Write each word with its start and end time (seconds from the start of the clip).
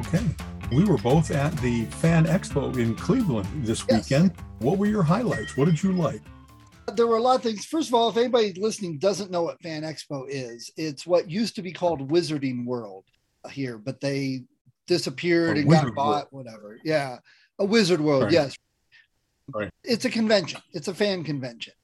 Okay. 0.00 0.24
We 0.72 0.84
were 0.84 0.96
both 0.96 1.30
at 1.30 1.54
the 1.58 1.84
Fan 1.86 2.24
Expo 2.24 2.74
in 2.78 2.94
Cleveland 2.94 3.46
this 3.66 3.84
Yes. 3.88 4.08
weekend. 4.10 4.32
What 4.60 4.78
were 4.78 4.86
your 4.86 5.02
highlights? 5.02 5.56
What 5.56 5.66
did 5.66 5.82
you 5.82 5.92
like? 5.92 6.22
There 6.94 7.06
were 7.06 7.18
a 7.18 7.22
lot 7.22 7.36
of 7.36 7.42
things. 7.42 7.66
First 7.66 7.88
of 7.88 7.94
all, 7.94 8.08
if 8.08 8.16
anybody 8.16 8.54
listening 8.54 8.98
doesn't 8.98 9.30
know 9.30 9.42
what 9.42 9.60
Fan 9.60 9.82
Expo 9.82 10.24
is, 10.28 10.70
it's 10.78 11.06
what 11.06 11.30
used 11.30 11.54
to 11.56 11.62
be 11.62 11.72
called 11.72 12.10
Wizarding 12.10 12.64
World 12.64 13.04
here, 13.50 13.76
but 13.78 14.00
they 14.00 14.44
disappeared 14.86 15.58
and 15.58 15.68
got 15.68 15.94
bought, 15.94 16.32
whatever. 16.32 16.78
Yeah. 16.82 17.18
A 17.58 17.64
Wizard 17.64 18.00
World, 18.00 18.24
Right. 18.24 18.32
yes. 18.32 18.56
Right. 19.52 19.70
It's 19.84 20.04
a 20.06 20.10
convention. 20.10 20.62
It's 20.72 20.88
a 20.88 20.94
fan 20.94 21.24
convention. 21.24 21.74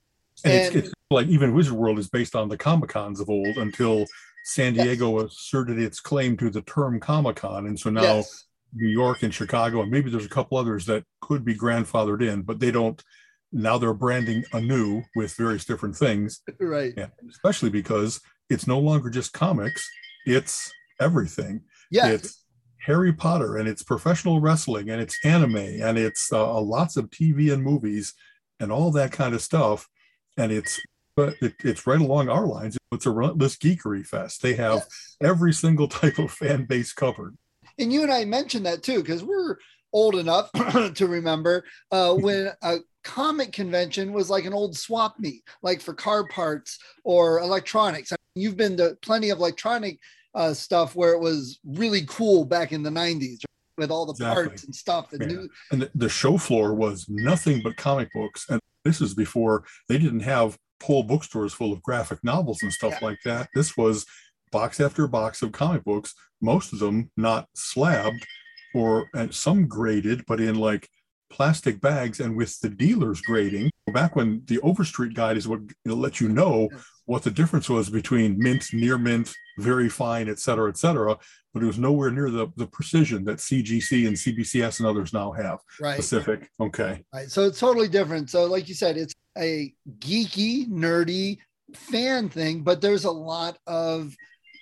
And, 0.45 0.53
And- 0.55 0.77
it's, 0.77 0.87
it's 0.89 0.95
like 1.11 1.27
even 1.29 1.55
Wizard 1.55 1.75
World 1.75 1.99
is 1.99 2.09
based 2.09 2.35
on 2.35 2.49
the 2.49 2.57
Comic 2.57 2.89
Cons 2.91 3.21
of 3.21 3.29
old 3.29 3.59
until 3.59 4.07
San 4.47 4.77
Yes. 4.77 4.85
Diego 4.85 5.19
asserted 5.25 5.77
its 5.77 5.99
claim 5.99 6.37
to 6.37 6.51
the 6.51 6.63
term 6.63 7.01
Comic 7.01 7.35
Con. 7.35 7.67
And 7.67 7.77
so 7.79 7.91
now 7.91 8.03
yes. 8.03 8.45
New 8.73 8.87
York 8.87 9.25
and 9.25 9.35
Chicago, 9.35 9.83
and 9.83 9.91
maybe 9.91 10.09
there's 10.09 10.25
a 10.25 10.29
couple 10.29 10.57
others 10.57 10.87
that 10.87 11.03
could 11.21 11.45
be 11.45 11.53
grandfathered 11.53 12.23
in, 12.23 12.43
but 12.43 12.61
they 12.61 12.71
don't. 12.71 13.03
Now 13.51 13.77
they're 13.77 13.93
branding 13.93 14.45
anew 14.53 15.03
with 15.17 15.35
various 15.35 15.65
different 15.65 15.97
things. 15.97 16.43
Right. 16.61 16.95
Yeah, 16.97 17.09
especially 17.29 17.71
because 17.71 18.21
it's 18.49 18.69
no 18.69 18.79
longer 18.79 19.11
just 19.11 19.33
comics, 19.33 19.85
it's 20.27 20.73
everything. 21.01 21.63
Yes. 21.91 22.13
It's 22.13 22.45
Harry 22.83 23.13
Potter 23.13 23.57
and 23.57 23.69
it's 23.69 23.83
professional 23.83 24.41
wrestling 24.41 24.91
and 24.91 25.01
it's 25.01 25.19
anime 25.25 25.57
and 25.57 25.99
it's 25.99 26.33
uh, 26.33 26.61
lots 26.61 26.97
of 26.97 27.11
TV 27.11 27.53
and 27.53 27.65
movies 27.65 28.15
and 28.61 28.71
all 28.71 28.93
that 28.93 29.11
kind 29.11 29.35
of 29.35 29.43
stuff. 29.43 29.89
And 30.37 30.53
it's 30.53 30.81
but 31.17 31.35
it, 31.41 31.55
it's 31.65 31.87
right 31.87 32.01
along 32.01 32.29
our 32.29 32.47
lines. 32.47 32.77
It's 32.93 33.07
a 33.07 33.11
relentless 33.11 33.57
geekery 33.57 34.07
fest. 34.07 34.43
They 34.43 34.55
have 34.55 34.87
every 35.23 35.53
single 35.53 35.89
type 35.89 36.19
of 36.19 36.31
fan 36.31 36.65
base 36.67 36.93
covered. 36.93 37.37
and 37.79 37.93
you 37.93 38.03
and 38.03 38.13
I 38.13 38.25
mentioned 38.25 38.67
that 38.67 38.83
too, 38.83 39.01
because 39.01 39.25
we're 39.25 39.57
old 39.93 40.15
enough 40.17 40.51
to 40.95 41.07
remember 41.07 41.65
uh, 41.91 42.15
when 42.15 42.51
a 42.63 42.77
comic 43.03 43.53
convention 43.53 44.13
was 44.13 44.29
like 44.31 44.45
an 44.45 44.53
old 44.53 44.77
swap 44.77 45.19
meet, 45.19 45.43
like 45.63 45.81
for 45.81 45.95
car 45.95 46.27
parts 46.29 46.79
or 47.05 47.39
electronics. 47.41 48.13
I 48.13 48.17
mean, 48.35 48.45
you've 48.45 48.57
been 48.57 48.77
to 48.77 48.97
plenty 49.01 49.31
of 49.31 49.39
electronic 49.39 49.99
uh, 50.35 50.53
stuff 50.53 50.95
where 50.95 51.13
it 51.13 51.21
was 51.21 51.59
really 51.65 52.05
cool 52.07 52.45
back 52.45 52.73
in 52.73 52.83
the 52.83 52.91
90s 52.91 53.39
with 53.79 53.91
all 53.91 54.07
the 54.07 54.13
Exactly. 54.13 54.49
parts 54.49 54.65
and 54.65 54.75
stuff 54.75 55.13
and 55.13 55.23
Yeah. 55.23 55.29
new. 55.29 55.49
And 55.71 55.83
the, 55.83 55.91
the 55.95 56.09
show 56.09 56.37
floor 56.37 56.75
was 56.75 57.07
nothing 57.09 57.63
but 57.63 57.77
comic 57.77 58.13
books. 58.13 58.47
And 58.51 58.61
this 58.85 59.01
is 59.01 59.15
before 59.15 59.65
they 59.89 59.99
didn't 59.99 60.21
have 60.21 60.59
whole 60.83 61.03
bookstores 61.03 61.53
full 61.53 61.73
of 61.73 61.83
graphic 61.83 62.23
novels 62.23 62.63
and 62.63 62.73
stuff 62.73 62.95
Yeah. 63.01 63.07
like 63.09 63.19
that. 63.25 63.49
This 63.55 63.77
was 63.77 64.07
box 64.53 64.81
after 64.81 65.07
box 65.07 65.43
of 65.43 65.53
comic 65.53 65.85
books, 65.85 66.15
most 66.41 66.73
of 66.73 66.79
them 66.79 67.11
not 67.17 67.49
slabbed 67.55 68.27
or 68.75 69.09
and 69.15 69.35
some 69.35 69.67
graded, 69.67 70.25
but 70.27 70.41
in 70.41 70.55
like 70.57 70.89
plastic 71.31 71.81
bags 71.81 72.21
and 72.21 72.37
with 72.37 72.61
the 72.61 72.69
dealers 72.69 73.21
grading. 73.21 73.71
Back 73.93 74.15
when 74.17 74.43
the 74.47 74.61
Overstreet 74.61 75.15
guide 75.15 75.37
is 75.37 75.49
what 75.49 75.61
let 75.85 76.21
you 76.21 76.29
know 76.29 76.69
what 77.07 77.23
the 77.23 77.31
difference 77.31 77.69
was 77.69 77.89
between 77.89 78.37
mint, 78.39 78.73
near 78.73 78.99
mint, 78.99 79.33
very 79.59 79.89
fine, 79.89 80.29
et 80.29 80.39
cetera, 80.39 80.69
et 80.69 80.77
cetera. 80.77 81.17
But 81.55 81.63
it 81.63 81.67
was 81.67 81.79
nowhere 81.79 82.11
near 82.11 82.31
the, 82.31 82.49
the 82.57 82.67
precision 82.67 83.25
that 83.25 83.39
CGC 83.39 84.07
and 84.07 84.17
CBCS 84.17 84.81
and 84.81 84.87
others 84.87 85.13
now 85.13 85.33
have. 85.33 85.61
Right. 85.81 85.97
Pacific. 85.97 86.51
Okay. 86.61 87.03
Right. 87.15 87.31
So 87.31 87.45
it's 87.45 87.59
totally 87.59 87.89
different. 87.89 88.29
So, 88.29 88.45
like 88.45 88.69
you 88.69 88.75
said, 88.75 88.97
it's 88.97 89.15
a 89.39 89.73
geeky, 89.99 90.69
nerdy 90.69 91.39
fan 91.73 92.29
thing, 92.29 92.63
but 92.63 92.81
there's 92.81 93.05
a 93.05 93.11
lot 93.11 93.59
of 93.67 94.15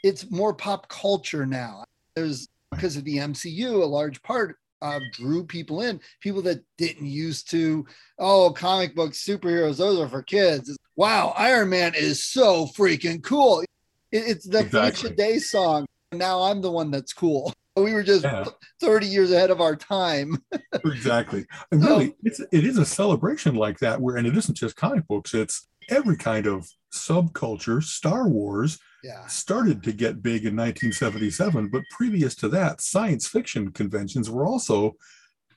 it's 0.04 0.30
more 0.30 0.54
pop 0.54 0.88
culture 0.88 1.46
now. 1.46 1.84
There's 2.14 2.48
because 2.70 2.96
of 2.96 3.04
the 3.04 3.18
MCU, 3.18 3.82
a 3.82 3.86
large 3.86 4.22
part 4.22 4.56
uh, 4.82 5.00
drew 5.12 5.44
people 5.44 5.80
in, 5.80 5.98
people 6.20 6.42
that 6.42 6.62
didn't 6.76 7.06
used 7.06 7.50
to, 7.50 7.86
oh, 8.18 8.52
comic 8.54 8.94
books, 8.94 9.24
superheroes, 9.24 9.78
those 9.78 9.98
are 9.98 10.08
for 10.08 10.22
kids. 10.22 10.76
Wow, 10.96 11.34
Iron 11.36 11.70
Man 11.70 11.92
is 11.96 12.22
so 12.22 12.66
freaking 12.66 13.22
cool. 13.22 13.60
It- 13.62 13.68
it's 14.12 14.46
the 14.46 14.60
Exactly. 14.60 14.90
Felicia 15.10 15.16
Day 15.16 15.38
song. 15.38 15.86
Now 16.12 16.42
I'm 16.42 16.60
the 16.62 16.70
one 16.70 16.90
that's 16.90 17.12
cool. 17.12 17.52
We 17.76 17.92
were 17.92 18.04
just 18.04 18.22
Yeah. 18.22 18.44
30 18.80 19.06
years 19.08 19.32
ahead 19.32 19.50
of 19.50 19.60
our 19.60 19.74
time. 19.74 20.38
exactly. 20.84 21.44
And 21.72 21.82
So- 21.82 21.88
really, 21.88 22.14
it's 22.22 22.40
it 22.52 22.64
is 22.64 22.78
a 22.78 22.86
celebration 22.86 23.56
like 23.56 23.78
that 23.80 24.00
where, 24.00 24.16
and 24.16 24.26
it 24.26 24.36
isn't 24.36 24.54
just 24.54 24.76
comic 24.76 25.08
books; 25.08 25.34
it's 25.34 25.66
every 25.88 26.16
kind 26.16 26.46
of 26.46 26.68
subculture. 26.92 27.82
Star 27.82 28.28
Wars 28.28 28.78
Yeah. 29.02 29.26
started 29.26 29.82
to 29.82 29.92
get 29.92 30.22
big 30.22 30.46
in 30.46 30.54
1977, 30.54 31.68
but 31.68 31.82
previous 31.90 32.36
to 32.36 32.48
that, 32.50 32.80
science 32.80 33.26
fiction 33.26 33.72
conventions 33.72 34.30
were 34.30 34.46
also 34.46 34.94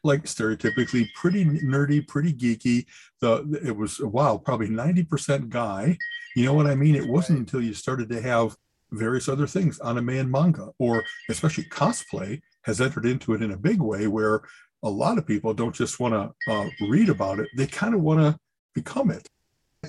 like 0.07 0.23
stereotypically 0.23 1.07
pretty 1.13 1.45
nerdy, 1.45 2.07
pretty 2.07 2.33
geeky. 2.33 2.85
The 3.21 3.61
it 3.63 3.75
was 3.75 3.99
wow, 3.99 4.37
probably 4.37 4.69
90% 4.69 5.49
guy. 5.49 5.97
You 6.35 6.45
know 6.45 6.53
what 6.53 6.67
I 6.67 6.75
mean? 6.75 6.95
It 6.95 7.07
wasn't 7.07 7.39
until 7.39 7.61
you 7.61 7.73
started 7.73 8.09
to 8.09 8.21
have 8.21 8.55
various 8.91 9.27
other 9.27 9.47
things, 9.47 9.79
anime 9.79 10.09
and 10.09 10.31
manga, 10.31 10.69
or 10.79 11.03
especially 11.29 11.65
cosplay 11.65 12.41
has 12.63 12.81
entered 12.81 13.05
into 13.05 13.33
it 13.33 13.41
in 13.41 13.51
a 13.51 13.57
big 13.57 13.81
way 13.81 14.07
where 14.07 14.41
a 14.83 14.89
lot 14.89 15.17
of 15.17 15.25
people 15.25 15.53
don't 15.53 15.75
just 15.75 15.99
want 15.99 16.13
to 16.13 16.51
uh, 16.51 16.69
read 16.89 17.09
about 17.09 17.39
it, 17.39 17.47
they 17.55 17.67
kind 17.67 17.93
of 17.93 18.01
want 18.01 18.19
to 18.19 18.37
become 18.75 19.09
it. 19.09 19.27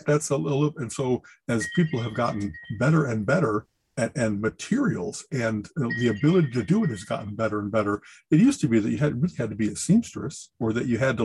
That's 0.06 0.30
a 0.30 0.36
little, 0.36 0.72
and 0.76 0.92
so 0.92 1.22
as 1.48 1.68
people 1.74 2.00
have 2.00 2.14
gotten 2.14 2.52
better 2.78 3.06
and 3.06 3.26
better 3.26 3.66
at, 3.98 4.16
and 4.16 4.40
materials 4.40 5.26
and 5.32 5.68
the 5.76 6.08
ability 6.08 6.50
to 6.52 6.62
do 6.62 6.84
it 6.84 6.90
has 6.90 7.04
gotten 7.04 7.34
better 7.34 7.58
and 7.58 7.70
better. 7.70 8.00
It 8.30 8.40
used 8.40 8.60
to 8.62 8.68
be 8.68 8.78
that 8.78 8.88
you 8.90 8.96
had 8.98 9.20
really 9.20 9.34
had 9.36 9.50
to 9.50 9.56
be 9.56 9.68
a 9.68 9.76
seamstress 9.76 10.50
or 10.58 10.72
that 10.72 10.86
you 10.86 10.96
had 10.98 11.18
to 11.18 11.24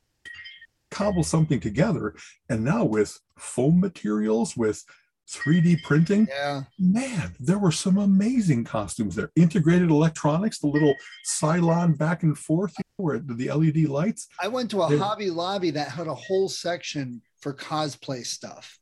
cobble 0.92 1.24
something 1.24 1.60
together. 1.60 2.16
And 2.50 2.64
now 2.64 2.84
with 2.84 3.20
foam 3.38 3.80
materials, 3.80 4.58
with 4.58 4.84
3D 5.30 5.82
printing, 5.84 6.28
Yeah. 6.30 6.64
man, 6.78 7.36
there 7.40 7.58
were 7.58 7.72
some 7.72 7.98
amazing 7.98 8.66
costumes 8.66 9.16
there. 9.16 9.32
Integrated 9.36 9.90
electronics, 9.90 10.60
the 10.60 10.68
little 10.68 10.96
Cylon 11.26 11.98
back 11.98 12.24
and 12.24 12.38
forth, 12.38 12.74
where 12.98 13.20
the 13.20 13.50
LED 13.50 13.86
lights. 13.88 14.28
I 14.40 14.50
went 14.50 14.70
to 14.72 14.82
a 14.82 14.92
Yeah. 14.92 15.00
Hobby 15.00 15.30
Lobby 15.30 15.72
that 15.72 15.90
had 15.90 16.08
a 16.08 16.14
whole 16.16 16.50
section 16.50 17.22
for 17.40 17.54
cosplay 17.54 18.26
stuff. 18.26 18.80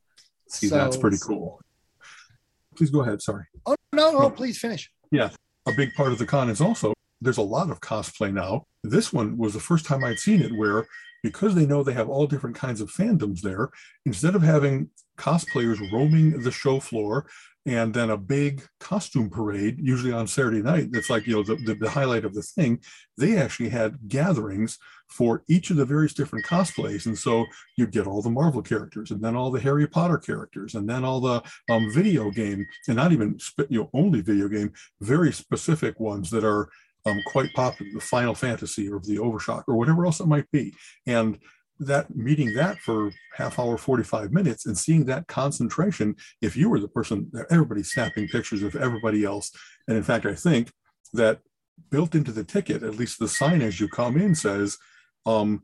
See, 0.50 0.68
that's 0.68 0.97
pretty 0.97 1.18
cool. 1.18 1.62
Please 2.75 2.90
go 2.90 3.02
ahead. 3.02 3.22
Sorry. 3.22 3.46
Oh 3.66 3.75
no, 3.94 4.12
no, 4.12 4.29
please 4.29 4.57
finish. 4.57 4.91
Yeah. 5.12 5.29
A 5.68 5.74
big 5.74 5.94
part 5.94 6.12
of 6.12 6.18
the 6.18 6.25
con 6.25 6.50
is 6.50 6.62
also 6.62 6.94
there's 7.22 7.38
a 7.38 7.44
lot 7.44 7.69
of 7.69 7.81
cosplay 7.81 8.34
now. 8.34 8.66
This 8.84 9.13
one 9.13 9.38
was 9.38 9.53
the 9.53 9.59
first 9.59 9.85
time 9.85 10.03
I'd 10.03 10.19
seen 10.19 10.41
it 10.41 10.56
where 10.56 10.88
because 11.24 11.53
they 11.53 11.66
know 11.66 11.84
they 11.84 11.94
have 11.94 12.09
all 12.09 12.25
different 12.25 12.56
kinds 12.56 12.81
of 12.81 12.91
fandoms 12.91 13.41
there, 13.41 13.69
instead 14.06 14.35
of 14.35 14.41
having 14.41 14.90
cosplayers 15.18 15.79
roaming 15.91 16.41
the 16.41 16.52
show 16.52 16.79
floor 16.79 17.28
and 17.66 17.93
then 17.93 18.09
a 18.09 18.17
big 18.17 18.63
costume 18.79 19.29
parade, 19.29 19.78
usually 19.79 20.11
on 20.11 20.25
Saturday 20.25 20.63
night, 20.63 20.91
that's 20.91 21.11
like, 21.11 21.28
you 21.28 21.35
know, 21.35 21.43
the, 21.43 21.55
the, 21.58 21.75
the 21.75 21.90
highlight 21.90 22.25
of 22.25 22.34
the 22.34 22.41
thing, 22.41 22.79
they 23.17 23.37
actually 23.37 23.69
had 23.69 23.97
gatherings 24.08 24.79
for 25.09 25.43
each 25.47 25.69
of 25.69 25.78
the 25.78 25.85
various 25.85 26.13
different 26.13 26.46
cosplays. 26.46 27.05
And 27.05 27.17
so 27.17 27.46
you'd 27.78 27.91
get 27.91 28.08
all 28.08 28.22
the 28.22 28.31
Marvel 28.31 28.63
characters 28.63 29.11
and 29.11 29.22
then 29.22 29.35
all 29.35 29.52
the 29.52 29.59
Harry 29.59 29.87
Potter 29.87 30.17
characters 30.17 30.73
and 30.73 30.90
then 30.90 31.03
all 31.03 31.22
the 31.22 31.43
um, 31.69 31.91
video 31.93 32.31
game 32.31 32.66
and 32.87 32.97
not 32.97 33.11
even, 33.11 33.37
you 33.69 33.81
know, 33.81 33.90
only 33.93 34.22
video 34.22 34.47
game, 34.47 34.73
very 35.02 35.31
specific 35.31 35.99
ones 35.99 36.31
that 36.31 36.43
are 36.43 36.69
um, 37.05 37.22
quite 37.28 37.53
popular, 37.53 37.91
the 37.93 38.02
Final 38.02 38.34
Fantasy 38.34 38.90
or 38.90 38.99
the 38.99 39.17
Overwatch 39.17 39.63
or 39.67 39.75
whatever 39.75 40.05
else 40.05 40.19
it 40.19 40.28
might 40.28 40.49
be. 40.52 40.73
And 41.05 41.37
that 41.82 42.16
meeting 42.16 42.54
that 42.54 42.78
for 42.80 43.12
half 43.36 43.58
hour, 43.58 43.78
45 43.78 44.32
minutes 44.32 44.66
and 44.66 44.78
seeing 44.78 45.06
that 45.06 45.28
concentration, 45.28 46.16
if 46.42 46.56
you 46.56 46.70
were 46.70 46.80
the 46.80 46.88
person, 46.88 47.32
everybody's 47.50 47.92
snapping 47.92 48.28
pictures 48.28 48.62
of 48.62 48.76
everybody 48.76 49.24
else. 49.24 49.52
And 49.88 49.98
in 49.98 50.04
fact, 50.04 50.26
I 50.26 50.36
think 50.36 50.72
that 51.14 51.40
built 51.90 52.14
into 52.14 52.32
the 52.32 52.44
ticket, 52.44 52.84
at 52.84 52.96
least 52.96 53.20
the 53.20 53.28
sign 53.28 53.62
as 53.62 53.80
you 53.80 53.88
come 53.88 54.16
in 54.16 54.36
says, 54.36 54.78
um, 55.26 55.64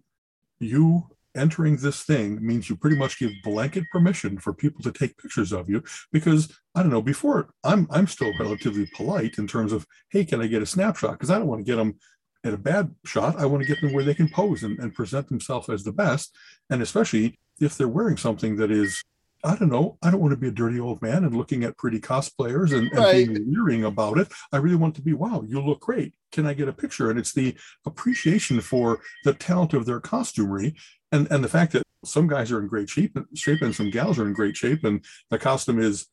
you 0.59 1.07
entering 1.35 1.77
this 1.77 2.01
thing 2.01 2.43
means 2.45 2.67
you 2.67 2.75
pretty 2.75 2.97
much 2.97 3.19
give 3.19 3.31
blanket 3.43 3.83
permission 3.91 4.39
for 4.39 4.53
people 4.53 4.81
to 4.81 4.91
take 4.91 5.17
pictures 5.17 5.51
of 5.51 5.69
you 5.69 5.83
because 6.11 6.51
I 6.73 6.81
don't 6.81 6.91
know 6.91 7.01
before 7.01 7.49
I'm 7.63 7.87
I'm 7.91 8.07
still 8.07 8.33
relatively 8.39 8.89
polite 8.95 9.37
in 9.37 9.45
terms 9.45 9.71
of 9.71 9.85
hey 10.09 10.25
can 10.25 10.41
I 10.41 10.47
get 10.47 10.63
a 10.63 10.65
snapshot 10.65 11.11
because 11.11 11.29
I 11.29 11.37
don't 11.37 11.47
want 11.47 11.59
to 11.63 11.71
get 11.71 11.75
them 11.75 11.99
at 12.47 12.53
a 12.53 12.57
bad 12.57 12.93
shot 13.05 13.37
I 13.37 13.45
want 13.45 13.61
to 13.63 13.67
get 13.67 13.81
them 13.81 13.93
where 13.93 14.03
they 14.03 14.15
can 14.15 14.29
pose 14.29 14.63
and, 14.63 14.79
and 14.79 14.95
present 14.95 15.27
themselves 15.27 15.69
as 15.69 15.83
the 15.83 15.91
best 15.91 16.35
and 16.69 16.81
especially 16.81 17.37
if 17.59 17.77
they're 17.77 17.87
wearing 17.87 18.17
something 18.17 18.55
that 18.57 18.71
is 18.71 19.03
I 19.43 19.55
don't 19.55 19.69
know. 19.69 19.97
I 20.01 20.09
don't 20.09 20.19
want 20.19 20.31
to 20.31 20.37
be 20.37 20.47
a 20.47 20.51
dirty 20.51 20.79
old 20.79 21.01
man 21.01 21.23
and 21.23 21.35
looking 21.35 21.63
at 21.63 21.77
pretty 21.77 21.99
cosplayers 21.99 22.73
and, 22.73 22.91
and 22.91 22.99
right. 22.99 23.27
being 23.27 23.51
leering 23.51 23.83
about 23.83 24.17
it. 24.17 24.27
I 24.51 24.57
really 24.57 24.75
want 24.75 24.95
to 24.95 25.01
be, 25.01 25.13
wow, 25.13 25.43
you 25.47 25.61
look 25.61 25.81
great. 25.81 26.13
Can 26.31 26.47
I 26.47 26.53
get 26.53 26.67
a 26.67 26.73
picture? 26.73 27.09
And 27.09 27.19
it's 27.19 27.33
the 27.33 27.55
appreciation 27.85 28.61
for 28.61 28.99
the 29.23 29.33
talent 29.33 29.73
of 29.73 29.85
their 29.85 30.01
costumery 30.01 30.75
and, 31.11 31.31
and 31.31 31.43
the 31.43 31.49
fact 31.49 31.73
that 31.73 31.83
some 32.03 32.27
guys 32.27 32.51
are 32.51 32.59
in 32.59 32.67
great 32.67 32.89
shape, 32.89 33.17
shape 33.35 33.61
and 33.61 33.75
some 33.75 33.89
gals 33.89 34.19
are 34.19 34.27
in 34.27 34.33
great 34.33 34.55
shape, 34.55 34.83
and 34.83 35.03
the 35.29 35.37
costume 35.37 35.79
is 35.79 36.07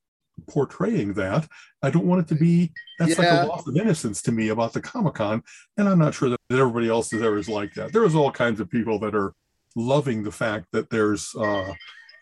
portraying 0.48 1.14
that. 1.14 1.48
I 1.82 1.90
don't 1.90 2.06
want 2.06 2.22
it 2.22 2.28
to 2.28 2.34
be 2.34 2.72
that's 2.98 3.18
yeah. 3.18 3.18
like 3.18 3.44
a 3.44 3.46
loss 3.46 3.66
of 3.66 3.76
innocence 3.76 4.22
to 4.22 4.32
me 4.32 4.48
about 4.48 4.72
the 4.72 4.80
Comic 4.80 5.14
Con. 5.14 5.42
And 5.76 5.88
I'm 5.88 5.98
not 5.98 6.14
sure 6.14 6.30
that 6.30 6.38
everybody 6.50 6.88
else 6.88 7.12
is 7.12 7.20
there 7.20 7.36
is 7.36 7.48
like 7.48 7.74
that. 7.74 7.92
There's 7.92 8.14
all 8.14 8.30
kinds 8.30 8.60
of 8.60 8.70
people 8.70 8.98
that 9.00 9.14
are 9.14 9.34
loving 9.76 10.22
the 10.22 10.32
fact 10.32 10.66
that 10.72 10.90
there's 10.90 11.34
uh, 11.34 11.72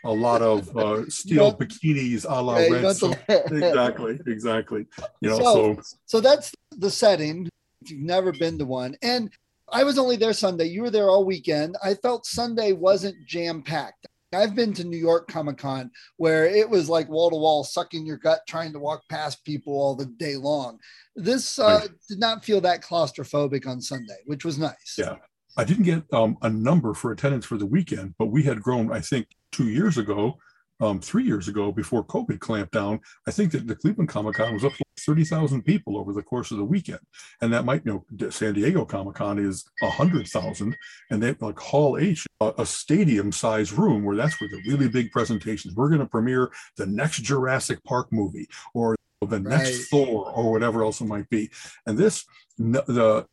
a 0.05 0.13
lot 0.13 0.43
of 0.43 0.77
uh, 0.77 1.05
steel 1.09 1.53
bikinis 1.53 2.27
a 2.29 2.41
la 2.41 2.59
yeah, 2.59 2.69
red. 2.69 2.97
So, 2.97 3.15
exactly, 3.29 4.21
exactly. 4.27 4.87
You 5.21 5.31
know, 5.31 5.39
so, 5.39 5.45
so 5.75 5.83
so 6.07 6.21
that's 6.21 6.53
the 6.73 6.91
setting. 6.91 7.49
If 7.83 7.91
you've 7.91 8.01
never 8.01 8.33
been 8.33 8.59
to 8.59 8.65
one, 8.65 8.97
and 9.03 9.31
I 9.71 9.85
was 9.85 9.99
only 9.99 10.17
there 10.17 10.33
Sunday. 10.33 10.67
You 10.67 10.83
were 10.83 10.91
there 10.91 11.09
all 11.09 11.25
weekend. 11.25 11.77
I 11.83 11.95
felt 11.95 12.27
Sunday 12.27 12.73
wasn't 12.73 13.27
jam 13.27 13.63
packed. 13.63 14.07
I've 14.35 14.55
been 14.55 14.73
to 14.75 14.85
New 14.85 14.99
York 14.99 15.29
Comic 15.29 15.59
Con 15.59 15.91
where 16.17 16.47
it 16.47 16.69
was 16.69 16.89
like 16.89 17.09
wall 17.09 17.31
to 17.31 17.37
wall, 17.37 17.65
sucking 17.65 18.07
your 18.07 18.17
gut, 18.17 18.41
trying 18.49 18.73
to 18.73 18.79
walk 18.79 19.03
past 19.09 19.45
people 19.45 19.75
all 19.75 19.95
the 19.95 20.07
day 20.07 20.37
long. 20.37 20.79
This 21.15 21.59
uh, 21.59 21.81
right. 21.83 21.91
did 22.09 22.19
not 22.19 22.45
feel 22.45 22.61
that 22.63 22.83
claustrophobic 22.83 23.67
on 23.67 23.81
Sunday, 23.81 24.19
which 24.27 24.45
was 24.45 24.59
nice. 24.59 24.97
Yeah. 24.97 25.17
I 25.57 25.65
didn't 25.65 25.85
get 25.85 26.05
um, 26.13 26.39
a 26.41 26.49
number 26.49 26.95
for 26.95 27.13
attendance 27.13 27.45
for 27.45 27.59
the 27.59 27.67
weekend, 27.67 28.15
but 28.19 28.27
we 28.27 28.43
had 28.43 28.63
grown, 28.63 28.91
I 28.91 29.01
think, 29.01 29.27
two 29.51 29.69
years 29.69 29.99
ago, 29.99 30.39
um, 30.83 31.01
three 31.01 31.23
years 31.23 31.47
ago, 31.47 31.71
before 31.71 32.05
COVID 32.05 32.41
clamped 32.41 32.73
down. 32.73 33.01
I 33.27 33.31
think 33.31 33.53
that 33.53 33.69
the 33.69 33.77
Cleveland 33.77 34.09
Comic 34.09 34.35
Con 34.35 34.53
was 34.53 34.65
up 34.65 34.73
to 34.73 34.85
30,000 34.99 35.63
people 35.63 35.97
over 35.97 36.13
the 36.13 36.23
course 36.23 36.51
of 36.51 36.59
the 36.59 36.65
weekend. 36.65 36.99
And 37.41 37.53
that 37.53 37.65
might, 37.65 37.83
you 37.85 38.05
know, 38.19 38.31
San 38.31 38.55
Diego 38.55 38.85
Comic 38.85 39.15
Con 39.15 39.39
is 39.39 39.65
100,000. 39.81 40.77
And 41.11 41.23
they 41.23 41.37
like 41.41 41.59
Hall 41.59 41.97
H, 41.99 42.27
a, 42.41 42.53
a 42.59 42.67
stadium 42.67 43.31
sized 43.31 43.73
room 43.73 44.05
where 44.05 44.17
that's 44.17 44.41
where 44.41 44.51
the 44.51 44.61
really 44.67 44.89
big 44.89 45.13
presentations. 45.13 45.75
We're 45.77 45.89
going 45.89 46.01
to 46.01 46.07
premiere 46.07 46.51
the 46.77 46.87
next 46.87 47.23
Jurassic 47.23 47.83
Park 47.85 48.09
movie 48.11 48.49
or 48.75 48.97
the 49.21 49.41
right. 49.41 49.59
next 49.59 49.89
Thor 49.89 50.33
or 50.33 50.51
whatever 50.51 50.83
else 50.83 51.01
it 51.01 51.07
might 51.07 51.31
be. 51.31 51.49
And 51.87 51.97
this, 51.97 52.25
the 52.59 53.27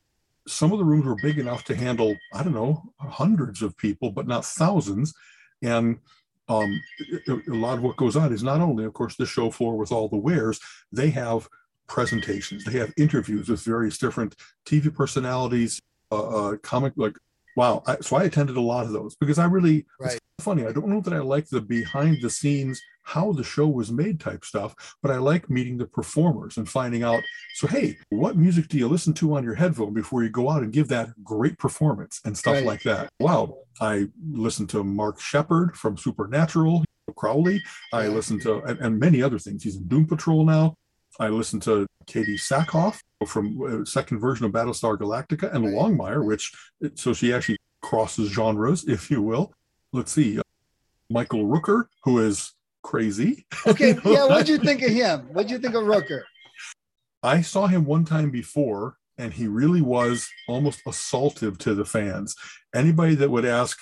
some 0.48 0.72
of 0.72 0.80
the 0.80 0.86
rooms 0.86 1.06
were 1.06 1.16
big 1.22 1.38
enough 1.38 1.64
to 1.66 1.76
handle, 1.76 2.16
I 2.34 2.44
don't 2.44 2.54
know, 2.54 2.84
hundreds 3.00 3.62
of 3.62 3.78
people, 3.78 4.12
but 4.12 4.28
not 4.28 4.46
thousands. 4.46 5.14
And 5.62 6.00
um, 6.50 6.82
a 7.28 7.54
lot 7.54 7.78
of 7.78 7.84
what 7.84 7.98
goes 7.98 8.16
on 8.16 8.34
is 8.34 8.44
not 8.44 8.60
only, 8.60 8.84
of 8.84 8.94
course, 8.94 9.16
the 9.16 9.26
show 9.26 9.52
floor 9.52 9.78
with 9.78 9.92
all 9.92 10.10
the 10.10 10.18
wares, 10.18 10.60
they 10.92 11.10
have 11.12 11.48
presentations, 11.88 12.66
they 12.66 12.78
have 12.80 12.92
interviews 12.98 13.50
with 13.50 13.64
various 13.64 13.98
different 13.98 14.36
TV 14.66 14.94
personalities, 14.94 15.80
uh, 16.12 16.50
uh, 16.50 16.58
comic 16.58 16.94
like 16.96 17.16
wow. 17.60 17.84
I, 17.86 17.98
so 18.00 18.16
I 18.16 18.24
attended 18.24 18.56
a 18.56 18.62
lot 18.62 18.86
of 18.86 18.94
those 18.94 19.16
because 19.16 19.38
I 19.38 19.46
really, 19.46 19.86
right. 20.00 20.14
it's 20.14 20.46
funny. 20.46 20.66
I 20.66 20.72
don't 20.72 20.88
know 20.88 21.02
that 21.02 21.14
I 21.14 21.20
like 21.20 21.50
the 21.50 21.60
behind 21.62 22.22
the 22.22 22.30
scenes 22.30 22.82
how 23.04 23.32
the 23.32 23.44
show 23.44 23.68
was 23.68 23.92
made 23.92 24.20
type 24.20 24.46
stuff, 24.46 24.76
but 25.02 25.12
I 25.12 25.18
like 25.18 25.50
meeting 25.50 25.78
the 25.78 25.88
performers 25.88 26.58
and 26.58 26.70
finding 26.70 27.04
out. 27.04 27.24
So, 27.56 27.68
hey, 27.68 27.98
what 28.10 28.38
music 28.38 28.68
do 28.68 28.78
you 28.78 28.88
listen 28.88 29.14
to 29.16 29.36
on 29.36 29.44
your 29.44 29.56
headphone 29.56 29.94
before 29.94 30.24
you 30.24 30.30
go 30.30 30.48
out 30.48 30.62
and 30.62 30.72
give 30.72 30.88
that 30.90 31.10
great 31.24 31.58
performance 31.58 32.22
and 32.24 32.38
stuff 32.38 32.56
right. 32.56 32.66
like 32.66 32.84
that? 32.84 33.10
Wow. 33.20 33.58
I 33.82 34.10
listened 34.32 34.70
to 34.70 34.84
Mark 34.84 35.20
Sheppard 35.20 35.76
from 35.76 35.98
Supernatural, 35.98 36.86
Crowley. 37.16 37.62
I 37.92 38.08
listened 38.08 38.44
to, 38.44 38.62
and, 38.62 38.80
and 38.80 39.00
many 39.00 39.24
other 39.24 39.40
things. 39.40 39.64
He's 39.64 39.78
in 39.78 39.88
Doom 39.88 40.06
Patrol 40.06 40.46
now. 40.46 40.76
I 41.20 41.28
listened 41.28 41.62
to 41.64 41.86
Katee 42.06 42.40
Sackhoff 42.40 43.00
from 43.28 43.82
uh, 43.82 43.86
second 43.86 44.20
version 44.20 44.46
of 44.46 44.52
Battlestar 44.54 44.98
Galactica 44.98 45.54
and 45.54 45.66
Longmire, 45.66 46.24
which 46.24 46.54
so 46.96 47.14
she 47.14 47.34
actually 47.34 47.58
crosses 47.82 48.32
genres, 48.32 48.84
if 48.88 49.12
you 49.12 49.22
will. 49.22 49.54
Let's 49.92 50.12
see, 50.12 50.40
uh, 50.40 50.44
Michael 51.10 51.46
Rooker, 51.46 51.86
who 52.04 52.20
is 52.20 52.54
crazy. 52.84 53.46
Okay, 53.68 53.98
yeah. 54.06 54.26
What'd 54.26 54.48
you 54.48 54.58
think 54.58 54.82
of 54.82 54.92
him? 54.92 55.22
What'd 55.34 55.52
you 55.52 55.60
think 55.60 55.76
of 55.76 55.84
Rooker? 55.84 56.22
I 57.22 57.42
saw 57.42 57.68
him 57.68 57.86
one 57.86 58.06
time 58.06 58.32
before, 58.32 58.96
and 59.18 59.34
he 59.34 59.48
really 59.48 59.82
was 59.82 60.30
almost 60.48 60.84
assaultive 60.86 61.58
to 61.60 61.76
the 61.76 61.84
fans. 61.84 62.36
Anybody 62.74 63.16
that 63.16 63.30
would 63.30 63.46
ask 63.46 63.78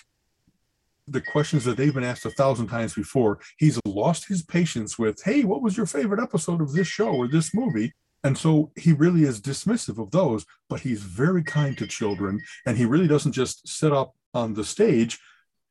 the 1.07 1.21
questions 1.21 1.63
that 1.65 1.77
they've 1.77 1.93
been 1.93 2.03
asked 2.03 2.25
a 2.25 2.31
thousand 2.31 2.67
times 2.67 2.93
before, 2.93 3.39
he's 3.57 3.79
lost 3.85 4.27
his 4.27 4.43
patience 4.43 4.99
with, 4.99 5.21
hey, 5.23 5.43
what 5.43 5.61
was 5.61 5.77
your 5.77 5.85
favorite 5.85 6.21
episode 6.21 6.61
of 6.61 6.73
this 6.73 6.87
show 6.87 7.09
or 7.09 7.27
this 7.27 7.53
movie? 7.53 7.93
And 8.23 8.37
so 8.37 8.71
he 8.75 8.93
really 8.93 9.23
is 9.23 9.39
dismissive 9.39 10.01
of 10.01 10.11
those, 10.11 10.45
but 10.69 10.81
he's 10.81 11.03
very 11.03 11.43
kind 11.43 11.77
to 11.77 11.87
children. 11.87 12.41
And 12.65 12.77
he 12.77 12.85
really 12.85 13.07
doesn't 13.07 13.31
just 13.31 13.67
sit 13.67 13.93
up 13.93 14.15
on 14.33 14.53
the 14.53 14.65
stage 14.65 15.19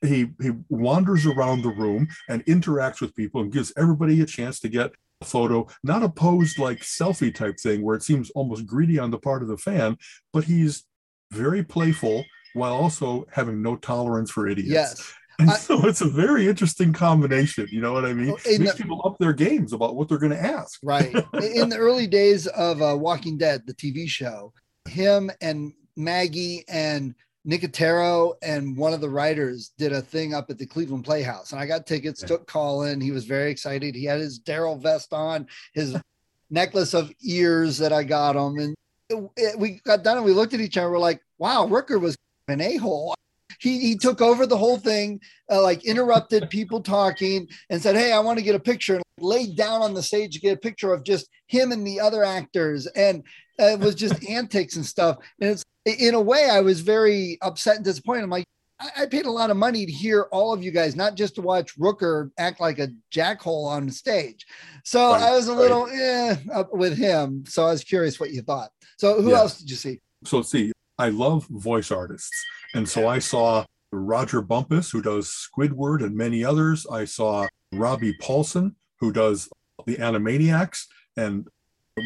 he 0.03 0.31
he 0.41 0.50
wanders 0.69 1.27
around 1.27 1.62
the 1.62 1.71
room 1.71 2.09
and 2.29 2.44
interacts 2.47 3.00
with 3.00 3.15
people 3.15 3.41
and 3.41 3.53
gives 3.53 3.73
everybody 3.77 4.21
a 4.21 4.27
chance 4.27 4.61
to 4.61 4.69
get 4.69 4.93
a 5.21 5.25
photo, 5.25 5.67
not 5.83 6.03
a 6.03 6.09
posed 6.09 6.59
like 6.59 6.81
selfie 6.81 7.35
type 7.35 7.59
thing 7.59 7.83
where 7.83 7.97
it 7.97 8.03
seems 8.03 8.31
almost 8.31 8.67
greedy 8.67 8.99
on 8.99 9.11
the 9.11 9.19
part 9.19 9.43
of 9.43 9.49
the 9.49 9.56
fan, 9.56 9.97
but 10.33 10.44
he's 10.44 10.85
very 11.33 11.62
playful 11.62 12.25
while 12.55 12.75
also 12.75 13.27
having 13.33 13.62
no 13.62 13.77
tolerance 13.77 14.31
for 14.31 14.47
idiots. 14.47 14.71
Yes. 14.71 15.15
And 15.41 15.50
I, 15.50 15.56
so 15.56 15.87
it's 15.87 16.00
a 16.00 16.09
very 16.09 16.49
interesting 16.49 16.94
combination. 16.94 17.67
You 17.71 17.83
know 17.83 17.93
what 17.93 18.06
I 18.06 18.15
mean? 18.15 18.29
Makes 18.29 18.44
the, 18.44 18.75
people 18.75 19.03
up 19.05 19.19
their 19.19 19.35
games 19.35 19.75
about 19.75 19.94
what 19.94 20.09
they're 20.09 20.17
going 20.17 20.33
to 20.33 20.43
ask. 20.43 20.81
Right. 20.83 21.15
in 21.35 21.69
the 21.69 21.77
early 21.77 22.06
days 22.06 22.47
of 22.47 22.81
uh, 22.81 22.97
Walking 22.97 23.37
Dead, 23.37 23.62
the 23.67 23.75
TV 23.75 24.09
show, 24.09 24.55
him 24.88 25.31
and 25.43 25.75
Maggie 25.94 26.65
and 26.69 27.15
Nicotero 27.47 28.35
and 28.43 28.77
one 28.77 28.93
of 28.93 29.00
the 29.00 29.09
writers 29.09 29.73
did 29.79 29.93
a 29.93 30.00
thing 30.00 30.35
up 30.35 30.50
at 30.50 30.59
the 30.59 30.67
Cleveland 30.67 31.05
Playhouse, 31.05 31.53
and 31.53 31.61
I 31.61 31.67
got 31.67 31.87
tickets. 31.87 32.23
Yeah. 32.23 32.29
Took 32.29 32.47
Colin. 32.47 33.00
He 33.00 33.12
was 33.12 33.25
very 33.25 33.50
excited. 33.50 33.94
He 33.94 34.05
had 34.05 34.21
his 34.21 34.41
Daryl 34.41 34.81
vest 34.81 35.12
on, 35.12 35.47
his 35.73 35.97
necklace 36.50 36.93
of 36.93 37.12
ears 37.23 37.78
that 37.78 37.93
I 37.93 38.02
got 38.02 38.35
him, 38.35 38.59
and 38.59 38.75
it, 39.09 39.31
it, 39.37 39.59
we 39.59 39.81
got 39.85 40.02
done 40.02 40.16
and 40.16 40.26
we 40.26 40.33
looked 40.33 40.55
at 40.55 40.61
each 40.61 40.76
other. 40.76 40.90
We're 40.90 40.99
like, 40.99 41.21
"Wow, 41.38 41.69
Rooker 41.69 42.00
was 42.00 42.16
an 42.49 42.61
a 42.61 42.76
hole." 42.76 43.14
He, 43.61 43.81
he 43.81 43.97
took 43.97 44.21
over 44.21 44.47
the 44.47 44.57
whole 44.57 44.79
thing, 44.79 45.21
uh, 45.51 45.63
like 45.63 45.85
interrupted 45.85 46.51
people 46.51 46.83
talking 46.83 47.49
and 47.71 47.81
said, 47.81 47.97
Hey, 47.97 48.13
I 48.13 48.21
want 48.21 48.39
to 48.39 48.45
get 48.45 48.55
a 48.55 48.61
picture 48.61 48.97
and 48.97 49.05
laid 49.19 49.57
down 49.57 49.83
on 49.83 49.95
the 49.95 50.03
stage 50.03 50.35
to 50.35 50.41
get 50.41 50.59
a 50.59 50.61
picture 50.61 50.93
of 50.93 51.05
just 51.05 51.29
him 51.47 51.73
and 51.73 51.87
the 51.87 52.01
other 52.01 52.25
actors. 52.25 52.87
And 52.87 53.23
uh, 53.61 53.67
it 53.67 53.81
was 53.81 53.95
just 53.95 54.25
antics 54.29 54.77
and 54.77 54.85
stuff. 54.85 55.19
And 55.41 55.51
it's 55.51 55.65
in 55.85 56.15
a 56.15 56.21
way, 56.21 56.49
I 56.51 56.61
was 56.61 56.81
very 56.81 57.39
upset 57.43 57.77
and 57.77 57.85
disappointed. 57.85 58.25
I'm 58.25 58.31
like, 58.31 58.47
I, 58.81 59.03
I 59.03 59.07
paid 59.07 59.27
a 59.27 59.31
lot 59.31 59.51
of 59.51 59.57
money 59.57 59.87
to 59.87 59.93
hear 59.93 60.23
all 60.33 60.53
of 60.53 60.63
you 60.63 60.71
guys, 60.71 60.97
not 60.97 61.15
just 61.15 61.37
to 61.37 61.43
watch 61.43 61.79
Rooker 61.79 62.31
act 62.39 62.61
like 62.61 62.79
a 62.79 62.89
jackhole 63.13 63.67
on 63.67 63.89
stage. 63.91 64.47
So 64.85 65.13
right, 65.13 65.23
I 65.23 65.31
was 65.31 65.49
a 65.49 65.55
little 65.55 65.87
right. 65.87 65.99
eh, 65.99 66.37
up 66.53 66.75
with 66.75 66.97
him. 66.97 67.45
So 67.47 67.65
I 67.65 67.71
was 67.71 67.85
curious 67.85 68.21
what 68.21 68.33
you 68.33 68.43
thought. 68.43 68.71
So 68.99 69.21
who 69.23 69.31
yeah. 69.31 69.39
else 69.39 69.59
did 69.59 69.71
you 69.71 69.77
see? 69.77 70.01
So 70.25 70.43
see, 70.43 70.73
I 70.99 71.11
love 71.11 71.47
voice 71.49 71.91
artists, 71.91 72.45
and 72.75 72.88
so 72.88 73.07
I 73.09 73.19
saw 73.19 73.65
Rodger 73.93 74.43
Bumpass, 74.43 74.91
who 74.91 75.03
does 75.03 75.29
Squidward 75.29 76.03
and 76.03 76.17
many 76.17 76.45
others. 76.45 76.87
I 76.91 77.05
saw 77.05 77.47
Robbie 77.73 78.17
Paulsen, 78.23 78.75
who 79.00 79.12
does 79.12 79.49
the 79.87 79.97
Animaniacs, 79.97 80.87
and 81.17 81.49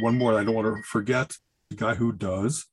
one 0.00 0.18
more 0.18 0.38
I 0.38 0.44
don't 0.44 0.54
want 0.54 0.66
to 0.66 0.82
forget, 0.82 1.36
the 1.68 1.76
guy 1.76 1.94
who 1.94 2.12
does 2.12 2.66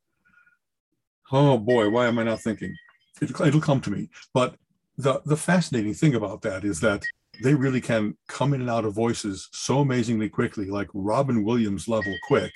oh 1.32 1.58
boy, 1.58 1.90
why 1.90 2.08
am 2.08 2.20
I 2.20 2.24
not 2.24 2.42
thinking? 2.42 2.76
It, 3.22 3.32
it'll 3.40 3.62
come 3.62 3.82
to 3.82 3.92
me. 3.92 4.10
But 4.34 4.56
the 4.98 5.22
the 5.26 5.38
fascinating 5.38 5.94
thing 5.94 6.16
about 6.16 6.42
that 6.44 6.64
is 6.64 6.80
that 6.82 7.04
they 7.44 7.54
really 7.54 7.82
can 7.82 8.18
come 8.28 8.54
in 8.54 8.62
and 8.62 8.70
out 8.70 8.86
of 8.86 8.94
voices 8.94 9.50
so 9.52 9.80
amazingly 9.80 10.30
quickly, 10.30 10.68
like 10.68 10.90
Robin 10.94 11.44
Williams 11.44 11.88
level 11.88 12.16
quick. 12.28 12.54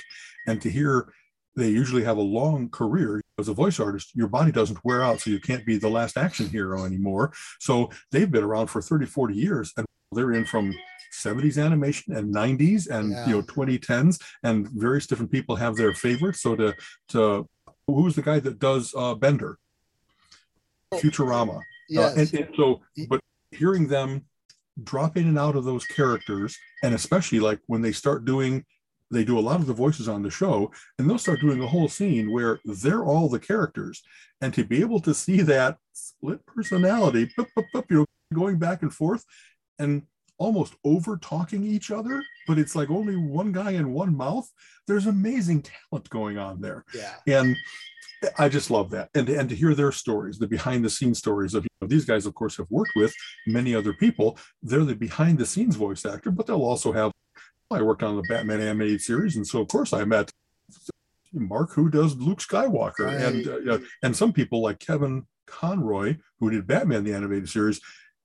And 0.47 0.61
to 0.61 0.69
hear 0.69 1.13
they 1.55 1.69
usually 1.69 2.03
have 2.03 2.17
a 2.17 2.21
long 2.21 2.69
career 2.69 3.21
as 3.39 3.47
a 3.47 3.53
voice 3.53 3.79
artist, 3.79 4.15
your 4.15 4.27
body 4.27 4.51
doesn't 4.51 4.83
wear 4.83 5.03
out, 5.03 5.19
so 5.19 5.29
you 5.29 5.39
can't 5.39 5.65
be 5.65 5.77
the 5.77 5.89
last 5.89 6.17
action 6.17 6.47
hero 6.47 6.85
anymore. 6.85 7.33
So 7.59 7.89
they've 8.11 8.29
been 8.29 8.43
around 8.43 8.67
for 8.67 8.81
30, 8.81 9.05
40 9.05 9.35
years, 9.35 9.73
and 9.77 9.85
they're 10.11 10.33
in 10.33 10.45
from 10.45 10.73
70s 11.13 11.61
animation 11.61 12.15
and 12.15 12.33
90s 12.33 12.89
and 12.89 13.11
yeah. 13.11 13.25
you 13.27 13.33
know 13.33 13.41
2010s 13.41 14.21
and 14.43 14.69
various 14.69 15.05
different 15.07 15.29
people 15.29 15.57
have 15.57 15.75
their 15.75 15.93
favorites 15.93 16.41
so 16.41 16.55
to 16.55 16.73
to 17.09 17.49
who's 17.87 18.15
the 18.15 18.21
guy 18.21 18.39
that 18.39 18.59
does 18.59 18.93
uh, 18.95 19.13
Bender? 19.15 19.57
Futurama. 20.93 21.61
yes. 21.89 22.17
Uh, 22.17 22.19
and, 22.19 22.33
and 22.33 22.55
so, 22.55 22.81
but 23.07 23.21
hearing 23.51 23.87
them 23.87 24.25
drop 24.83 25.17
in 25.17 25.27
and 25.27 25.39
out 25.39 25.55
of 25.55 25.63
those 25.63 25.85
characters, 25.85 26.57
and 26.83 26.93
especially 26.93 27.39
like 27.39 27.59
when 27.67 27.81
they 27.81 27.91
start 27.91 28.25
doing 28.25 28.65
they 29.11 29.23
do 29.23 29.37
a 29.37 29.41
lot 29.41 29.59
of 29.59 29.67
the 29.67 29.73
voices 29.73 30.07
on 30.07 30.21
the 30.21 30.29
show 30.29 30.71
and 30.97 31.09
they'll 31.09 31.17
start 31.17 31.41
doing 31.41 31.61
a 31.61 31.67
whole 31.67 31.87
scene 31.87 32.31
where 32.31 32.59
they're 32.65 33.03
all 33.03 33.29
the 33.29 33.39
characters 33.39 34.01
and 34.41 34.53
to 34.53 34.63
be 34.63 34.81
able 34.81 34.99
to 34.99 35.13
see 35.13 35.41
that 35.41 35.77
split 35.93 36.45
personality 36.45 37.29
you 37.37 37.45
know 37.89 38.05
going 38.33 38.57
back 38.57 38.81
and 38.81 38.93
forth 38.93 39.25
and 39.79 40.03
almost 40.37 40.73
over 40.83 41.17
talking 41.17 41.63
each 41.63 41.91
other 41.91 42.23
but 42.47 42.57
it's 42.57 42.75
like 42.75 42.89
only 42.89 43.15
one 43.15 43.51
guy 43.51 43.71
in 43.71 43.93
one 43.93 44.15
mouth 44.15 44.49
there's 44.87 45.05
amazing 45.05 45.61
talent 45.61 46.09
going 46.09 46.37
on 46.37 46.59
there 46.61 46.83
yeah 46.93 47.15
and 47.27 47.55
I 48.37 48.49
just 48.49 48.69
love 48.69 48.91
that, 48.91 49.09
and 49.15 49.27
and 49.29 49.49
to 49.49 49.55
hear 49.55 49.73
their 49.73 49.91
stories, 49.91 50.37
the 50.37 50.47
behind 50.47 50.85
the 50.85 50.89
scenes 50.89 51.17
stories 51.17 51.53
of 51.55 51.63
you 51.63 51.69
know, 51.81 51.87
these 51.87 52.05
guys. 52.05 52.25
Of 52.25 52.35
course, 52.35 52.57
have 52.57 52.67
worked 52.69 52.91
with 52.95 53.13
many 53.47 53.73
other 53.73 53.93
people. 53.93 54.37
They're 54.61 54.85
the 54.85 54.95
behind 54.95 55.39
the 55.39 55.45
scenes 55.45 55.75
voice 55.75 56.05
actor, 56.05 56.29
but 56.29 56.45
they'll 56.45 56.61
also 56.61 56.91
have. 56.91 57.11
I 57.73 57.81
worked 57.81 58.03
on 58.03 58.15
the 58.15 58.23
Batman 58.23 58.61
animated 58.61 59.01
series, 59.01 59.35
and 59.35 59.47
so 59.47 59.61
of 59.61 59.67
course 59.67 59.93
I 59.93 60.05
met 60.05 60.31
Mark, 61.33 61.71
who 61.73 61.89
does 61.89 62.15
Luke 62.15 62.39
Skywalker, 62.39 63.05
right. 63.05 63.21
and 63.21 63.69
uh, 63.69 63.79
and 64.03 64.15
some 64.15 64.33
people 64.33 64.61
like 64.61 64.79
Kevin 64.79 65.25
Conroy, 65.47 66.17
who 66.39 66.49
did 66.49 66.67
Batman 66.67 67.03
the 67.03 67.13
animated 67.13 67.49
series. 67.49 67.79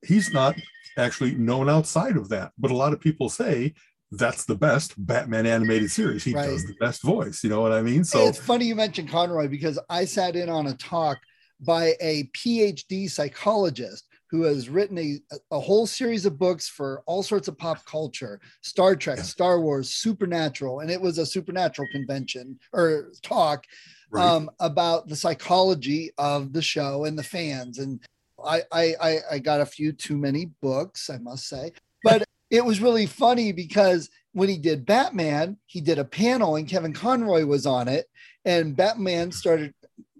He's 0.04 0.32
not 0.32 0.56
actually 0.98 1.34
known 1.34 1.68
outside 1.68 2.16
of 2.16 2.28
that, 2.30 2.52
but 2.58 2.70
a 2.70 2.76
lot 2.76 2.92
of 2.92 3.00
people 3.00 3.28
say 3.28 3.74
that's 4.12 4.44
the 4.44 4.54
best 4.54 4.94
Batman 5.04 5.46
animated 5.46 5.90
series. 5.90 6.24
He 6.24 6.32
right. 6.32 6.46
does 6.46 6.64
the 6.64 6.74
best 6.74 7.02
voice. 7.02 7.42
You 7.42 7.50
know 7.50 7.60
what 7.60 7.72
I 7.72 7.82
mean? 7.82 8.04
So 8.04 8.26
it's 8.26 8.38
funny 8.38 8.66
you 8.66 8.74
mentioned 8.74 9.10
Conroy 9.10 9.48
because 9.48 9.78
I 9.90 10.04
sat 10.04 10.36
in 10.36 10.48
on 10.48 10.68
a 10.68 10.74
talk 10.74 11.18
by 11.60 11.94
a 12.00 12.24
PhD 12.36 13.10
psychologist 13.10 14.06
who 14.36 14.42
has 14.42 14.68
written 14.68 14.98
a, 14.98 15.18
a 15.50 15.58
whole 15.58 15.86
series 15.86 16.26
of 16.26 16.38
books 16.38 16.68
for 16.68 17.02
all 17.06 17.22
sorts 17.22 17.48
of 17.48 17.56
pop 17.56 17.82
culture 17.86 18.38
Star 18.60 18.94
Trek. 18.94 19.18
Star 19.20 19.60
Wars, 19.60 19.90
Supernatural. 19.90 20.80
And 20.80 20.90
it 20.90 21.00
was 21.00 21.16
a 21.16 21.24
supernatural 21.24 21.88
convention 21.90 22.58
or 22.74 23.12
talk 23.22 23.64
right. 24.10 24.22
um, 24.22 24.50
about 24.60 25.08
the 25.08 25.16
psychology 25.16 26.10
of 26.18 26.52
the 26.52 26.60
show 26.60 27.06
and 27.06 27.18
the 27.18 27.22
fans. 27.22 27.78
And 27.78 28.00
I, 28.44 28.62
I, 28.70 29.18
I 29.30 29.38
got 29.38 29.62
a 29.62 29.66
few 29.66 29.92
too 29.92 30.18
many 30.18 30.50
books, 30.60 31.08
I 31.08 31.16
must 31.16 31.48
say. 31.48 31.72
But 32.02 32.24
it 32.50 32.64
was 32.64 32.82
really 32.82 33.06
funny 33.06 33.52
because 33.52 34.10
when 34.32 34.50
he 34.50 34.58
did 34.58 34.84
Batman, 34.84 35.56
he 35.64 35.80
did 35.80 35.98
a 35.98 36.04
panel 36.04 36.56
and 36.56 36.68
Kevin 36.68 36.92
Conroy 36.92 37.46
was 37.46 37.64
on 37.64 37.88
it. 37.88 38.06
And 38.44 38.76
Batman 38.76 39.32
started, 39.32 39.72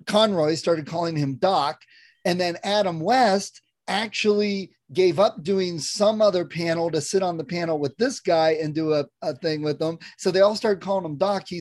Conroy 0.07 0.55
started 0.55 0.87
calling 0.87 1.17
him 1.17 1.35
Doc. 1.35 1.83
And 2.25 2.41
then 2.41 2.57
Adam 2.65 2.99
West 3.01 3.61
actually 3.89 4.71
gave 4.93 5.19
up 5.19 5.43
doing 5.43 5.79
some 5.79 6.23
other 6.23 6.45
panel 6.45 6.91
to 6.91 7.01
sit 7.01 7.23
on 7.23 7.37
the 7.37 7.45
panel 7.45 7.79
with 7.79 7.97
this 7.97 8.21
guy 8.21 8.53
and 8.63 8.75
do 8.75 8.95
a, 8.95 9.05
a 9.23 9.35
thing 9.35 9.63
with 9.63 9.79
them. 9.79 9.99
So 10.17 10.31
they 10.31 10.41
all 10.41 10.55
started 10.55 10.83
calling 10.83 11.05
him 11.05 11.17
Doc. 11.17 11.45
He, 11.49 11.61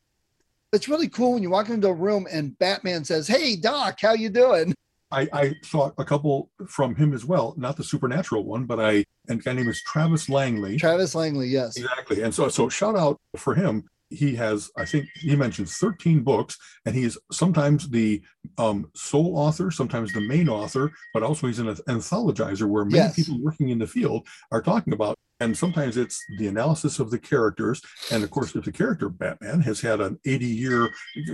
it's 0.74 0.88
really 0.88 1.08
cool 1.08 1.34
when 1.34 1.44
you 1.44 1.50
walk 1.50 1.70
into 1.70 1.88
a 1.88 1.94
room 1.94 2.27
and 2.32 2.58
Batman 2.60 3.03
says, 3.03 3.27
Hey, 3.27 3.55
Doc, 3.55 3.98
how 4.01 4.13
you 4.13 4.29
doing? 4.29 4.74
I, 5.12 5.27
I, 5.32 5.55
thought 5.63 5.94
a 5.98 6.03
couple 6.03 6.50
from 6.67 6.96
him 6.96 7.13
as 7.13 7.24
well, 7.24 7.53
not 7.58 7.77
the 7.77 7.84
supernatural 7.84 8.44
one, 8.44 8.65
but 8.65 8.79
I 8.79 9.05
and 9.29 9.41
guy 9.41 9.53
name 9.53 9.70
is 9.70 9.82
Travis 9.84 10.29
Langley. 10.29 10.77
Travis 10.77 11.15
Langley, 11.15 11.48
yes, 11.48 11.77
exactly. 11.77 12.24
And 12.24 12.34
so, 12.34 12.50
so 12.50 12.70
shout 12.70 12.98
out 12.98 13.20
for 13.38 13.53
him. 13.53 13.88
He 14.10 14.36
has, 14.36 14.72
I 14.78 14.86
think, 14.86 15.08
he 15.16 15.36
mentioned 15.36 15.70
13 15.70 16.22
books, 16.22 16.58
and 16.86 16.96
he 16.96 17.04
is 17.04 17.18
sometimes 17.32 17.90
the 17.90 18.22
um, 18.58 18.90
sole 18.96 19.38
author, 19.38 19.72
sometimes 19.72 20.14
the 20.14 20.22
main 20.22 20.48
author, 20.48 20.92
but 21.14 21.24
also 21.24 21.48
he's 21.48 21.60
an 21.60 21.68
anthologizer 21.68 22.68
where 22.68 22.86
many 22.86 22.98
yes. 22.98 23.16
people 23.16 23.42
working 23.42 23.70
in 23.70 23.80
the 23.80 23.88
field 23.88 24.28
are 24.52 24.62
talking 24.62 24.94
about 24.94 25.16
and 25.40 25.58
sometimes 25.58 25.98
it's 25.98 26.24
the 26.38 26.48
analysis 26.48 27.00
of 27.00 27.12
the 27.12 27.20
characters 27.20 27.82
and 28.12 28.24
of 28.24 28.32
course 28.32 28.56
if 28.56 28.64
the 28.64 28.72
character 28.72 29.10
batman 29.10 29.62
has 29.62 29.82
had 29.82 30.00
an 30.00 30.20
80 30.26 30.46
year 30.46 30.90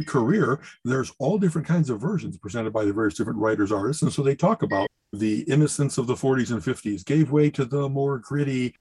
career 0.07 0.59
there's 0.83 1.11
all 1.19 1.37
different 1.37 1.67
kinds 1.67 1.89
of 1.89 2.01
versions 2.01 2.37
presented 2.37 2.73
by 2.73 2.85
the 2.85 2.93
various 2.93 3.15
different 3.15 3.39
writers 3.39 3.71
artists 3.71 4.01
and 4.01 4.11
so 4.11 4.21
they 4.21 4.35
talk 4.35 4.63
about 4.63 4.87
the 5.13 5.41
innocence 5.41 5.97
of 5.97 6.07
the 6.07 6.15
40s 6.15 6.51
and 6.51 6.61
50s 6.61 7.05
gave 7.05 7.31
way 7.31 7.49
to 7.49 7.65
the 7.65 7.89
more 7.89 8.17
gritty 8.17 8.75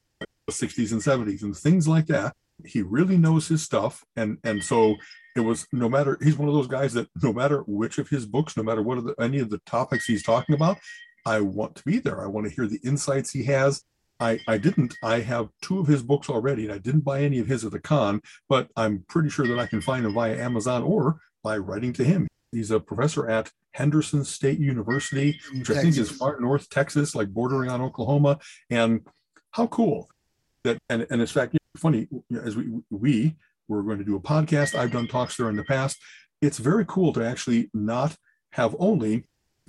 60s 0.50 0.92
and 0.92 1.00
70s 1.00 1.42
and 1.42 1.56
things 1.56 1.86
like 1.86 2.06
that 2.06 2.34
he 2.64 2.82
really 2.82 3.16
knows 3.16 3.48
his 3.48 3.62
stuff 3.62 4.04
and 4.16 4.38
and 4.44 4.62
so 4.62 4.94
it 5.36 5.40
was 5.40 5.66
no 5.72 5.88
matter 5.88 6.18
he's 6.22 6.36
one 6.36 6.48
of 6.48 6.54
those 6.54 6.66
guys 6.66 6.92
that 6.92 7.08
no 7.22 7.32
matter 7.32 7.62
which 7.66 7.98
of 7.98 8.08
his 8.08 8.26
books 8.26 8.56
no 8.56 8.62
matter 8.62 8.82
what 8.82 8.98
of 8.98 9.04
the, 9.04 9.14
any 9.20 9.38
of 9.38 9.50
the 9.50 9.60
topics 9.66 10.06
he's 10.06 10.22
talking 10.22 10.54
about 10.54 10.78
i 11.26 11.40
want 11.40 11.74
to 11.74 11.82
be 11.84 11.98
there 11.98 12.22
i 12.22 12.26
want 12.26 12.46
to 12.46 12.54
hear 12.54 12.66
the 12.66 12.80
insights 12.84 13.30
he 13.30 13.44
has 13.44 13.84
I, 14.20 14.38
I 14.46 14.58
didn't. 14.58 14.94
I 15.02 15.20
have 15.20 15.48
two 15.62 15.78
of 15.80 15.86
his 15.86 16.02
books 16.02 16.28
already, 16.28 16.64
and 16.64 16.72
I 16.72 16.78
didn't 16.78 17.04
buy 17.04 17.22
any 17.22 17.38
of 17.38 17.46
his 17.46 17.64
at 17.64 17.72
the 17.72 17.80
con, 17.80 18.20
but 18.50 18.68
I'm 18.76 19.04
pretty 19.08 19.30
sure 19.30 19.46
that 19.46 19.58
I 19.58 19.66
can 19.66 19.80
find 19.80 20.04
them 20.04 20.12
via 20.12 20.36
Amazon 20.36 20.82
or 20.82 21.20
by 21.42 21.56
writing 21.56 21.94
to 21.94 22.04
him. 22.04 22.28
He's 22.52 22.70
a 22.70 22.80
professor 22.80 23.28
at 23.30 23.50
Henderson 23.72 24.24
State 24.24 24.58
University, 24.58 25.40
which 25.52 25.68
Texas. 25.68 25.76
I 25.78 25.82
think 25.82 25.96
is 25.96 26.10
far 26.10 26.38
north 26.38 26.68
Texas, 26.68 27.14
like 27.14 27.28
bordering 27.28 27.70
on 27.70 27.80
Oklahoma. 27.80 28.38
And 28.68 29.06
how 29.52 29.68
cool 29.68 30.10
that, 30.64 30.78
and, 30.88 31.06
and 31.10 31.20
in 31.20 31.26
fact, 31.26 31.56
funny, 31.76 32.08
as 32.42 32.56
we, 32.56 32.68
we 32.90 33.36
were 33.68 33.82
going 33.82 33.98
to 33.98 34.04
do 34.04 34.16
a 34.16 34.20
podcast, 34.20 34.74
I've 34.74 34.92
done 34.92 35.08
talks 35.08 35.36
there 35.36 35.48
in 35.48 35.56
the 35.56 35.64
past. 35.64 35.98
It's 36.40 36.58
very 36.58 36.84
cool 36.86 37.12
to 37.14 37.24
actually 37.24 37.70
not 37.74 38.16
have 38.52 38.74
only 38.78 39.24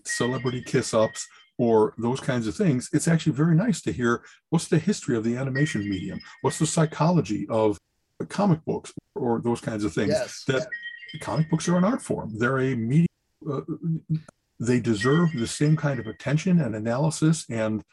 celebrity 0.06 0.62
kiss 0.62 0.94
ups 0.94 1.28
or 1.62 1.94
those 2.00 2.20
kinds 2.20 2.48
of 2.48 2.56
things, 2.56 2.90
it's 2.92 3.08
actually 3.08 3.34
very 3.34 3.54
nice 3.54 3.82
to 3.84 3.92
hear 3.92 4.24
what's 4.50 4.68
the 4.68 4.80
history 4.80 5.16
of 5.16 5.24
the 5.24 5.38
animation 5.38 5.88
medium, 5.88 6.20
what's 6.42 6.58
the 6.58 6.66
psychology 6.66 7.46
of 7.50 7.78
comic 8.30 8.66
books 8.66 8.92
or 9.14 9.42
those 9.42 9.62
kinds 9.62 9.84
of 9.84 9.94
things. 9.94 10.10
Yes. 10.10 10.44
That 10.48 10.68
comic 11.22 11.52
books 11.52 11.68
are 11.70 11.78
an 11.78 11.84
art 11.84 12.02
form. 12.02 12.32
They're 12.36 12.60
a 12.60 12.76
medium. 12.76 13.06
Uh, 13.48 13.62
they 14.60 14.80
deserve 14.80 15.30
the 15.34 15.46
same 15.46 15.78
kind 15.78 16.00
of 16.00 16.08
attention 16.08 16.62
and 16.62 16.76
analysis, 16.76 17.46
and 17.50 17.84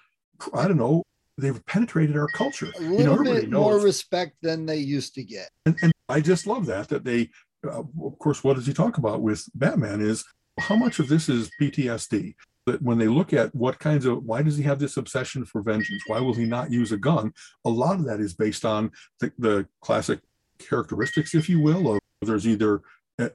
I 0.54 0.66
don't 0.66 0.78
know. 0.78 1.02
They've 1.38 1.64
penetrated 1.66 2.16
our 2.16 2.28
culture. 2.28 2.70
A 2.76 2.80
little 2.80 3.24
you 3.24 3.24
know, 3.24 3.40
bit 3.40 3.50
more 3.50 3.80
respect 3.80 4.36
than 4.42 4.66
they 4.66 4.78
used 4.78 5.14
to 5.14 5.22
get. 5.22 5.50
And, 5.66 5.76
and 5.82 5.92
I 6.08 6.20
just 6.20 6.46
love 6.46 6.66
that. 6.66 6.88
That 6.88 7.04
they, 7.04 7.30
uh, 7.64 7.80
of 7.80 8.18
course, 8.18 8.42
what 8.42 8.56
does 8.56 8.66
he 8.66 8.74
talk 8.74 8.98
about 8.98 9.22
with 9.22 9.48
Batman? 9.54 10.00
Is 10.00 10.24
how 10.58 10.76
much 10.76 10.98
of 10.98 11.08
this 11.08 11.28
is 11.28 11.50
PTSD? 11.60 12.34
that 12.66 12.82
when 12.82 12.98
they 12.98 13.08
look 13.08 13.32
at 13.32 13.54
what 13.54 13.78
kinds 13.78 14.04
of 14.04 14.22
why 14.24 14.42
does 14.42 14.56
he 14.56 14.62
have 14.62 14.78
this 14.78 14.98
obsession 14.98 15.44
for 15.44 15.62
vengeance 15.62 16.02
why 16.06 16.20
will 16.20 16.34
he 16.34 16.44
not 16.44 16.70
use 16.70 16.92
a 16.92 16.98
gun 16.98 17.32
a 17.64 17.70
lot 17.70 17.98
of 17.98 18.04
that 18.04 18.20
is 18.20 18.34
based 18.34 18.64
on 18.64 18.90
the, 19.20 19.32
the 19.38 19.66
classic 19.80 20.20
characteristics 20.58 21.34
if 21.34 21.48
you 21.48 21.60
will 21.60 21.94
of 21.94 22.00
there's 22.22 22.46
either 22.46 22.82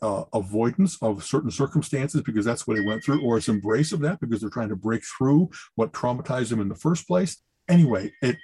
uh, 0.02 0.24
avoidance 0.34 0.98
of 1.02 1.24
certain 1.24 1.52
circumstances 1.52 2.22
because 2.22 2.46
that's 2.46 2.66
what 2.68 2.78
he 2.78 2.86
went 2.86 3.04
through 3.04 3.22
or 3.22 3.38
it's 3.38 3.50
embrace 3.50 3.92
of 3.92 4.00
that 4.00 4.20
because 4.20 4.40
they're 4.40 4.50
trying 4.50 4.70
to 4.70 4.76
break 4.76 5.04
through 5.04 5.50
what 5.76 5.92
traumatized 5.92 6.52
him 6.52 6.62
in 6.62 6.70
the 6.70 6.76
first 6.76 7.08
place 7.08 7.42
anyway 7.70 8.12
it 8.22 8.38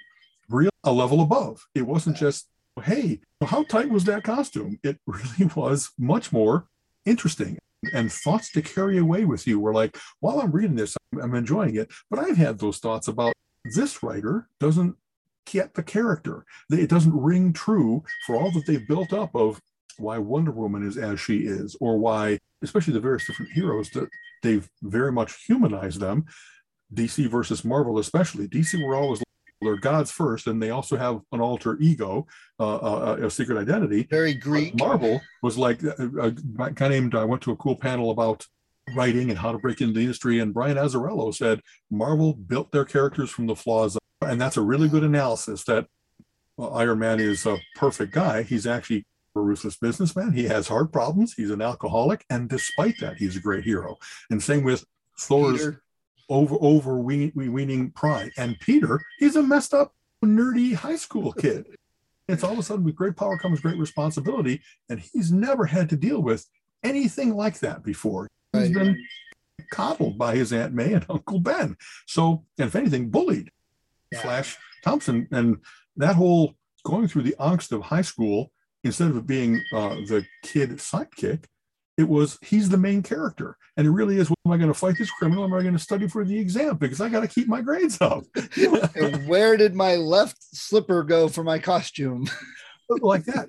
real 0.48 0.70
a 0.84 0.92
level 0.92 1.20
above 1.20 1.66
it 1.74 1.82
wasn't 1.82 2.16
just 2.16 2.48
hey 2.84 3.20
how 3.44 3.62
tight 3.64 3.90
was 3.90 4.04
that 4.04 4.24
costume 4.24 4.78
it 4.82 4.98
really 5.06 5.50
was 5.54 5.90
much 5.98 6.32
more 6.32 6.66
interesting 7.04 7.58
and 7.92 8.12
thoughts 8.12 8.50
to 8.52 8.62
carry 8.62 8.98
away 8.98 9.24
with 9.24 9.46
you 9.46 9.58
were 9.58 9.72
like, 9.72 9.96
while 10.20 10.40
I'm 10.40 10.52
reading 10.52 10.76
this, 10.76 10.96
I'm 11.20 11.34
enjoying 11.34 11.76
it. 11.76 11.90
But 12.10 12.18
I've 12.18 12.36
had 12.36 12.58
those 12.58 12.78
thoughts 12.78 13.08
about 13.08 13.34
this 13.74 14.02
writer 14.02 14.48
doesn't 14.58 14.96
get 15.46 15.74
the 15.74 15.82
character. 15.82 16.44
It 16.70 16.90
doesn't 16.90 17.14
ring 17.14 17.52
true 17.52 18.04
for 18.26 18.36
all 18.36 18.50
that 18.52 18.66
they've 18.66 18.86
built 18.86 19.12
up 19.12 19.34
of 19.34 19.60
why 19.98 20.18
Wonder 20.18 20.52
Woman 20.52 20.86
is 20.86 20.96
as 20.96 21.20
she 21.20 21.38
is, 21.38 21.76
or 21.80 21.98
why, 21.98 22.38
especially 22.62 22.94
the 22.94 23.00
various 23.00 23.26
different 23.26 23.52
heroes 23.52 23.90
that 23.90 24.08
they've 24.42 24.68
very 24.82 25.12
much 25.12 25.44
humanized 25.46 26.00
them. 26.00 26.24
DC 26.94 27.28
versus 27.28 27.64
Marvel, 27.64 27.98
especially. 27.98 28.48
DC 28.48 28.84
were 28.84 28.96
always 28.96 29.22
they're 29.60 29.76
gods 29.76 30.10
first, 30.10 30.46
and 30.46 30.62
they 30.62 30.70
also 30.70 30.96
have 30.96 31.20
an 31.32 31.40
alter 31.40 31.76
ego, 31.80 32.26
uh, 32.58 32.76
uh, 32.76 33.16
a 33.22 33.30
secret 33.30 33.58
identity. 33.58 34.06
Very 34.10 34.34
Greek. 34.34 34.78
Marvel 34.78 35.20
was 35.42 35.58
like 35.58 35.82
a, 35.82 36.10
a 36.18 36.30
guy 36.30 36.88
named. 36.88 37.14
I 37.14 37.24
went 37.24 37.42
to 37.42 37.52
a 37.52 37.56
cool 37.56 37.76
panel 37.76 38.10
about 38.10 38.46
writing 38.94 39.28
and 39.28 39.38
how 39.38 39.52
to 39.52 39.58
break 39.58 39.80
into 39.80 39.94
the 39.94 40.00
industry, 40.00 40.40
and 40.40 40.54
Brian 40.54 40.78
Azzarello 40.78 41.34
said 41.34 41.60
Marvel 41.90 42.32
built 42.32 42.72
their 42.72 42.84
characters 42.84 43.30
from 43.30 43.46
the 43.46 43.56
flaws, 43.56 43.98
and 44.22 44.40
that's 44.40 44.56
a 44.56 44.62
really 44.62 44.88
good 44.88 45.04
analysis. 45.04 45.64
That 45.64 45.86
uh, 46.58 46.70
Iron 46.70 46.98
Man 46.98 47.20
is 47.20 47.44
a 47.44 47.58
perfect 47.76 48.12
guy. 48.14 48.42
He's 48.42 48.66
actually 48.66 49.04
a 49.36 49.40
ruthless 49.40 49.76
businessman. 49.76 50.32
He 50.32 50.44
has 50.44 50.68
heart 50.68 50.90
problems. 50.90 51.34
He's 51.34 51.50
an 51.50 51.60
alcoholic, 51.60 52.24
and 52.30 52.48
despite 52.48 52.98
that, 53.00 53.18
he's 53.18 53.36
a 53.36 53.40
great 53.40 53.64
hero. 53.64 53.98
And 54.30 54.42
same 54.42 54.62
with 54.62 54.86
Thor's. 55.18 55.76
Peter 56.30 56.54
over 56.54 56.56
overweening 56.56 57.90
pride. 57.90 58.30
And 58.36 58.58
Peter, 58.60 59.02
he's 59.18 59.36
a 59.36 59.42
messed 59.42 59.74
up, 59.74 59.94
nerdy 60.24 60.74
high 60.74 60.96
school 60.96 61.32
kid. 61.32 61.66
It's 62.28 62.44
all 62.44 62.52
of 62.52 62.58
a 62.58 62.62
sudden 62.62 62.84
with 62.84 62.94
great 62.94 63.16
power 63.16 63.36
comes 63.36 63.60
great 63.60 63.78
responsibility, 63.78 64.62
and 64.88 65.00
he's 65.00 65.32
never 65.32 65.66
had 65.66 65.88
to 65.90 65.96
deal 65.96 66.22
with 66.22 66.46
anything 66.84 67.34
like 67.34 67.58
that 67.60 67.82
before. 67.82 68.28
He's 68.52 68.70
been 68.70 68.96
coddled 69.72 70.18
by 70.18 70.36
his 70.36 70.52
Aunt 70.52 70.72
May 70.72 70.92
and 70.92 71.06
Uncle 71.10 71.40
Ben. 71.40 71.76
So, 72.06 72.44
and 72.58 72.68
if 72.68 72.76
anything, 72.76 73.10
bullied. 73.10 73.50
Yeah. 74.12 74.20
Flash 74.20 74.58
Thompson 74.84 75.28
and 75.30 75.58
that 75.96 76.16
whole 76.16 76.54
going 76.84 77.06
through 77.06 77.22
the 77.22 77.36
angst 77.38 77.70
of 77.72 77.82
high 77.82 78.02
school 78.02 78.50
instead 78.82 79.10
of 79.10 79.26
being 79.26 79.62
uh, 79.72 79.94
the 80.06 80.24
kid 80.42 80.70
sidekick, 80.70 81.44
it 82.00 82.08
was 82.08 82.38
he's 82.42 82.68
the 82.68 82.78
main 82.78 83.02
character. 83.02 83.56
And 83.76 83.86
it 83.86 83.90
really 83.90 84.16
is, 84.18 84.28
well, 84.28 84.36
am 84.46 84.52
I 84.52 84.56
going 84.56 84.72
to 84.72 84.78
fight 84.78 84.98
this 84.98 85.10
criminal? 85.10 85.44
Am 85.44 85.54
I 85.54 85.60
going 85.60 85.74
to 85.74 85.78
study 85.78 86.08
for 86.08 86.24
the 86.24 86.38
exam? 86.38 86.76
Because 86.76 87.00
I 87.00 87.08
got 87.08 87.20
to 87.20 87.28
keep 87.28 87.46
my 87.46 87.60
grades 87.60 87.98
up. 88.00 88.24
and 88.56 89.28
where 89.28 89.56
did 89.56 89.74
my 89.74 89.96
left 89.96 90.36
slipper 90.40 91.02
go 91.02 91.28
for 91.28 91.44
my 91.44 91.58
costume? 91.58 92.26
like 93.00 93.24
that. 93.26 93.48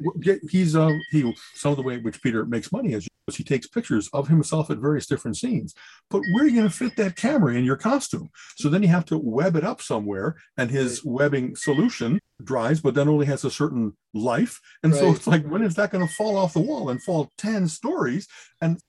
He's 0.50 0.76
uh, 0.76 0.92
he 1.10 1.34
some 1.56 1.72
of 1.72 1.78
the 1.78 1.84
way 1.84 1.96
in 1.96 2.04
which 2.04 2.22
Peter 2.22 2.46
makes 2.46 2.72
money 2.72 2.94
is 2.94 3.08
he 3.36 3.44
takes 3.44 3.66
pictures 3.66 4.10
of 4.12 4.28
himself 4.28 4.70
at 4.70 4.78
various 4.78 5.08
different 5.08 5.38
scenes. 5.38 5.74
But 6.10 6.22
where 6.34 6.44
are 6.44 6.48
you 6.48 6.56
going 6.56 6.68
to 6.68 6.74
fit 6.74 6.98
that 6.98 7.16
camera 7.16 7.56
in 7.56 7.64
your 7.64 7.78
costume? 7.78 8.30
So 8.58 8.68
then 8.68 8.84
you 8.84 8.90
have 8.90 9.06
to 9.06 9.18
web 9.18 9.56
it 9.56 9.64
up 9.64 9.82
somewhere, 9.82 10.36
and 10.58 10.70
his 10.70 11.04
webbing 11.06 11.56
solution 11.56 12.20
dries, 12.46 12.82
but 12.82 12.96
then 12.96 13.08
only 13.08 13.26
has 13.26 13.44
a 13.44 13.52
certain 13.52 13.96
life. 14.14 14.60
And 14.84 14.94
right. 14.94 15.00
so 15.00 15.12
it's 15.12 15.28
like, 15.28 15.46
when 15.46 15.62
is 15.62 15.76
that 15.76 15.92
going 15.92 16.06
to 16.06 16.14
fall 16.14 16.38
off 16.38 16.54
the 16.54 16.60
wall 16.60 16.90
and 16.90 17.02
fall 17.02 17.32
10 17.38 17.68
stories? 17.68 18.28
And 18.62 18.80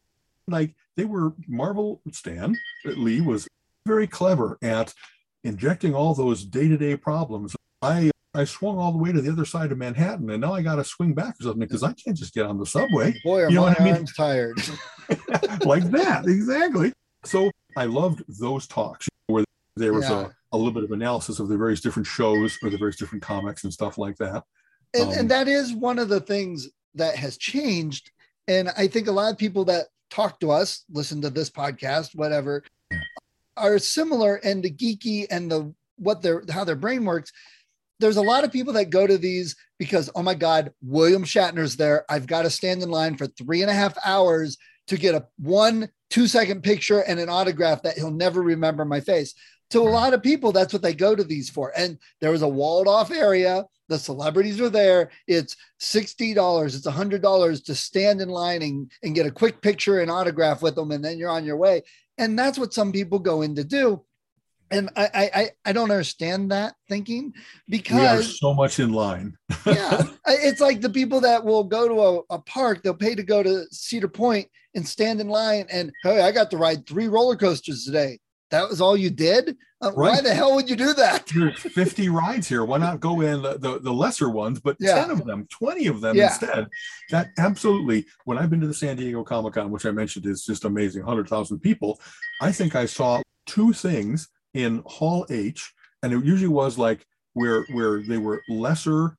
like 0.48 0.74
they 0.96 1.04
were 1.04 1.34
Marvel 1.48 2.00
Stan 2.12 2.56
uh, 2.86 2.90
Lee 2.90 3.20
was 3.20 3.46
very 3.86 4.06
clever 4.06 4.58
at 4.62 4.92
injecting 5.44 5.94
all 5.94 6.14
those 6.14 6.44
day-to-day 6.44 6.96
problems. 6.96 7.56
I 7.80 8.10
I 8.34 8.44
swung 8.44 8.78
all 8.78 8.92
the 8.92 8.98
way 8.98 9.12
to 9.12 9.20
the 9.20 9.30
other 9.30 9.44
side 9.44 9.72
of 9.72 9.78
Manhattan, 9.78 10.30
and 10.30 10.40
now 10.40 10.54
I 10.54 10.62
got 10.62 10.76
to 10.76 10.84
swing 10.84 11.12
back 11.12 11.34
or 11.38 11.42
something 11.42 11.60
because 11.60 11.82
I 11.82 11.92
can't 11.92 12.16
just 12.16 12.32
get 12.32 12.46
on 12.46 12.58
the 12.58 12.64
subway. 12.64 13.14
Boy, 13.24 13.42
are 13.42 13.50
you 13.50 13.56
know 13.56 13.62
my 13.62 13.74
arms 13.74 13.80
I 13.80 13.92
mean? 13.92 14.06
tired. 14.06 14.58
like 15.66 15.84
that, 15.90 16.24
exactly. 16.26 16.92
So 17.24 17.50
I 17.76 17.84
loved 17.84 18.22
those 18.40 18.66
talks 18.66 19.06
where 19.26 19.44
there 19.76 19.92
was 19.92 20.08
yeah. 20.08 20.28
a, 20.28 20.30
a 20.52 20.56
little 20.56 20.72
bit 20.72 20.84
of 20.84 20.92
analysis 20.92 21.38
of 21.38 21.48
the 21.48 21.56
various 21.56 21.80
different 21.80 22.06
shows 22.06 22.58
or 22.62 22.70
the 22.70 22.78
various 22.78 22.96
different 22.96 23.22
comics 23.22 23.64
and 23.64 23.72
stuff 23.72 23.98
like 23.98 24.16
that. 24.16 24.44
And, 24.94 25.08
um, 25.08 25.12
and 25.18 25.30
that 25.30 25.48
is 25.48 25.72
one 25.72 25.98
of 25.98 26.08
the 26.08 26.20
things 26.20 26.68
that 26.94 27.16
has 27.16 27.36
changed. 27.36 28.10
And 28.48 28.70
I 28.76 28.86
think 28.86 29.08
a 29.08 29.12
lot 29.12 29.32
of 29.32 29.38
people 29.38 29.64
that 29.66 29.86
talk 30.10 30.40
to 30.40 30.50
us, 30.50 30.84
listen 30.90 31.22
to 31.22 31.30
this 31.30 31.50
podcast, 31.50 32.14
whatever, 32.14 32.64
are 33.56 33.78
similar 33.78 34.36
and 34.36 34.62
the 34.62 34.70
geeky 34.70 35.26
and 35.30 35.50
the 35.50 35.74
what 35.96 36.22
their 36.22 36.42
how 36.50 36.64
their 36.64 36.74
brain 36.74 37.04
works 37.04 37.32
there's 38.02 38.16
a 38.16 38.22
lot 38.22 38.44
of 38.44 38.52
people 38.52 38.72
that 38.74 38.90
go 38.90 39.06
to 39.06 39.16
these 39.16 39.56
because, 39.78 40.10
oh 40.14 40.22
my 40.22 40.34
God, 40.34 40.72
William 40.82 41.24
Shatner's 41.24 41.76
there. 41.76 42.04
I've 42.10 42.26
got 42.26 42.42
to 42.42 42.50
stand 42.50 42.82
in 42.82 42.90
line 42.90 43.16
for 43.16 43.28
three 43.28 43.62
and 43.62 43.70
a 43.70 43.74
half 43.74 43.96
hours 44.04 44.58
to 44.88 44.98
get 44.98 45.14
a 45.14 45.26
one, 45.38 45.88
two 46.10 46.26
second 46.26 46.62
picture 46.62 46.98
and 47.00 47.20
an 47.20 47.28
autograph 47.28 47.82
that 47.82 47.96
he'll 47.96 48.10
never 48.10 48.42
remember 48.42 48.84
my 48.84 49.00
face. 49.00 49.34
To 49.72 49.80
a 49.80 49.88
lot 49.88 50.14
of 50.14 50.22
people, 50.22 50.52
that's 50.52 50.72
what 50.72 50.82
they 50.82 50.94
go 50.94 51.14
to 51.14 51.24
these 51.24 51.50
for. 51.50 51.72
And 51.76 51.98
there 52.20 52.30
was 52.30 52.42
a 52.42 52.48
walled 52.48 52.88
off 52.88 53.10
area. 53.10 53.66
The 53.88 53.98
celebrities 53.98 54.60
are 54.60 54.70
there. 54.70 55.10
It's 55.26 55.56
$60, 55.80 56.64
it's 56.66 56.86
$100 56.86 57.64
to 57.64 57.74
stand 57.74 58.20
in 58.20 58.28
line 58.28 58.62
and, 58.62 58.90
and 59.02 59.14
get 59.14 59.26
a 59.26 59.30
quick 59.30 59.60
picture 59.60 60.00
and 60.00 60.10
autograph 60.10 60.62
with 60.62 60.74
them. 60.74 60.90
And 60.90 61.04
then 61.04 61.18
you're 61.18 61.30
on 61.30 61.44
your 61.44 61.56
way. 61.56 61.82
And 62.18 62.38
that's 62.38 62.58
what 62.58 62.74
some 62.74 62.92
people 62.92 63.18
go 63.18 63.42
in 63.42 63.54
to 63.56 63.64
do 63.64 64.02
and 64.72 64.90
I, 64.96 65.30
I 65.34 65.50
I 65.66 65.72
don't 65.72 65.90
understand 65.90 66.50
that 66.50 66.74
thinking 66.88 67.34
because 67.68 68.00
we 68.00 68.06
are 68.06 68.22
so 68.22 68.54
much 68.54 68.80
in 68.80 68.92
line. 68.92 69.36
yeah, 69.66 70.02
it's 70.26 70.60
like 70.60 70.80
the 70.80 70.90
people 70.90 71.20
that 71.20 71.44
will 71.44 71.64
go 71.64 71.86
to 71.86 72.00
a, 72.00 72.36
a, 72.36 72.38
park, 72.40 72.82
they'll 72.82 72.94
pay 72.94 73.14
to 73.14 73.22
go 73.22 73.42
to 73.42 73.66
Cedar 73.70 74.08
Point 74.08 74.48
and 74.74 74.86
stand 74.86 75.20
in 75.20 75.28
line, 75.28 75.66
and 75.70 75.92
hey, 76.02 76.22
I 76.22 76.32
got 76.32 76.50
to 76.50 76.56
ride 76.56 76.86
three 76.86 77.08
roller 77.08 77.36
coasters 77.36 77.84
today. 77.84 78.18
That 78.52 78.68
was 78.68 78.82
all 78.82 78.98
you 78.98 79.08
did. 79.08 79.56
Uh, 79.80 79.92
right. 79.96 80.10
Why 80.10 80.20
the 80.20 80.34
hell 80.34 80.54
would 80.54 80.68
you 80.68 80.76
do 80.76 80.92
that? 80.92 81.26
There's 81.34 81.58
50 81.58 82.10
rides 82.10 82.46
here. 82.46 82.66
Why 82.66 82.76
not 82.76 83.00
go 83.00 83.22
in 83.22 83.40
the, 83.40 83.58
the, 83.58 83.80
the 83.80 83.92
lesser 83.92 84.28
ones, 84.28 84.60
but 84.60 84.76
yeah. 84.78 84.94
10 85.06 85.10
of 85.10 85.24
them, 85.24 85.48
20 85.50 85.86
of 85.86 86.02
them 86.02 86.14
yeah. 86.14 86.26
instead? 86.26 86.68
That 87.10 87.30
absolutely. 87.38 88.04
When 88.26 88.36
I've 88.36 88.50
been 88.50 88.60
to 88.60 88.66
the 88.66 88.74
San 88.74 88.96
Diego 88.96 89.24
Comic 89.24 89.54
Con, 89.54 89.70
which 89.70 89.86
I 89.86 89.90
mentioned 89.90 90.26
is 90.26 90.44
just 90.44 90.66
amazing, 90.66 91.02
100,000 91.02 91.60
people, 91.60 91.98
I 92.42 92.52
think 92.52 92.76
I 92.76 92.84
saw 92.84 93.22
two 93.46 93.72
things 93.72 94.28
in 94.52 94.82
Hall 94.84 95.26
H, 95.30 95.72
and 96.02 96.12
it 96.12 96.22
usually 96.22 96.48
was 96.48 96.76
like 96.76 97.06
where 97.32 97.64
where 97.72 98.02
they 98.02 98.18
were 98.18 98.42
lesser. 98.50 99.16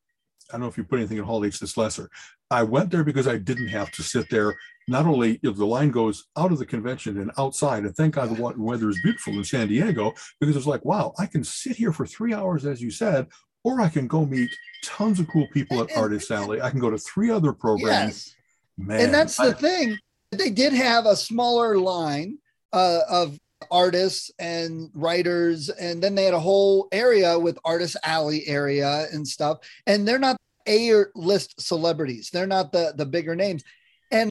I 0.49 0.53
don't 0.53 0.61
know 0.61 0.67
if 0.67 0.77
you 0.77 0.83
put 0.83 0.99
anything 0.99 1.17
in 1.17 1.23
Hall 1.23 1.43
H 1.43 1.59
that's 1.59 1.75
lesser. 1.75 2.07
I 2.53 2.61
went 2.63 2.91
there 2.91 3.03
because 3.03 3.27
I 3.27 3.37
didn't 3.37 3.69
have 3.69 3.91
to 3.91 4.03
sit 4.03 4.29
there. 4.29 4.55
Not 4.87 5.05
only 5.05 5.39
if 5.41 5.55
the 5.55 5.65
line 5.65 5.89
goes 5.89 6.25
out 6.37 6.51
of 6.51 6.59
the 6.59 6.65
convention 6.65 7.19
and 7.19 7.31
outside, 7.37 7.83
and 7.83 7.95
thank 7.95 8.15
God 8.15 8.35
the 8.35 8.53
weather 8.57 8.89
is 8.89 9.01
beautiful 9.01 9.33
in 9.33 9.43
San 9.43 9.69
Diego 9.69 10.13
because 10.39 10.55
it's 10.55 10.67
like, 10.67 10.85
wow, 10.85 11.13
I 11.17 11.25
can 11.25 11.43
sit 11.43 11.77
here 11.77 11.91
for 11.91 12.05
three 12.05 12.33
hours, 12.33 12.65
as 12.65 12.81
you 12.81 12.91
said, 12.91 13.27
or 13.63 13.81
I 13.81 13.89
can 13.89 14.07
go 14.07 14.25
meet 14.25 14.51
tons 14.83 15.19
of 15.19 15.27
cool 15.29 15.47
people 15.51 15.81
at 15.81 15.97
Artist 15.97 16.29
Alley. 16.29 16.61
I 16.61 16.69
can 16.69 16.79
go 16.79 16.91
to 16.91 16.97
three 16.97 17.31
other 17.31 17.53
programs. 17.53 17.87
Yes. 17.87 18.35
Man, 18.77 18.99
and 18.99 19.13
that's 19.13 19.37
the 19.37 19.43
I, 19.43 19.53
thing. 19.53 19.97
They 20.31 20.49
did 20.51 20.73
have 20.73 21.05
a 21.05 21.15
smaller 21.15 21.77
line 21.77 22.37
uh, 22.71 23.01
of 23.09 23.39
artists 23.71 24.29
and 24.39 24.89
writers 24.93 25.69
and 25.69 26.03
then 26.03 26.15
they 26.15 26.25
had 26.25 26.33
a 26.33 26.39
whole 26.39 26.89
area 26.91 27.39
with 27.39 27.57
artist 27.63 27.95
alley 28.03 28.45
area 28.45 29.07
and 29.13 29.25
stuff 29.25 29.59
and 29.87 30.05
they're 30.05 30.19
not 30.19 30.35
a 30.67 31.03
list 31.15 31.59
celebrities. 31.61 32.29
They're 32.31 32.47
not 32.47 32.71
the 32.71 32.93
the 32.95 33.05
bigger 33.05 33.35
names. 33.35 33.63
And 34.11 34.29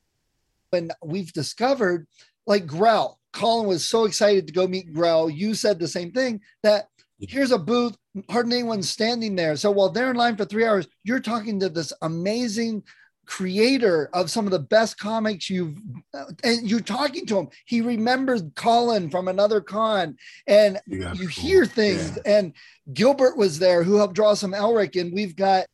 when 0.71 0.91
we've 1.05 1.33
discovered 1.33 2.07
like 2.47 2.67
grell 2.67 3.19
colin 3.33 3.67
was 3.67 3.85
so 3.85 4.05
excited 4.05 4.47
to 4.47 4.53
go 4.53 4.67
meet 4.67 4.93
grell. 4.93 5.29
You 5.29 5.55
said 5.55 5.79
the 5.79 5.89
same 5.89 6.13
thing 6.13 6.41
that 6.63 6.89
here's 7.19 7.53
a 7.53 7.59
booth 7.59 7.97
hardly 8.29 8.59
anyone's 8.59 8.91
standing 8.91 9.37
there. 9.37 9.57
So 9.57 9.71
while 9.71 9.89
they're 9.89 10.11
in 10.11 10.17
line 10.17 10.37
for 10.37 10.45
three 10.45 10.67
hours 10.67 10.87
you're 11.03 11.21
talking 11.21 11.59
to 11.61 11.69
this 11.69 11.93
amazing 12.03 12.83
creator 13.25 14.11
of 14.13 14.31
some 14.31 14.47
of 14.47 14.51
the 14.51 14.59
best 14.59 14.99
comics 14.99 15.49
you've 15.49 15.79
uh, 16.13 16.25
and 16.45 16.69
you're 16.69 16.81
talking 16.81 17.25
to 17.27 17.39
him. 17.39 17.49
He 17.65 17.81
remembers 17.81 18.43
colin 18.55 19.11
from 19.11 19.29
another 19.29 19.61
con 19.61 20.17
and 20.47 20.79
yeah, 20.87 21.13
you 21.15 21.29
cool. 21.29 21.29
hear 21.29 21.67
things. 21.67 22.19
Yeah. 22.27 22.39
and 22.39 22.53
gilbert 22.93 23.37
was 23.37 23.59
there 23.59 23.83
who 23.83 23.97
helped 23.97 24.15
draw 24.15 24.35
some 24.35 24.53
elric 24.53 25.01
and 25.01 25.13
we've 25.13 25.37
got 25.37 25.67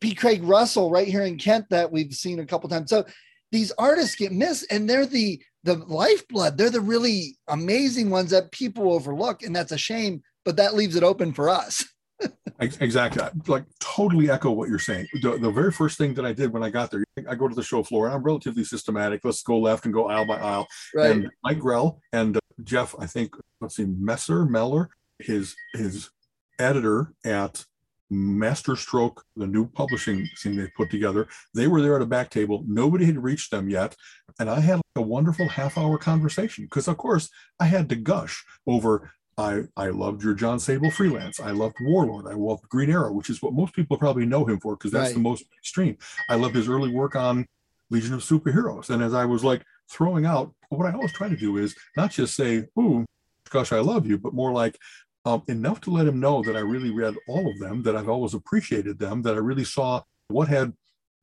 p 0.00 0.14
craig 0.14 0.42
russell 0.42 0.90
right 0.90 1.08
here 1.08 1.22
in 1.22 1.36
kent 1.38 1.66
that 1.70 1.90
we've 1.90 2.12
seen 2.12 2.40
a 2.40 2.46
couple 2.46 2.68
times 2.68 2.90
so 2.90 3.04
these 3.52 3.72
artists 3.78 4.16
get 4.16 4.32
missed 4.32 4.66
and 4.70 4.88
they're 4.88 5.06
the 5.06 5.40
the 5.64 5.74
lifeblood 5.74 6.58
they're 6.58 6.70
the 6.70 6.80
really 6.80 7.36
amazing 7.48 8.10
ones 8.10 8.30
that 8.30 8.52
people 8.52 8.92
overlook 8.92 9.42
and 9.42 9.54
that's 9.54 9.72
a 9.72 9.78
shame 9.78 10.22
but 10.44 10.56
that 10.56 10.74
leaves 10.74 10.96
it 10.96 11.02
open 11.02 11.32
for 11.32 11.48
us 11.48 11.84
exactly. 12.60 13.22
I, 13.22 13.30
like 13.46 13.64
totally 13.80 14.30
echo 14.30 14.50
what 14.50 14.68
you're 14.68 14.78
saying. 14.78 15.06
The, 15.22 15.38
the 15.38 15.50
very 15.50 15.72
first 15.72 15.98
thing 15.98 16.14
that 16.14 16.24
I 16.24 16.32
did 16.32 16.52
when 16.52 16.62
I 16.62 16.70
got 16.70 16.90
there, 16.90 17.04
I 17.28 17.34
go 17.34 17.48
to 17.48 17.54
the 17.54 17.62
show 17.62 17.82
floor 17.82 18.06
and 18.06 18.14
I'm 18.14 18.22
relatively 18.22 18.64
systematic. 18.64 19.20
Let's 19.24 19.42
go 19.42 19.58
left 19.58 19.84
and 19.84 19.94
go 19.94 20.08
aisle 20.08 20.26
by 20.26 20.38
aisle. 20.38 20.66
Right. 20.94 21.10
And 21.10 21.30
Mike 21.42 21.58
Grell 21.58 22.00
and 22.12 22.36
uh, 22.36 22.40
Jeff, 22.62 22.94
I 22.98 23.06
think, 23.06 23.34
let's 23.60 23.76
see, 23.76 23.86
Messer, 23.86 24.44
Meller, 24.44 24.90
his 25.18 25.54
his 25.74 26.10
editor 26.58 27.12
at 27.24 27.64
Masterstroke, 28.14 29.24
the 29.36 29.46
new 29.46 29.66
publishing 29.66 30.28
thing 30.38 30.56
they 30.56 30.68
put 30.76 30.90
together. 30.90 31.28
They 31.54 31.66
were 31.66 31.82
there 31.82 31.96
at 31.96 32.02
a 32.02 32.06
back 32.06 32.30
table. 32.30 32.64
Nobody 32.66 33.04
had 33.04 33.22
reached 33.22 33.50
them 33.50 33.68
yet. 33.68 33.96
And 34.38 34.48
I 34.48 34.60
had 34.60 34.80
a 34.96 35.02
wonderful 35.02 35.48
half 35.48 35.76
hour 35.78 35.98
conversation 35.98 36.64
because, 36.64 36.88
of 36.88 36.96
course, 36.96 37.30
I 37.60 37.66
had 37.66 37.88
to 37.90 37.96
gush 37.96 38.44
over 38.66 39.12
I, 39.36 39.62
I 39.76 39.88
loved 39.88 40.22
your 40.22 40.34
Jon 40.34 40.60
Sable 40.60 40.90
freelance. 40.90 41.40
I 41.40 41.50
loved 41.50 41.76
Warlord. 41.80 42.26
I 42.26 42.34
loved 42.34 42.68
Green 42.68 42.90
Arrow, 42.90 43.12
which 43.12 43.30
is 43.30 43.42
what 43.42 43.52
most 43.52 43.74
people 43.74 43.96
probably 43.98 44.26
know 44.26 44.44
him 44.44 44.60
for 44.60 44.76
because 44.76 44.92
that's 44.92 45.08
right. 45.08 45.14
the 45.14 45.20
most 45.20 45.44
extreme. 45.58 45.96
I 46.28 46.36
loved 46.36 46.54
his 46.54 46.68
early 46.68 46.90
work 46.90 47.16
on 47.16 47.46
Legion 47.90 48.14
of 48.14 48.20
Superheroes. 48.20 48.90
And 48.90 49.02
as 49.02 49.12
I 49.12 49.24
was 49.24 49.42
like 49.42 49.64
throwing 49.90 50.24
out, 50.24 50.54
what 50.68 50.86
I 50.86 50.92
always 50.92 51.12
try 51.12 51.28
to 51.28 51.36
do 51.36 51.56
is 51.56 51.74
not 51.96 52.10
just 52.10 52.36
say, 52.36 52.64
"Ooh, 52.78 53.04
gosh, 53.50 53.72
I 53.72 53.80
love 53.80 54.06
you," 54.06 54.18
but 54.18 54.34
more 54.34 54.52
like 54.52 54.78
um, 55.24 55.42
enough 55.48 55.80
to 55.82 55.90
let 55.90 56.06
him 56.06 56.20
know 56.20 56.42
that 56.42 56.56
I 56.56 56.60
really 56.60 56.90
read 56.90 57.14
all 57.28 57.50
of 57.50 57.58
them, 57.58 57.82
that 57.82 57.96
I've 57.96 58.08
always 58.08 58.34
appreciated 58.34 58.98
them, 58.98 59.22
that 59.22 59.34
I 59.34 59.38
really 59.38 59.64
saw 59.64 60.02
what 60.28 60.48
had 60.48 60.72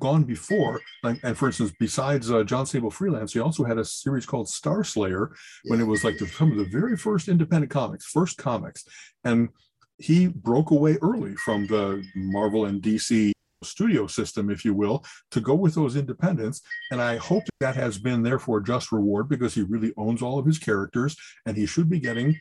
gone 0.02 0.24
before. 0.24 0.82
And 1.04 1.38
for 1.38 1.48
instance, 1.48 1.72
besides 1.80 2.32
uh, 2.32 2.44
Jon 2.44 2.66
Sable 2.66 2.90
Freelance, 2.90 3.34
he 3.34 3.40
also 3.40 3.64
had 3.64 3.78
a 3.78 3.86
series 3.86 4.26
called 4.26 4.50
Star 4.50 4.84
Slayer 4.84 5.32
when 5.66 5.80
it 5.80 5.86
was 5.86 6.04
like 6.04 6.18
the, 6.18 6.28
some 6.28 6.52
of 6.52 6.58
the 6.58 6.66
very 6.66 6.98
first 6.98 7.28
independent 7.28 7.72
comics, 7.72 8.06
first 8.06 8.38
comics. 8.38 8.84
And 9.24 9.50
he 9.98 10.28
broke 10.28 10.72
away 10.72 10.98
early 11.02 11.36
from 11.36 11.68
the 11.68 12.04
Marvel 12.16 12.66
and 12.66 12.82
DC 12.82 13.32
studio 13.64 14.08
system, 14.08 14.50
if 14.50 14.66
you 14.66 14.74
will, 14.74 15.06
to 15.30 15.40
go 15.40 15.54
with 15.54 15.76
those 15.76 15.96
independents. 15.96 16.62
And 16.90 17.00
I 17.00 17.18
hope 17.18 17.44
that 17.60 17.76
has 17.76 18.00
been 18.00 18.24
therefore 18.24 18.62
just 18.62 18.92
reward 18.92 19.30
because 19.30 19.54
he 19.54 19.62
really 19.62 19.94
owns 19.98 20.24
all 20.24 20.40
of 20.40 20.48
his 20.48 20.58
characters 20.58 21.16
and 21.46 21.56
he 21.56 21.68
should 21.68 21.90
be 21.90 22.00
getting 22.00 22.36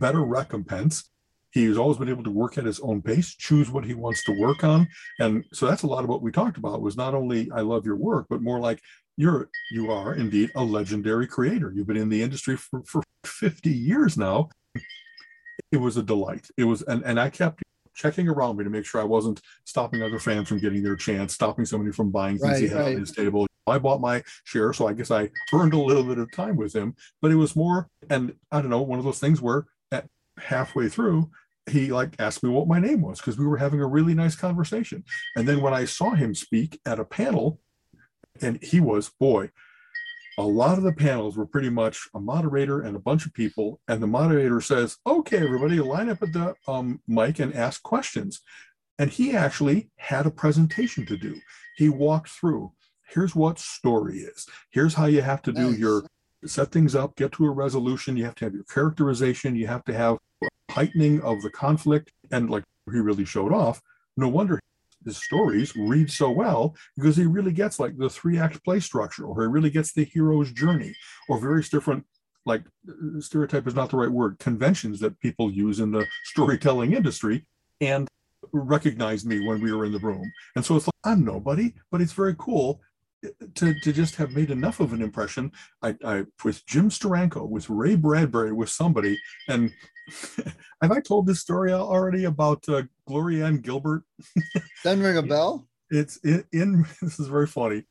better 0.00 0.22
recompense 0.22 1.10
He's 1.50 1.78
always 1.78 1.96
been 1.96 2.08
able 2.08 2.24
to 2.24 2.30
work 2.30 2.58
at 2.58 2.64
his 2.64 2.80
own 2.80 3.00
pace, 3.00 3.34
choose 3.34 3.70
what 3.70 3.84
he 3.84 3.94
wants 3.94 4.22
to 4.24 4.32
work 4.32 4.64
on. 4.64 4.86
And 5.18 5.44
so 5.52 5.66
that's 5.66 5.82
a 5.82 5.86
lot 5.86 6.04
of 6.04 6.10
what 6.10 6.20
we 6.20 6.30
talked 6.30 6.58
about 6.58 6.82
was 6.82 6.96
not 6.96 7.14
only 7.14 7.50
I 7.50 7.62
love 7.62 7.86
your 7.86 7.96
work, 7.96 8.26
but 8.28 8.42
more 8.42 8.60
like 8.60 8.80
you're 9.16 9.48
you 9.70 9.90
are 9.90 10.14
indeed 10.14 10.50
a 10.54 10.62
legendary 10.62 11.26
creator. 11.26 11.72
You've 11.74 11.86
been 11.86 11.96
in 11.96 12.10
the 12.10 12.22
industry 12.22 12.56
for, 12.56 12.82
for 12.84 13.02
50 13.24 13.70
years 13.70 14.16
now. 14.16 14.50
It 15.72 15.78
was 15.78 15.96
a 15.96 16.02
delight. 16.02 16.48
It 16.56 16.64
was 16.64 16.82
and, 16.82 17.02
and 17.04 17.18
I 17.18 17.30
kept 17.30 17.62
checking 17.94 18.28
around 18.28 18.58
me 18.58 18.64
to 18.64 18.70
make 18.70 18.84
sure 18.84 19.00
I 19.00 19.04
wasn't 19.04 19.40
stopping 19.64 20.02
other 20.02 20.18
fans 20.18 20.48
from 20.48 20.60
getting 20.60 20.82
their 20.82 20.96
chance, 20.96 21.32
stopping 21.32 21.64
somebody 21.64 21.92
from 21.92 22.10
buying 22.10 22.38
things 22.38 22.52
right, 22.52 22.62
he 22.62 22.68
had 22.68 22.78
right. 22.78 22.94
on 22.94 23.00
his 23.00 23.12
table. 23.12 23.46
I 23.66 23.78
bought 23.78 24.00
my 24.00 24.22
share, 24.44 24.72
so 24.72 24.86
I 24.86 24.92
guess 24.92 25.10
I 25.10 25.30
earned 25.52 25.74
a 25.74 25.78
little 25.78 26.04
bit 26.04 26.18
of 26.18 26.32
time 26.32 26.56
with 26.56 26.74
him. 26.74 26.94
But 27.20 27.32
it 27.32 27.36
was 27.36 27.56
more, 27.56 27.88
and 28.08 28.34
I 28.52 28.60
don't 28.60 28.70
know, 28.70 28.82
one 28.82 28.98
of 28.98 29.04
those 29.04 29.18
things 29.18 29.42
where 29.42 29.66
halfway 30.38 30.88
through, 30.88 31.30
he 31.68 31.92
like 31.92 32.14
asked 32.18 32.42
me 32.42 32.50
what 32.50 32.68
my 32.68 32.80
name 32.80 33.02
was 33.02 33.18
because 33.18 33.38
we 33.38 33.46
were 33.46 33.58
having 33.58 33.80
a 33.80 33.86
really 33.86 34.14
nice 34.14 34.36
conversation. 34.36 35.04
And 35.36 35.46
then 35.46 35.60
when 35.60 35.74
I 35.74 35.84
saw 35.84 36.14
him 36.14 36.34
speak 36.34 36.80
at 36.86 37.00
a 37.00 37.04
panel, 37.04 37.60
and 38.40 38.62
he 38.62 38.80
was, 38.80 39.10
boy, 39.20 39.50
a 40.38 40.42
lot 40.42 40.78
of 40.78 40.84
the 40.84 40.92
panels 40.92 41.36
were 41.36 41.46
pretty 41.46 41.68
much 41.68 42.08
a 42.14 42.20
moderator 42.20 42.80
and 42.80 42.94
a 42.94 43.00
bunch 43.00 43.26
of 43.26 43.34
people. 43.34 43.80
And 43.88 44.00
the 44.00 44.06
moderator 44.06 44.60
says, 44.60 44.96
okay, 45.04 45.38
everybody 45.38 45.80
line 45.80 46.08
up 46.08 46.22
at 46.22 46.32
the 46.32 46.54
um, 46.68 47.00
mic 47.08 47.40
and 47.40 47.52
ask 47.54 47.82
questions. 47.82 48.40
And 49.00 49.10
he 49.10 49.34
actually 49.34 49.90
had 49.96 50.26
a 50.26 50.30
presentation 50.30 51.04
to 51.06 51.16
do. 51.16 51.40
He 51.76 51.88
walked 51.88 52.30
through, 52.30 52.72
here's 53.08 53.34
what 53.34 53.58
story 53.58 54.18
is. 54.18 54.46
Here's 54.70 54.94
how 54.94 55.06
you 55.06 55.22
have 55.22 55.42
to 55.42 55.52
do 55.52 55.70
nice. 55.70 55.78
your 55.78 56.06
set 56.46 56.70
things 56.70 56.94
up, 56.94 57.16
get 57.16 57.32
to 57.32 57.46
a 57.46 57.50
resolution. 57.50 58.16
You 58.16 58.24
have 58.26 58.36
to 58.36 58.44
have 58.44 58.54
your 58.54 58.64
characterization. 58.64 59.56
You 59.56 59.66
have 59.66 59.84
to 59.86 59.94
have 59.94 60.18
heightening 60.78 61.20
of 61.22 61.42
the 61.42 61.50
conflict. 61.50 62.12
And 62.30 62.50
like 62.50 62.64
he 62.90 62.98
really 62.98 63.24
showed 63.24 63.52
off, 63.52 63.80
no 64.16 64.28
wonder 64.28 64.60
his 65.04 65.16
stories 65.16 65.74
read 65.76 66.10
so 66.10 66.30
well 66.30 66.76
because 66.96 67.16
he 67.16 67.26
really 67.26 67.52
gets 67.52 67.78
like 67.78 67.96
the 67.96 68.10
three 68.10 68.38
act 68.38 68.62
play 68.64 68.80
structure, 68.80 69.24
or 69.24 69.42
he 69.42 69.48
really 69.48 69.70
gets 69.70 69.92
the 69.92 70.04
hero's 70.04 70.52
journey, 70.52 70.94
or 71.28 71.38
various 71.38 71.68
different 71.68 72.04
like 72.46 72.62
stereotype 73.20 73.66
is 73.66 73.74
not 73.74 73.90
the 73.90 73.96
right 73.96 74.10
word 74.10 74.38
conventions 74.38 75.00
that 75.00 75.18
people 75.20 75.50
use 75.50 75.80
in 75.80 75.90
the 75.90 76.06
storytelling 76.24 76.94
industry 76.94 77.44
and 77.80 78.08
recognized 78.52 79.26
me 79.26 79.46
when 79.46 79.60
we 79.60 79.72
were 79.72 79.84
in 79.84 79.92
the 79.92 79.98
room 79.98 80.24
and 80.56 80.64
so 80.64 80.76
it's 80.76 80.86
like 80.86 81.12
i'm 81.12 81.22
nobody 81.24 81.74
but 81.90 82.00
it's 82.00 82.12
very 82.12 82.34
cool 82.38 82.80
to, 83.54 83.74
to 83.80 83.92
just 83.92 84.14
have 84.16 84.30
made 84.30 84.50
enough 84.50 84.78
of 84.80 84.92
an 84.92 85.02
impression 85.02 85.50
I, 85.82 85.96
I 86.04 86.24
with 86.44 86.64
jim 86.66 86.88
steranko 86.88 87.48
with 87.48 87.68
ray 87.68 87.96
bradbury 87.96 88.52
with 88.52 88.68
somebody 88.68 89.18
and 89.48 89.72
have 90.82 90.92
I 90.92 91.00
told 91.00 91.26
this 91.26 91.40
story 91.40 91.72
already 91.72 92.24
about 92.24 92.68
uh, 92.68 92.82
Gloria 93.06 93.46
Ann 93.46 93.58
Gilbert? 93.58 94.04
Doesn't 94.84 95.02
ring 95.02 95.16
a 95.16 95.22
bell. 95.22 95.66
It's 95.90 96.16
in, 96.18 96.44
in. 96.52 96.86
This 97.02 97.18
is 97.18 97.28
very 97.28 97.46
funny. 97.46 97.84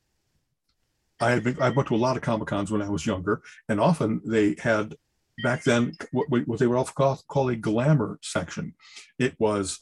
I 1.19 1.31
had 1.31 1.43
been. 1.43 1.61
I 1.61 1.69
went 1.69 1.87
to 1.89 1.95
a 1.95 1.97
lot 1.97 2.15
of 2.15 2.21
comic 2.23 2.47
cons 2.47 2.71
when 2.71 2.81
I 2.81 2.89
was 2.89 3.05
younger, 3.05 3.41
and 3.69 3.79
often 3.79 4.21
they 4.25 4.55
had 4.59 4.95
back 5.43 5.63
then 5.63 5.93
what, 6.11 6.29
what 6.29 6.59
they 6.59 6.67
would 6.67 6.77
often 6.77 6.95
call, 6.95 7.21
call 7.27 7.49
a 7.49 7.55
glamour 7.55 8.19
section. 8.21 8.73
It 9.19 9.35
was 9.39 9.79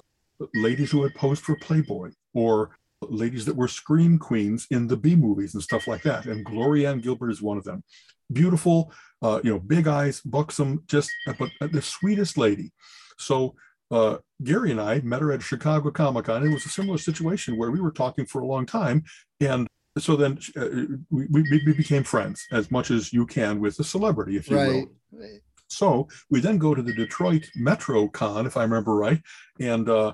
ladies 0.53 0.91
who 0.91 1.03
had 1.03 1.15
posed 1.15 1.43
for 1.43 1.55
Playboy 1.57 2.11
or 2.33 2.71
ladies 3.01 3.45
that 3.45 3.55
were 3.55 3.67
scream 3.67 4.17
queens 4.17 4.67
in 4.71 4.87
the 4.87 4.97
B 4.97 5.15
movies 5.15 5.53
and 5.53 5.63
stuff 5.63 5.87
like 5.87 6.01
that. 6.03 6.25
And 6.25 6.45
Gloria 6.45 6.91
Ann 6.91 6.99
Gilbert 6.99 7.31
is 7.31 7.41
one 7.41 7.57
of 7.57 7.63
them. 7.63 7.83
Beautiful, 8.31 8.91
uh, 9.21 9.39
you 9.43 9.51
know, 9.51 9.59
big 9.59 9.87
eyes, 9.87 10.21
buxom, 10.21 10.83
just 10.87 11.11
but 11.37 11.49
the 11.59 11.81
sweetest 11.81 12.37
lady. 12.37 12.71
So 13.17 13.55
uh, 13.91 14.17
Gary 14.43 14.71
and 14.71 14.81
I 14.81 14.99
met 15.01 15.21
her 15.21 15.31
at 15.31 15.43
Chicago 15.43 15.91
Comic 15.91 16.25
Con. 16.25 16.45
It 16.45 16.53
was 16.53 16.65
a 16.65 16.69
similar 16.69 16.97
situation 16.97 17.57
where 17.57 17.71
we 17.71 17.79
were 17.79 17.91
talking 17.91 18.25
for 18.25 18.41
a 18.41 18.45
long 18.45 18.65
time, 18.65 19.03
and 19.39 19.67
so 19.97 20.15
then 20.15 20.39
uh, 20.57 20.67
we, 21.09 21.27
we, 21.29 21.73
became 21.73 22.03
friends 22.03 22.45
as 22.51 22.69
much 22.69 22.91
as 22.91 23.13
you 23.13 23.25
can 23.25 23.61
with 23.61 23.79
a 23.79 23.83
celebrity, 23.83 24.35
if 24.35 24.49
you 24.49 24.57
right. 24.57 24.87
will. 25.11 25.29
So 25.67 26.07
we 26.29 26.41
then 26.41 26.57
go 26.57 26.75
to 26.75 26.81
the 26.81 26.93
Detroit 26.93 27.49
Metro 27.55 28.07
Con, 28.09 28.45
if 28.45 28.57
I 28.57 28.63
remember 28.63 28.95
right, 28.95 29.21
and 29.59 29.87
uh, 29.87 30.13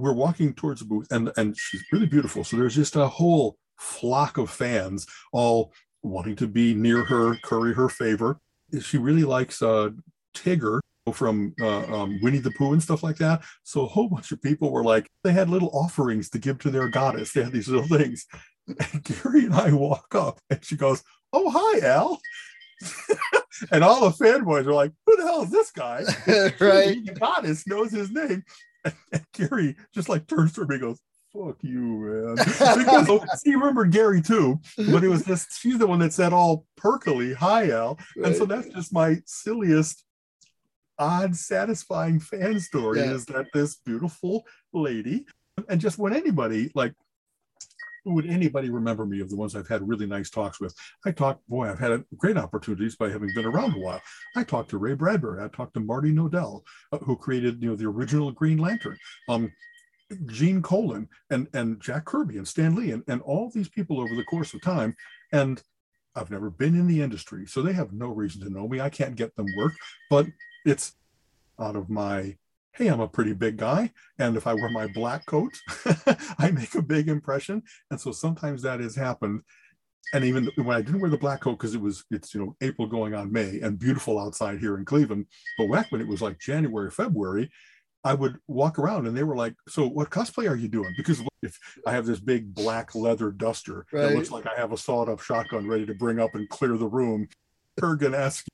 we're 0.00 0.12
walking 0.12 0.54
towards 0.54 0.80
the 0.80 0.86
booth, 0.86 1.06
and 1.10 1.32
and 1.36 1.56
she's 1.56 1.84
really 1.92 2.06
beautiful. 2.06 2.44
So 2.44 2.56
there's 2.56 2.74
just 2.74 2.96
a 2.96 3.06
whole 3.06 3.56
flock 3.78 4.38
of 4.38 4.50
fans 4.50 5.06
all 5.32 5.72
wanting 6.02 6.36
to 6.36 6.46
be 6.46 6.74
near 6.74 7.04
her, 7.04 7.36
curry 7.42 7.74
her 7.74 7.88
favor. 7.88 8.38
She 8.80 8.98
really 8.98 9.24
likes 9.24 9.62
uh, 9.62 9.90
Tigger 10.34 10.80
from 11.12 11.54
uh, 11.60 11.84
um, 11.92 12.20
Winnie 12.22 12.38
the 12.38 12.52
Pooh 12.52 12.72
and 12.72 12.82
stuff 12.82 13.02
like 13.02 13.16
that. 13.16 13.42
So 13.64 13.82
a 13.82 13.88
whole 13.88 14.08
bunch 14.08 14.30
of 14.32 14.40
people 14.42 14.70
were 14.70 14.84
like, 14.84 15.08
they 15.24 15.32
had 15.32 15.50
little 15.50 15.70
offerings 15.70 16.30
to 16.30 16.38
give 16.38 16.58
to 16.60 16.70
their 16.70 16.88
goddess. 16.88 17.32
They 17.32 17.42
had 17.42 17.52
these 17.52 17.68
little 17.68 17.98
things. 17.98 18.26
And 18.68 19.02
Gary 19.22 19.46
and 19.46 19.54
I 19.54 19.72
walk 19.72 20.14
up, 20.14 20.38
and 20.48 20.64
she 20.64 20.76
goes, 20.76 21.02
"Oh, 21.32 21.50
hi, 21.50 21.86
Al." 21.86 22.20
and 23.72 23.82
all 23.82 24.08
the 24.08 24.24
fanboys 24.24 24.66
are 24.66 24.72
like, 24.72 24.92
"Who 25.06 25.16
the 25.16 25.24
hell 25.24 25.42
is 25.42 25.50
this 25.50 25.70
guy?" 25.70 26.04
right? 26.60 27.04
The 27.04 27.16
goddess 27.18 27.66
knows 27.66 27.90
his 27.90 28.10
name. 28.10 28.44
And, 28.84 28.94
and 29.12 29.24
Gary 29.34 29.76
just 29.94 30.08
like 30.08 30.26
turns 30.26 30.52
to 30.54 30.66
me 30.66 30.76
and 30.76 30.80
goes, 30.80 31.00
fuck 31.32 31.56
you, 31.62 31.80
man. 31.80 32.34
because 32.36 33.08
oh, 33.08 33.24
he 33.44 33.54
remembered 33.54 33.92
Gary 33.92 34.22
too, 34.22 34.58
but 34.76 35.04
it 35.04 35.08
was 35.08 35.24
just 35.24 35.60
she's 35.60 35.78
the 35.78 35.86
one 35.86 35.98
that 36.00 36.12
said 36.12 36.32
all 36.32 36.66
perkily, 36.76 37.34
hi 37.34 37.70
Al. 37.70 37.98
Right. 38.16 38.26
And 38.26 38.36
so 38.36 38.44
that's 38.44 38.68
just 38.68 38.92
my 38.92 39.18
silliest, 39.26 40.04
odd, 40.98 41.36
satisfying 41.36 42.20
fan 42.20 42.60
story 42.60 43.00
yeah. 43.00 43.12
is 43.12 43.26
that 43.26 43.46
this 43.52 43.76
beautiful 43.76 44.44
lady, 44.72 45.26
and 45.68 45.80
just 45.80 45.98
when 45.98 46.14
anybody 46.14 46.70
like 46.74 46.94
would 48.04 48.26
anybody 48.26 48.70
remember 48.70 49.06
me 49.06 49.20
of 49.20 49.30
the 49.30 49.36
ones 49.36 49.54
I've 49.54 49.68
had 49.68 49.86
really 49.86 50.06
nice 50.06 50.30
talks 50.30 50.60
with? 50.60 50.74
I 51.04 51.12
talked, 51.12 51.46
boy, 51.48 51.68
I've 51.68 51.78
had 51.78 52.04
great 52.16 52.36
opportunities 52.36 52.96
by 52.96 53.10
having 53.10 53.32
been 53.34 53.46
around 53.46 53.74
a 53.76 53.80
while. 53.80 54.00
I 54.36 54.44
talked 54.44 54.70
to 54.70 54.78
Ray 54.78 54.94
Bradbury. 54.94 55.42
I 55.42 55.48
talked 55.48 55.74
to 55.74 55.80
Marty 55.80 56.12
Nodell, 56.12 56.62
uh, 56.92 56.98
who 56.98 57.16
created, 57.16 57.62
you 57.62 57.70
know, 57.70 57.76
the 57.76 57.86
original 57.86 58.32
Green 58.32 58.58
Lantern. 58.58 58.96
Um, 59.28 59.52
Gene 60.26 60.60
Colan 60.60 61.08
and, 61.30 61.46
and 61.54 61.80
Jack 61.80 62.04
Kirby 62.04 62.36
and 62.36 62.48
Stan 62.48 62.74
Lee 62.74 62.90
and, 62.90 63.04
and 63.06 63.22
all 63.22 63.48
these 63.48 63.68
people 63.68 64.00
over 64.00 64.14
the 64.16 64.24
course 64.24 64.54
of 64.54 64.60
time. 64.60 64.96
And 65.32 65.62
I've 66.16 66.30
never 66.30 66.50
been 66.50 66.74
in 66.74 66.88
the 66.88 67.00
industry, 67.00 67.46
so 67.46 67.62
they 67.62 67.72
have 67.72 67.92
no 67.92 68.08
reason 68.08 68.42
to 68.42 68.50
know 68.50 68.66
me. 68.66 68.80
I 68.80 68.88
can't 68.88 69.14
get 69.14 69.36
them 69.36 69.46
work, 69.56 69.72
but 70.08 70.26
it's 70.66 70.96
out 71.60 71.76
of 71.76 71.88
my 71.88 72.36
hey, 72.72 72.88
I'm 72.88 73.00
a 73.00 73.08
pretty 73.08 73.32
big 73.32 73.56
guy. 73.56 73.92
And 74.18 74.36
if 74.36 74.46
I 74.46 74.54
wear 74.54 74.70
my 74.70 74.86
black 74.88 75.26
coat, 75.26 75.52
I 76.38 76.50
make 76.50 76.74
a 76.74 76.82
big 76.82 77.08
impression. 77.08 77.62
And 77.90 78.00
so 78.00 78.12
sometimes 78.12 78.62
that 78.62 78.80
has 78.80 78.94
happened. 78.94 79.42
And 80.12 80.24
even 80.24 80.50
when 80.56 80.76
I 80.76 80.82
didn't 80.82 81.00
wear 81.00 81.10
the 81.10 81.18
black 81.18 81.40
coat, 81.40 81.58
because 81.58 81.74
it 81.74 81.80
was, 81.80 82.04
it's, 82.10 82.34
you 82.34 82.40
know, 82.40 82.56
April 82.60 82.88
going 82.88 83.14
on 83.14 83.32
May 83.32 83.60
and 83.60 83.78
beautiful 83.78 84.18
outside 84.18 84.58
here 84.58 84.76
in 84.76 84.84
Cleveland. 84.84 85.26
But 85.58 85.70
back 85.70 85.92
when 85.92 86.00
it 86.00 86.08
was 86.08 86.22
like 86.22 86.38
January, 86.38 86.90
February, 86.90 87.50
I 88.02 88.14
would 88.14 88.38
walk 88.48 88.78
around 88.78 89.06
and 89.06 89.16
they 89.16 89.24
were 89.24 89.36
like, 89.36 89.54
So 89.68 89.86
what 89.86 90.10
cosplay 90.10 90.48
are 90.48 90.56
you 90.56 90.68
doing? 90.68 90.94
Because 90.96 91.22
if 91.42 91.58
I 91.86 91.92
have 91.92 92.06
this 92.06 92.20
big 92.20 92.54
black 92.54 92.94
leather 92.94 93.30
duster 93.30 93.86
right. 93.92 94.02
that 94.02 94.14
looks 94.14 94.30
like 94.30 94.46
I 94.46 94.58
have 94.58 94.72
a 94.72 94.78
sawed 94.78 95.08
up 95.08 95.20
shotgun 95.20 95.68
ready 95.68 95.86
to 95.86 95.94
bring 95.94 96.18
up 96.18 96.34
and 96.34 96.48
clear 96.48 96.76
the 96.76 96.88
room, 96.88 97.28
Kurgan 97.78 98.14
esque. 98.14 98.46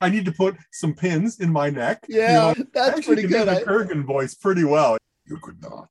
I 0.00 0.08
need 0.08 0.24
to 0.24 0.32
put 0.32 0.56
some 0.72 0.94
pins 0.94 1.40
in 1.40 1.52
my 1.52 1.70
neck. 1.70 2.04
Yeah, 2.08 2.52
you 2.52 2.58
know, 2.58 2.66
that's 2.72 3.06
pretty 3.06 3.22
good. 3.26 3.48
The 3.48 3.64
Kurgan 3.66 4.04
voice 4.04 4.34
pretty 4.34 4.64
well. 4.64 4.96
You 5.26 5.38
could 5.38 5.60
not. 5.62 5.88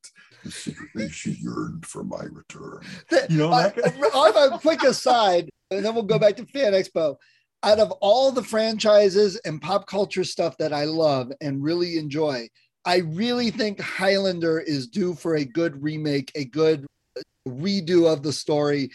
Secretly, 0.49 1.09
she 1.09 1.31
yearned 1.31 1.85
for 1.85 2.03
my 2.03 2.23
return. 2.23 2.81
You 3.29 3.37
know, 3.37 3.49
that 3.49 3.77
on 4.13 4.53
a 4.53 4.59
quick 4.59 4.83
aside, 4.83 5.49
and 5.69 5.85
then 5.85 5.93
we'll 5.93 6.03
go 6.03 6.17
back 6.17 6.35
to 6.37 6.45
Fan 6.45 6.73
Expo 6.73 7.15
out 7.63 7.79
of 7.79 7.91
all 7.99 8.31
the 8.31 8.43
franchises 8.43 9.35
and 9.45 9.61
pop 9.61 9.85
culture 9.85 10.23
stuff 10.23 10.57
that 10.57 10.73
I 10.73 10.85
love 10.85 11.31
and 11.41 11.61
really 11.61 11.97
enjoy, 11.97 12.47
I 12.85 12.99
really 12.99 13.51
think 13.51 13.79
Highlander 13.79 14.59
is 14.59 14.87
due 14.87 15.13
for 15.13 15.35
a 15.35 15.45
good 15.45 15.83
remake, 15.83 16.31
a 16.35 16.45
good 16.45 16.87
redo 17.47 18.11
of 18.11 18.23
the 18.23 18.31
story. 18.31 18.91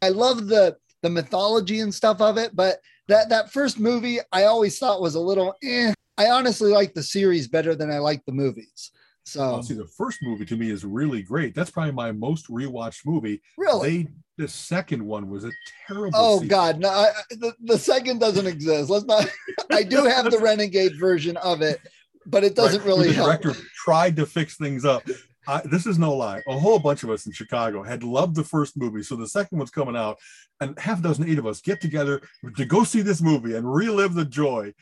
I 0.00 0.10
love 0.10 0.46
the 0.46 0.76
the 1.04 1.10
mythology 1.10 1.80
and 1.80 1.94
stuff 1.94 2.22
of 2.22 2.38
it, 2.38 2.56
but 2.56 2.80
that 3.08 3.28
that 3.28 3.52
first 3.52 3.78
movie 3.78 4.18
I 4.32 4.44
always 4.44 4.78
thought 4.78 5.02
was 5.02 5.14
a 5.14 5.20
little 5.20 5.54
eh. 5.62 5.92
I 6.16 6.30
honestly 6.30 6.72
like 6.72 6.94
the 6.94 7.02
series 7.02 7.46
better 7.46 7.74
than 7.74 7.90
I 7.90 7.98
like 7.98 8.24
the 8.24 8.32
movies. 8.32 8.90
So 9.24 9.56
oh, 9.56 9.60
see, 9.60 9.74
the 9.74 9.86
first 9.86 10.18
movie 10.22 10.46
to 10.46 10.56
me 10.56 10.70
is 10.70 10.84
really 10.84 11.22
great. 11.22 11.54
That's 11.54 11.70
probably 11.70 11.92
my 11.92 12.10
most 12.12 12.48
rewatched 12.48 13.04
movie. 13.04 13.42
Really, 13.58 14.04
they, 14.04 14.08
the 14.38 14.48
second 14.48 15.04
one 15.04 15.28
was 15.28 15.44
a 15.44 15.50
terrible. 15.86 16.12
Oh. 16.14 16.40
God, 16.40 16.78
no! 16.78 16.88
I, 16.88 17.10
the 17.30 17.54
the 17.62 17.78
second 17.78 18.18
doesn't 18.18 18.46
exist. 18.46 18.88
Let's 18.88 19.04
not. 19.04 19.30
I 19.70 19.82
do 19.82 20.04
have 20.04 20.30
the 20.30 20.38
Renegade 20.38 20.98
version 20.98 21.36
of 21.36 21.60
it, 21.60 21.80
but 22.24 22.44
it 22.44 22.54
doesn't 22.54 22.80
right. 22.80 22.86
really 22.86 23.08
the 23.08 23.14
help. 23.14 23.26
director 23.42 23.54
tried 23.84 24.16
to 24.16 24.24
fix 24.24 24.56
things 24.56 24.86
up. 24.86 25.02
I, 25.46 25.62
this 25.64 25.86
is 25.86 25.98
no 25.98 26.14
lie. 26.14 26.42
A 26.48 26.58
whole 26.58 26.78
bunch 26.78 27.02
of 27.02 27.10
us 27.10 27.26
in 27.26 27.32
Chicago 27.32 27.82
had 27.82 28.02
loved 28.02 28.34
the 28.34 28.44
first 28.44 28.76
movie, 28.76 29.02
so 29.02 29.16
the 29.16 29.28
second 29.28 29.58
one's 29.58 29.70
coming 29.70 29.96
out, 29.96 30.18
and 30.60 30.78
half 30.78 31.00
a 31.00 31.02
dozen, 31.02 31.28
eight 31.28 31.38
of 31.38 31.46
us 31.46 31.60
get 31.60 31.80
together 31.80 32.22
to 32.56 32.64
go 32.64 32.84
see 32.84 33.02
this 33.02 33.20
movie 33.20 33.54
and 33.54 33.72
relive 33.72 34.14
the 34.14 34.24
joy. 34.24 34.72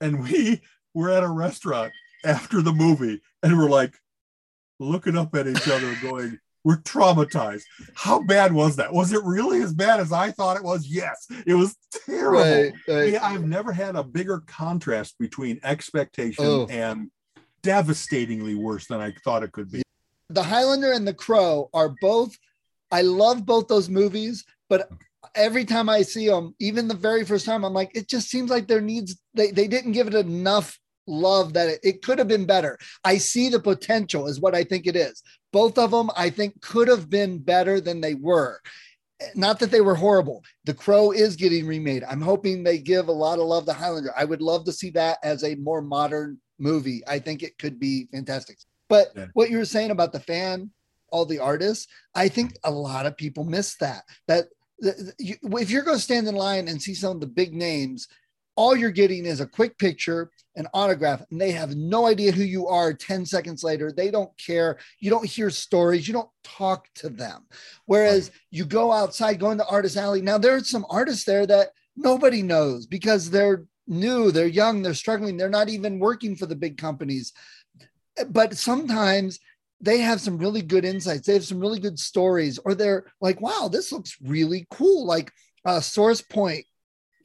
And 0.00 0.22
we 0.22 0.62
were 0.94 1.10
at 1.10 1.24
a 1.24 1.28
restaurant, 1.28 1.92
after 2.24 2.62
the 2.62 2.72
movie 2.72 3.20
and 3.42 3.56
we're 3.58 3.70
like 3.70 3.94
looking 4.78 5.16
up 5.16 5.34
at 5.34 5.46
each 5.46 5.68
other 5.68 5.94
going, 6.02 6.38
we're 6.64 6.78
traumatized. 6.78 7.64
How 7.94 8.22
bad 8.22 8.52
was 8.52 8.76
that? 8.76 8.92
Was 8.92 9.12
it 9.12 9.22
really 9.24 9.62
as 9.62 9.72
bad 9.72 9.98
as 9.98 10.12
I 10.12 10.30
thought 10.30 10.56
it 10.56 10.62
was? 10.62 10.86
Yes, 10.86 11.26
it 11.44 11.54
was 11.54 11.76
terrible. 12.06 12.40
Right, 12.40 12.72
right. 12.86 13.20
I've 13.20 13.44
never 13.44 13.72
had 13.72 13.96
a 13.96 14.04
bigger 14.04 14.42
contrast 14.46 15.18
between 15.18 15.58
expectation 15.64 16.44
oh. 16.44 16.66
and 16.70 17.10
devastatingly 17.62 18.54
worse 18.54 18.86
than 18.86 19.00
I 19.00 19.12
thought 19.24 19.42
it 19.42 19.50
could 19.50 19.72
be. 19.72 19.82
The 20.34 20.42
Highlander 20.42 20.92
and 20.92 21.06
The 21.06 21.14
Crow 21.14 21.68
are 21.74 21.94
both, 22.00 22.36
I 22.90 23.02
love 23.02 23.44
both 23.44 23.68
those 23.68 23.88
movies, 23.88 24.44
but 24.68 24.88
every 25.34 25.64
time 25.64 25.88
I 25.88 26.02
see 26.02 26.28
them, 26.28 26.54
even 26.60 26.88
the 26.88 26.94
very 26.94 27.24
first 27.24 27.46
time, 27.46 27.64
I'm 27.64 27.74
like, 27.74 27.90
it 27.94 28.08
just 28.08 28.28
seems 28.28 28.50
like 28.50 28.66
there 28.66 28.80
needs, 28.80 29.18
they, 29.34 29.50
they 29.50 29.68
didn't 29.68 29.92
give 29.92 30.06
it 30.06 30.14
enough 30.14 30.78
love 31.06 31.52
that 31.54 31.68
it, 31.68 31.80
it 31.82 32.02
could 32.02 32.18
have 32.18 32.28
been 32.28 32.46
better. 32.46 32.78
I 33.04 33.18
see 33.18 33.48
the 33.48 33.60
potential, 33.60 34.26
is 34.26 34.40
what 34.40 34.54
I 34.54 34.64
think 34.64 34.86
it 34.86 34.96
is. 34.96 35.22
Both 35.52 35.78
of 35.78 35.90
them, 35.90 36.10
I 36.16 36.30
think, 36.30 36.60
could 36.62 36.88
have 36.88 37.10
been 37.10 37.38
better 37.38 37.80
than 37.80 38.00
they 38.00 38.14
were. 38.14 38.60
Not 39.34 39.60
that 39.60 39.70
they 39.70 39.80
were 39.80 39.94
horrible. 39.94 40.42
The 40.64 40.74
Crow 40.74 41.12
is 41.12 41.36
getting 41.36 41.66
remade. 41.66 42.04
I'm 42.04 42.22
hoping 42.22 42.62
they 42.62 42.78
give 42.78 43.08
a 43.08 43.12
lot 43.12 43.38
of 43.38 43.46
love 43.46 43.66
to 43.66 43.72
Highlander. 43.72 44.12
I 44.16 44.24
would 44.24 44.42
love 44.42 44.64
to 44.64 44.72
see 44.72 44.90
that 44.90 45.18
as 45.22 45.44
a 45.44 45.54
more 45.56 45.80
modern 45.80 46.38
movie. 46.58 47.02
I 47.06 47.18
think 47.18 47.42
it 47.42 47.58
could 47.58 47.78
be 47.78 48.08
fantastic. 48.12 48.58
But 48.92 49.08
yeah. 49.16 49.26
what 49.32 49.48
you 49.48 49.56
were 49.56 49.64
saying 49.64 49.90
about 49.90 50.12
the 50.12 50.20
fan, 50.20 50.70
all 51.10 51.24
the 51.24 51.38
artists, 51.38 51.86
I 52.14 52.28
think 52.28 52.58
a 52.62 52.70
lot 52.70 53.06
of 53.06 53.16
people 53.16 53.42
miss 53.42 53.74
that. 53.76 54.02
That 54.28 54.48
if 54.80 55.70
you're 55.70 55.82
going 55.82 55.96
to 55.96 56.02
stand 56.02 56.28
in 56.28 56.34
line 56.34 56.68
and 56.68 56.80
see 56.80 56.92
some 56.92 57.12
of 57.12 57.20
the 57.22 57.26
big 57.26 57.54
names, 57.54 58.06
all 58.54 58.76
you're 58.76 58.90
getting 58.90 59.24
is 59.24 59.40
a 59.40 59.46
quick 59.46 59.78
picture, 59.78 60.30
an 60.56 60.66
autograph, 60.74 61.22
and 61.30 61.40
they 61.40 61.52
have 61.52 61.74
no 61.74 62.06
idea 62.06 62.32
who 62.32 62.42
you 62.42 62.66
are 62.66 62.92
10 62.92 63.24
seconds 63.24 63.64
later. 63.64 63.90
They 63.90 64.10
don't 64.10 64.30
care. 64.36 64.78
You 65.00 65.08
don't 65.08 65.24
hear 65.24 65.48
stories. 65.48 66.06
You 66.06 66.12
don't 66.12 66.28
talk 66.44 66.86
to 66.96 67.08
them. 67.08 67.46
Whereas 67.86 68.28
right. 68.28 68.38
you 68.50 68.66
go 68.66 68.92
outside, 68.92 69.40
go 69.40 69.52
into 69.52 69.66
Artist 69.66 69.96
Alley. 69.96 70.20
Now, 70.20 70.36
there's 70.36 70.68
some 70.68 70.84
artists 70.90 71.24
there 71.24 71.46
that 71.46 71.68
nobody 71.96 72.42
knows 72.42 72.86
because 72.86 73.30
they're 73.30 73.64
new, 73.86 74.30
they're 74.30 74.46
young, 74.46 74.82
they're 74.82 74.92
struggling, 74.92 75.38
they're 75.38 75.48
not 75.48 75.70
even 75.70 75.98
working 75.98 76.36
for 76.36 76.44
the 76.44 76.56
big 76.56 76.76
companies. 76.76 77.32
But 78.28 78.56
sometimes 78.56 79.40
they 79.80 79.98
have 79.98 80.20
some 80.20 80.38
really 80.38 80.62
good 80.62 80.84
insights, 80.84 81.26
they 81.26 81.34
have 81.34 81.44
some 81.44 81.60
really 81.60 81.80
good 81.80 81.98
stories, 81.98 82.58
or 82.64 82.74
they're 82.74 83.04
like, 83.20 83.40
wow, 83.40 83.68
this 83.70 83.92
looks 83.92 84.16
really 84.22 84.66
cool. 84.70 85.06
Like 85.06 85.32
uh, 85.64 85.80
Source 85.80 86.22
Point 86.22 86.64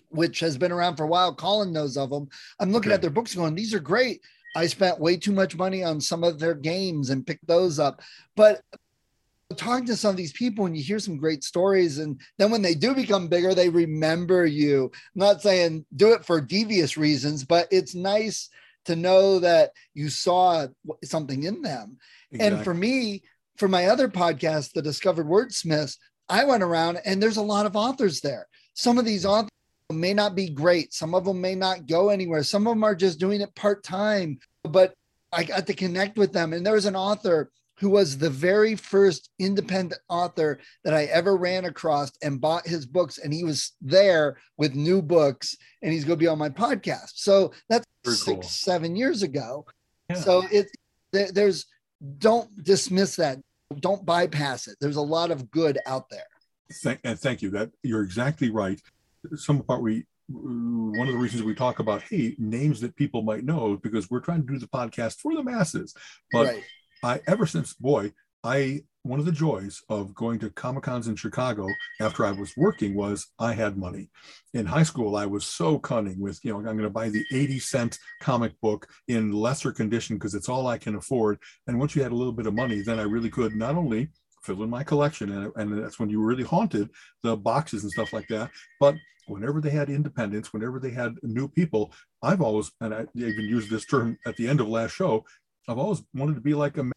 which 0.10 0.40
has 0.40 0.58
been 0.58 0.72
around 0.72 0.96
for 0.96 1.04
a 1.04 1.08
while. 1.08 1.34
Colin 1.34 1.74
knows 1.74 1.98
of 1.98 2.10
them. 2.10 2.30
I'm 2.60 2.72
looking 2.72 2.92
okay. 2.92 2.96
at 2.96 3.02
their 3.02 3.12
books 3.12 3.36
going, 3.36 3.56
these 3.56 3.74
are 3.74 3.80
great. 3.80 4.22
I 4.56 4.68
spent 4.68 5.00
way 5.00 5.18
too 5.18 5.32
much 5.32 5.56
money 5.56 5.84
on 5.84 6.02
some 6.02 6.24
of 6.24 6.40
their 6.40 6.56
games 6.56 7.10
and 7.10 7.28
picked 7.28 7.48
those 7.48 7.80
up. 7.80 8.02
But 8.36 8.62
talking 9.56 9.86
to 9.86 9.96
some 9.96 10.12
of 10.12 10.18
these 10.18 10.34
people 10.34 10.66
and 10.66 10.76
you 10.76 10.84
hear 10.84 11.00
some 11.00 11.18
great 11.18 11.44
stories 11.44 12.00
and 12.00 12.20
then 12.38 12.52
when 12.52 12.62
they 12.62 12.76
do 12.76 12.94
become 12.94 13.30
bigger 13.30 13.54
they 13.54 13.70
remember 13.70 14.46
you 14.46 14.92
I'm 15.16 15.20
not 15.20 15.42
saying 15.42 15.86
do 15.96 16.12
it 16.12 16.26
for 16.26 16.42
devious 16.42 16.98
reasons 16.98 17.46
but 17.46 17.66
it's 17.72 17.96
nice 17.96 18.50
to 18.88 18.96
know 18.96 19.40
that 19.40 19.72
you 19.94 20.10
saw 20.10 20.68
something 21.04 21.44
in 21.44 21.62
them 21.62 21.98
exactly. 22.32 22.56
and 22.56 22.64
for 22.64 22.74
me 22.74 23.22
for 23.58 23.68
my 23.68 23.86
other 23.86 24.08
podcast 24.08 24.74
the 24.74 24.82
discovered 24.82 25.28
wordsmiths 25.28 25.98
i 26.30 26.44
went 26.44 26.64
around 26.64 27.00
and 27.06 27.22
there's 27.22 27.38
a 27.38 27.42
lot 27.42 27.66
of 27.66 27.76
authors 27.76 28.22
there 28.22 28.48
some 28.74 28.98
of 28.98 29.06
these 29.06 29.26
authors 29.26 29.50
may 29.92 30.14
not 30.14 30.36
be 30.36 30.50
great. 30.50 30.94
Some 30.94 31.16
of 31.16 31.26
them 31.26 31.40
may 31.40 31.56
not 31.56 31.88
go 31.88 32.10
anywhere. 32.10 32.44
Some 32.44 32.68
of 32.68 32.72
them 32.72 32.84
are 32.84 32.96
just 32.96 33.20
doing 33.20 33.42
it 33.42 33.56
part 33.56 33.84
time. 33.84 34.40
But 34.64 34.94
I 35.32 35.44
got 35.44 35.68
to 35.68 35.74
connect 35.74 36.18
with 36.18 36.34
them. 36.34 36.54
And 36.54 36.66
there 36.66 36.74
was 36.74 36.86
an 36.86 36.96
author 36.96 37.52
who 37.80 37.90
was 37.90 38.18
the 38.18 38.30
very 38.30 38.76
first 38.76 39.30
independent 39.40 40.02
author 40.10 40.60
that 40.84 40.94
I 40.94 41.06
ever 41.06 41.38
ran 41.38 41.66
across 41.66 42.12
and 42.24 42.42
bought 42.42 42.68
his 42.68 42.86
books. 42.86 43.20
And 43.20 43.34
he 43.34 43.44
was 43.44 43.74
there 43.82 44.38
with 44.58 44.76
new 44.76 45.02
books 45.02 45.56
and 45.82 45.94
he's 45.94 46.04
going 46.04 46.18
to 46.18 46.24
be 46.24 46.28
on 46.28 46.40
my 46.40 46.50
podcast. 46.50 47.12
So 47.16 47.52
that's 47.70 47.86
very 48.04 48.18
six, 48.18 48.26
cool. 48.26 48.44
seven 48.44 48.96
years 48.96 49.24
ago. 49.24 49.66
Yeah. 50.10 50.16
So 50.16 50.44
it, 50.52 50.68
there's, 51.12 51.66
don't 52.18 52.64
dismiss 52.64 53.16
that. 53.18 53.38
Don't 53.80 54.06
bypass 54.06 54.68
it. 54.68 54.78
There's 54.80 54.96
a 54.96 55.02
lot 55.02 55.32
of 55.32 55.52
good 55.52 55.78
out 55.86 56.10
there. 56.10 56.28
Thank, 56.72 57.00
and 57.04 57.20
thank 57.20 57.42
you. 57.42 57.50
That 57.52 57.72
you're 57.84 58.04
exactly 58.04 58.50
right 58.50 58.82
some 59.36 59.62
part 59.62 59.82
we 59.82 60.06
one 60.30 61.08
of 61.08 61.14
the 61.14 61.20
reasons 61.20 61.44
we 61.44 61.56
talk 61.56 61.80
about 61.80 62.02
hey 62.02 62.36
names 62.38 62.82
that 62.82 62.96
people 62.96 63.22
might 63.22 63.44
know 63.44 63.78
because 63.82 64.10
we're 64.10 64.20
trying 64.20 64.46
to 64.46 64.54
do 64.54 64.60
the 64.60 64.68
podcast 64.68 65.20
for 65.20 65.34
the 65.34 65.44
masses 65.44 65.94
but 66.32 66.48
right. 66.48 66.64
I 67.04 67.20
ever 67.28 67.46
since 67.46 67.74
boy 67.74 68.12
i 68.44 68.82
one 69.04 69.20
of 69.20 69.26
the 69.26 69.32
joys 69.32 69.82
of 69.90 70.14
going 70.14 70.38
to 70.38 70.50
comic 70.52 70.84
cons 70.84 71.08
in 71.08 71.16
chicago 71.16 71.68
after 72.02 72.26
i 72.26 72.32
was 72.32 72.56
working 72.58 72.94
was 72.96 73.28
i 73.40 73.54
had 73.54 73.78
money. 73.78 74.10
In 74.54 74.66
high 74.66 74.84
school 74.84 75.16
i 75.16 75.26
was 75.26 75.46
so 75.46 75.80
cunning 75.80 76.20
with 76.20 76.40
you 76.44 76.52
know 76.52 76.58
i'm 76.58 76.66
going 76.66 76.80
to 76.80 76.90
buy 76.90 77.10
the 77.10 77.26
80 77.32 77.60
cent 77.60 78.00
comic 78.22 78.60
book 78.62 78.88
in 79.08 79.32
lesser 79.32 79.72
condition 79.72 80.18
because 80.18 80.36
it's 80.36 80.50
all 80.50 80.68
i 80.68 80.78
can 80.78 80.96
afford. 80.96 81.40
And 81.68 81.80
once 81.80 81.96
you 81.96 82.04
had 82.04 82.12
a 82.12 82.16
little 82.16 82.34
bit 82.34 82.48
of 82.48 82.54
money 82.54 82.82
then 82.82 83.00
i 83.00 83.04
really 83.04 83.30
could 83.30 83.56
not 83.56 83.76
only 83.76 84.10
fill 84.44 84.64
in 84.64 84.70
my 84.70 84.84
collection 84.84 85.32
and, 85.32 85.52
and 85.56 85.84
that's 85.84 86.00
when 86.00 86.10
you 86.10 86.22
really 86.22 86.44
haunted 86.44 86.90
the 87.24 87.36
boxes 87.36 87.84
and 87.84 87.92
stuff 87.92 88.14
like 88.14 88.28
that 88.30 88.50
but 88.80 88.96
whenever 89.28 89.60
they 89.60 89.70
had 89.70 89.90
independence 89.90 90.54
whenever 90.54 90.80
they 90.80 90.92
had 90.92 91.16
new 91.22 91.48
people 91.48 91.92
i've 92.24 92.42
always 92.42 92.72
and 92.82 92.94
i 92.94 93.06
even 93.16 93.46
used 93.46 93.70
this 93.70 93.86
term 93.86 94.18
at 94.26 94.36
the 94.38 94.48
end 94.48 94.62
of 94.62 94.68
last 94.70 94.92
show 94.92 95.24
i've 95.68 95.78
always 95.78 96.04
wanted 96.14 96.36
to 96.36 96.42
be 96.42 96.54
like 96.54 96.78
a 96.78 96.84
right. 96.84 96.94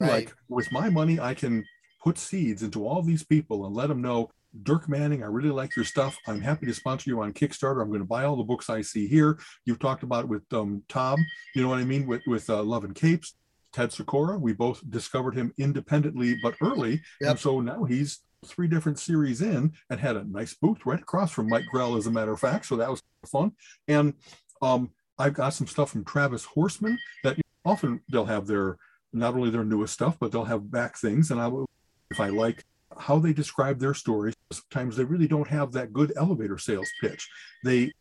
like 0.00 0.34
with 0.48 0.70
my 0.72 0.88
money 0.88 1.18
i 1.20 1.34
can 1.34 1.64
put 2.02 2.18
seeds 2.18 2.62
into 2.62 2.86
all 2.86 3.02
these 3.02 3.22
people 3.22 3.66
and 3.66 3.74
let 3.74 3.88
them 3.88 4.02
know 4.02 4.30
Dirk 4.64 4.86
Manning, 4.86 5.22
I 5.22 5.26
really 5.26 5.48
like 5.48 5.74
your 5.76 5.84
stuff. 5.86 6.18
I'm 6.26 6.42
happy 6.42 6.66
to 6.66 6.74
sponsor 6.74 7.08
you 7.08 7.22
on 7.22 7.32
Kickstarter. 7.32 7.80
I'm 7.80 7.88
going 7.88 8.00
to 8.00 8.06
buy 8.06 8.24
all 8.24 8.36
the 8.36 8.42
books 8.42 8.68
I 8.68 8.82
see 8.82 9.06
here. 9.06 9.38
You've 9.64 9.78
talked 9.78 10.02
about 10.02 10.24
it 10.24 10.28
with 10.28 10.42
um, 10.52 10.82
Tom, 10.90 11.24
you 11.54 11.62
know 11.62 11.70
what 11.70 11.78
I 11.78 11.84
mean, 11.84 12.06
with, 12.06 12.20
with 12.26 12.50
uh, 12.50 12.62
Love 12.62 12.84
and 12.84 12.94
Capes. 12.94 13.34
Ted 13.72 13.92
Sikora. 13.92 14.38
We 14.38 14.52
both 14.52 14.82
discovered 14.90 15.34
him 15.34 15.52
independently 15.58 16.36
but 16.42 16.54
early. 16.60 17.00
Yep. 17.20 17.30
And 17.30 17.38
so 17.38 17.60
now 17.60 17.84
he's 17.84 18.20
three 18.44 18.68
different 18.68 18.98
series 18.98 19.40
in 19.40 19.72
and 19.88 20.00
had 20.00 20.16
a 20.16 20.24
nice 20.24 20.54
booth 20.54 20.84
right 20.84 21.00
across 21.00 21.32
from 21.32 21.48
Mike 21.48 21.64
Grell, 21.70 21.96
as 21.96 22.06
a 22.06 22.10
matter 22.10 22.32
of 22.32 22.40
fact. 22.40 22.66
So 22.66 22.76
that 22.76 22.90
was 22.90 23.02
fun. 23.26 23.52
And 23.88 24.14
um, 24.60 24.90
I've 25.18 25.34
got 25.34 25.54
some 25.54 25.66
stuff 25.66 25.90
from 25.90 26.04
Travis 26.04 26.44
Horseman 26.44 26.98
that 27.24 27.38
often 27.64 28.00
they'll 28.10 28.24
have 28.26 28.46
their 28.46 28.78
not 29.12 29.34
only 29.34 29.50
their 29.50 29.64
newest 29.64 29.94
stuff, 29.94 30.16
but 30.18 30.32
they'll 30.32 30.44
have 30.44 30.70
back 30.70 30.96
things. 30.96 31.30
And 31.30 31.40
I 31.40 31.48
will, 31.48 31.68
if 32.10 32.20
I 32.20 32.28
like 32.28 32.64
how 32.98 33.18
they 33.18 33.32
describe 33.32 33.78
their 33.78 33.94
stories, 33.94 34.34
sometimes 34.50 34.96
they 34.96 35.04
really 35.04 35.28
don't 35.28 35.48
have 35.48 35.72
that 35.72 35.92
good 35.92 36.12
elevator 36.16 36.58
sales 36.58 36.88
pitch. 37.00 37.28
They 37.64 37.92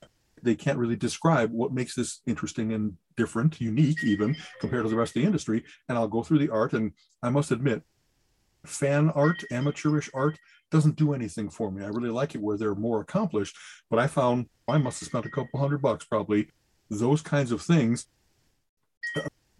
they 0.44 0.56
can't 0.56 0.80
really 0.80 0.96
describe 0.96 1.52
what 1.52 1.74
makes 1.74 1.96
this 1.96 2.22
interesting 2.26 2.74
and 2.74 2.98
different, 3.16 3.62
unique 3.62 4.04
even 4.04 4.36
compared 4.60 4.84
to 4.84 4.90
the 4.90 4.96
rest 4.96 5.16
of 5.16 5.22
the 5.22 5.28
industry. 5.28 5.64
And 5.88 5.98
I'll 5.98 6.08
go 6.08 6.24
through 6.24 6.40
the 6.40 6.50
art, 6.50 6.74
and 6.74 6.94
I 7.22 7.30
must 7.30 7.52
admit, 7.52 7.84
fan 8.66 9.12
art, 9.12 9.44
amateurish 9.52 10.10
art, 10.14 10.40
doesn't 10.72 10.96
do 10.96 11.14
anything 11.14 11.50
for 11.50 11.70
me. 11.70 11.84
I 11.84 11.90
really 11.90 12.10
like 12.10 12.34
it 12.34 12.42
where 12.42 12.58
they're 12.58 12.76
more 12.76 13.02
accomplished, 13.02 13.56
but 13.90 14.00
I 14.00 14.08
found 14.08 14.48
I 14.68 14.78
must 14.78 15.00
have 15.02 15.10
spent 15.10 15.26
a 15.26 15.30
couple 15.30 15.60
hundred 15.60 15.82
bucks 15.82 16.06
probably. 16.06 16.48
Those 16.90 17.22
kinds 17.22 17.52
of 17.52 17.62
things. 17.62 18.08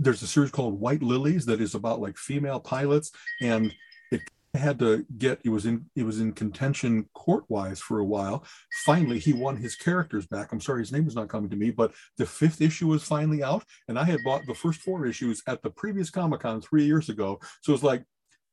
There's 0.02 0.24
a 0.24 0.28
series 0.28 0.50
called 0.50 0.80
White 0.80 1.04
Lilies 1.04 1.46
that 1.46 1.62
is 1.62 1.76
about 1.76 2.02
like 2.02 2.18
female 2.18 2.60
pilots, 2.60 3.12
and 3.40 3.72
it 4.12 4.22
had 4.56 4.80
to 4.80 5.06
get 5.20 5.40
it 5.46 5.50
was 5.50 5.68
in 5.68 5.86
it 5.96 6.02
was 6.02 6.20
in 6.20 6.34
contention 6.34 7.08
court 7.14 7.46
wise 7.50 7.80
for 7.80 8.00
a 8.00 8.06
while. 8.06 8.44
Finally 8.84 9.20
he 9.20 9.32
won 9.32 9.56
his 9.56 9.76
characters 9.76 10.26
back. 10.26 10.52
I'm 10.52 10.60
sorry 10.60 10.82
his 10.82 10.92
name 10.92 11.08
is 11.08 11.16
not 11.16 11.30
coming 11.30 11.52
to 11.52 11.56
me 11.56 11.70
but 11.70 11.94
the 12.18 12.26
fifth 12.26 12.62
issue 12.62 12.88
was 12.88 13.04
finally 13.04 13.44
out 13.44 13.64
and 13.88 13.98
i 13.98 14.04
had 14.04 14.24
bought 14.26 14.42
the 14.48 14.56
first 14.56 14.82
four 14.82 15.06
issues 15.06 15.42
at 15.48 15.62
the 15.62 15.70
previous 15.70 16.10
comic-con 16.10 16.62
three 16.62 16.84
years 16.84 17.08
ago. 17.08 17.40
So 17.62 17.74
it's 17.74 17.84
like 17.84 18.04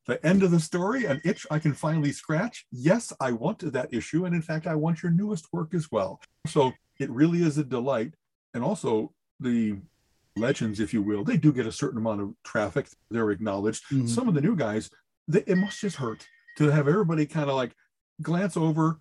the 0.07 0.25
end 0.25 0.43
of 0.43 0.51
the 0.51 0.61
story 0.61 1.07
an 1.07 1.21
itch 1.25 1.47
i 1.51 1.59
can 1.59 1.73
finally 1.73 2.13
scratch. 2.13 2.67
Yes 2.71 3.13
i 3.21 3.33
want 3.33 3.73
that 3.73 3.93
issue 3.93 4.27
and 4.27 4.35
in 4.35 4.43
fact 4.43 4.67
i 4.67 4.75
want 4.75 5.03
your 5.03 5.13
newest 5.13 5.47
work 5.53 5.75
as 5.75 5.91
well. 5.91 6.21
So 6.47 6.73
it 7.01 7.11
really 7.11 7.43
is 7.43 7.59
a 7.59 7.65
delight. 7.65 8.15
And 8.55 8.63
also 8.63 9.13
the 9.41 9.79
legends 10.39 10.81
if 10.81 10.95
you 10.95 11.03
will 11.03 11.25
they 11.25 11.37
do 11.37 11.53
get 11.53 11.67
a 11.67 11.73
certain 11.73 11.99
amount 11.99 12.21
of 12.21 12.33
traffic 12.45 12.89
they're 13.11 13.31
acknowledged 13.31 13.85
mm-hmm. 13.87 14.07
some 14.07 14.29
of 14.29 14.35
the 14.35 14.41
new 14.41 14.57
guys 14.57 14.91
it 15.35 15.59
must 15.59 15.81
just 15.81 15.97
hurt 15.97 16.27
to 16.57 16.71
have 16.71 16.89
everybody 16.89 17.27
kind 17.27 17.49
of 17.49 17.57
like 17.57 17.73
glance 18.23 18.57
over, 18.57 18.99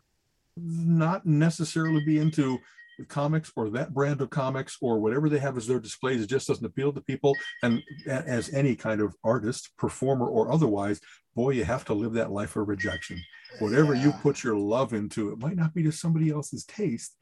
not 0.55 1.25
necessarily 1.25 2.03
be 2.03 2.19
into 2.19 2.59
comics 3.07 3.51
or 3.55 3.69
that 3.69 3.93
brand 3.93 4.21
of 4.21 4.29
comics 4.29 4.77
or 4.81 4.99
whatever 4.99 5.29
they 5.29 5.39
have 5.39 5.57
as 5.57 5.67
their 5.67 5.79
displays. 5.79 6.21
It 6.21 6.27
just 6.27 6.47
doesn't 6.47 6.65
appeal 6.65 6.91
to 6.93 7.01
people. 7.01 7.35
And 7.63 7.81
as 8.07 8.53
any 8.53 8.75
kind 8.75 9.01
of 9.01 9.15
artist, 9.23 9.69
performer, 9.77 10.27
or 10.27 10.51
otherwise, 10.51 10.99
boy, 11.35 11.51
you 11.51 11.63
have 11.63 11.85
to 11.85 11.93
live 11.93 12.13
that 12.13 12.31
life 12.31 12.55
of 12.55 12.67
rejection. 12.67 13.21
Whatever 13.59 13.93
yeah. 13.93 14.05
you 14.05 14.11
put 14.23 14.43
your 14.43 14.55
love 14.55 14.93
into, 14.93 15.31
it 15.31 15.39
might 15.39 15.55
not 15.55 15.73
be 15.73 15.83
to 15.83 15.91
somebody 15.91 16.31
else's 16.31 16.65
taste. 16.65 17.15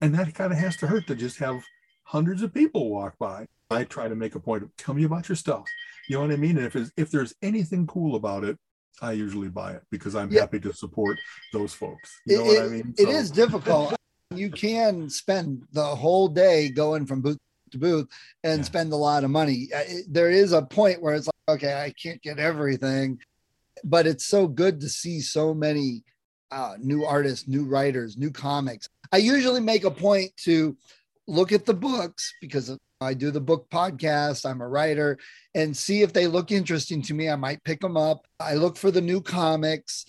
And 0.00 0.14
that 0.14 0.34
kind 0.34 0.52
of 0.52 0.58
has 0.58 0.76
to 0.78 0.86
hurt 0.86 1.06
to 1.06 1.14
just 1.14 1.38
have 1.38 1.62
hundreds 2.04 2.42
of 2.42 2.54
people 2.54 2.90
walk 2.90 3.16
by. 3.18 3.46
I 3.70 3.84
try 3.84 4.08
to 4.08 4.16
make 4.16 4.34
a 4.34 4.40
point 4.40 4.64
of 4.64 4.76
tell 4.76 4.94
me 4.94 5.04
about 5.04 5.28
your 5.28 5.36
stuff. 5.36 5.64
You 6.08 6.16
know 6.16 6.22
what 6.22 6.32
I 6.32 6.36
mean? 6.36 6.58
And 6.58 6.66
if 6.66 6.90
if 6.96 7.10
there's 7.10 7.34
anything 7.42 7.86
cool 7.86 8.16
about 8.16 8.44
it, 8.44 8.58
I 9.00 9.12
usually 9.12 9.48
buy 9.48 9.72
it 9.72 9.82
because 9.90 10.14
I'm 10.14 10.30
yeah. 10.30 10.40
happy 10.40 10.60
to 10.60 10.72
support 10.72 11.18
those 11.52 11.72
folks. 11.72 12.20
You 12.26 12.38
know 12.38 12.44
it, 12.44 12.58
what 12.58 12.64
I 12.64 12.68
mean? 12.68 12.94
So. 12.96 13.02
It 13.02 13.08
is 13.08 13.30
difficult. 13.30 13.94
you 14.34 14.50
can 14.50 15.08
spend 15.08 15.62
the 15.72 15.84
whole 15.84 16.28
day 16.28 16.68
going 16.68 17.06
from 17.06 17.20
booth 17.20 17.38
to 17.72 17.78
booth 17.78 18.08
and 18.44 18.58
yeah. 18.58 18.64
spend 18.64 18.92
a 18.92 18.96
lot 18.96 19.24
of 19.24 19.30
money. 19.30 19.68
There 20.08 20.30
is 20.30 20.52
a 20.52 20.62
point 20.62 21.00
where 21.00 21.14
it's 21.14 21.26
like, 21.26 21.56
okay, 21.56 21.74
I 21.74 21.92
can't 22.00 22.20
get 22.22 22.38
everything, 22.38 23.18
but 23.84 24.06
it's 24.06 24.26
so 24.26 24.46
good 24.46 24.80
to 24.80 24.88
see 24.88 25.20
so 25.20 25.54
many 25.54 26.02
uh, 26.50 26.74
new 26.80 27.04
artists, 27.04 27.48
new 27.48 27.64
writers, 27.64 28.16
new 28.16 28.30
comics. 28.30 28.88
I 29.12 29.18
usually 29.18 29.60
make 29.60 29.84
a 29.84 29.90
point 29.90 30.36
to 30.44 30.76
look 31.26 31.52
at 31.52 31.64
the 31.64 31.74
books 31.74 32.32
because 32.40 32.76
I 33.02 33.14
do 33.14 33.30
the 33.30 33.40
book 33.40 33.70
podcast. 33.70 34.48
I'm 34.48 34.60
a 34.60 34.68
writer 34.68 35.18
and 35.54 35.74
see 35.74 36.02
if 36.02 36.12
they 36.12 36.26
look 36.26 36.52
interesting 36.52 37.00
to 37.02 37.14
me. 37.14 37.30
I 37.30 37.36
might 37.36 37.64
pick 37.64 37.80
them 37.80 37.96
up. 37.96 38.26
I 38.38 38.54
look 38.54 38.76
for 38.76 38.90
the 38.90 39.00
new 39.00 39.22
comics. 39.22 40.04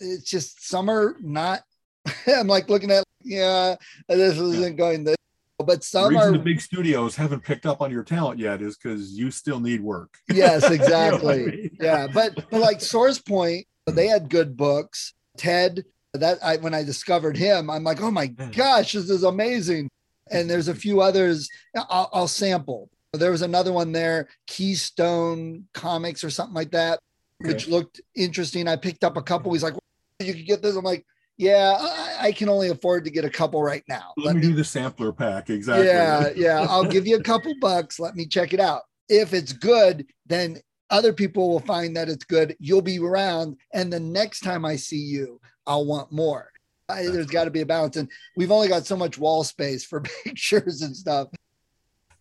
It's 0.00 0.28
just 0.28 0.68
some 0.68 0.90
are 0.90 1.16
not. 1.20 1.62
I'm 2.26 2.48
like 2.48 2.68
looking 2.68 2.90
at, 2.90 3.04
yeah, 3.22 3.76
this 4.08 4.38
isn't 4.38 4.76
going 4.76 5.04
this. 5.04 5.16
But 5.64 5.84
some 5.84 6.14
the 6.14 6.18
are 6.18 6.32
the 6.32 6.40
big 6.40 6.60
studios 6.60 7.14
haven't 7.14 7.44
picked 7.44 7.66
up 7.66 7.80
on 7.80 7.92
your 7.92 8.02
talent 8.02 8.40
yet 8.40 8.60
is 8.60 8.76
because 8.76 9.12
you 9.12 9.30
still 9.30 9.60
need 9.60 9.80
work. 9.80 10.12
Yes, 10.32 10.68
exactly. 10.68 11.36
you 11.36 11.46
know 11.46 11.52
I 11.52 11.56
mean? 11.56 11.70
yeah, 11.80 12.06
but 12.12 12.34
but 12.50 12.60
like 12.60 12.80
Source 12.80 13.20
Point, 13.20 13.66
they 13.86 14.08
had 14.08 14.28
good 14.28 14.56
books. 14.56 15.14
Ted, 15.36 15.84
that 16.14 16.38
I 16.42 16.56
when 16.56 16.74
I 16.74 16.82
discovered 16.82 17.36
him, 17.36 17.70
I'm 17.70 17.84
like, 17.84 18.02
oh 18.02 18.10
my 18.10 18.26
gosh, 18.26 18.94
this 18.94 19.08
is 19.08 19.22
amazing. 19.22 19.88
And 20.32 20.48
there's 20.48 20.68
a 20.68 20.74
few 20.74 21.00
others 21.00 21.48
I'll, 21.76 22.10
I'll 22.12 22.28
sample. 22.28 22.90
There 23.12 23.30
was 23.30 23.42
another 23.42 23.72
one 23.72 23.92
there, 23.92 24.28
Keystone 24.46 25.66
Comics 25.74 26.24
or 26.24 26.30
something 26.30 26.54
like 26.54 26.70
that, 26.70 26.98
okay. 27.42 27.52
which 27.52 27.68
looked 27.68 28.00
interesting. 28.16 28.66
I 28.66 28.76
picked 28.76 29.04
up 29.04 29.16
a 29.18 29.22
couple. 29.22 29.52
He's 29.52 29.62
like, 29.62 29.74
you 30.18 30.32
could 30.34 30.46
get 30.46 30.62
this. 30.62 30.76
I'm 30.76 30.84
like, 30.84 31.04
yeah, 31.36 31.76
I, 31.78 32.26
I, 32.28 32.32
can 32.32 32.48
only 32.48 32.68
afford 32.68 33.04
to 33.04 33.10
get 33.10 33.24
a 33.24 33.30
couple 33.30 33.62
right 33.62 33.82
now. 33.88 34.12
Let, 34.16 34.26
Let 34.26 34.36
me, 34.36 34.42
me 34.42 34.48
do 34.48 34.54
the 34.54 34.64
sampler 34.64 35.12
pack. 35.12 35.50
Exactly. 35.50 35.86
Yeah, 35.86 36.30
yeah. 36.36 36.66
I'll 36.68 36.84
give 36.84 37.06
you 37.06 37.16
a 37.16 37.22
couple 37.22 37.54
bucks. 37.60 37.98
Let 37.98 38.14
me 38.14 38.26
check 38.26 38.54
it 38.54 38.60
out. 38.60 38.82
If 39.08 39.34
it's 39.34 39.52
good, 39.52 40.06
then 40.26 40.58
other 40.90 41.12
people 41.12 41.48
will 41.48 41.60
find 41.60 41.96
that 41.96 42.08
it's 42.08 42.24
good. 42.24 42.54
You'll 42.60 42.82
be 42.82 42.98
around. 42.98 43.56
And 43.72 43.92
the 43.92 44.00
next 44.00 44.40
time 44.40 44.64
I 44.64 44.76
see 44.76 44.98
you, 44.98 45.40
I'll 45.66 45.86
want 45.86 46.12
more. 46.12 46.51
I, 46.92 47.06
there's 47.08 47.26
got 47.26 47.44
to 47.44 47.50
be 47.50 47.60
a 47.60 47.66
balance. 47.66 47.96
And 47.96 48.08
we've 48.36 48.50
only 48.50 48.68
got 48.68 48.86
so 48.86 48.96
much 48.96 49.18
wall 49.18 49.44
space 49.44 49.84
for 49.84 50.00
pictures 50.24 50.82
and 50.82 50.96
stuff. 50.96 51.28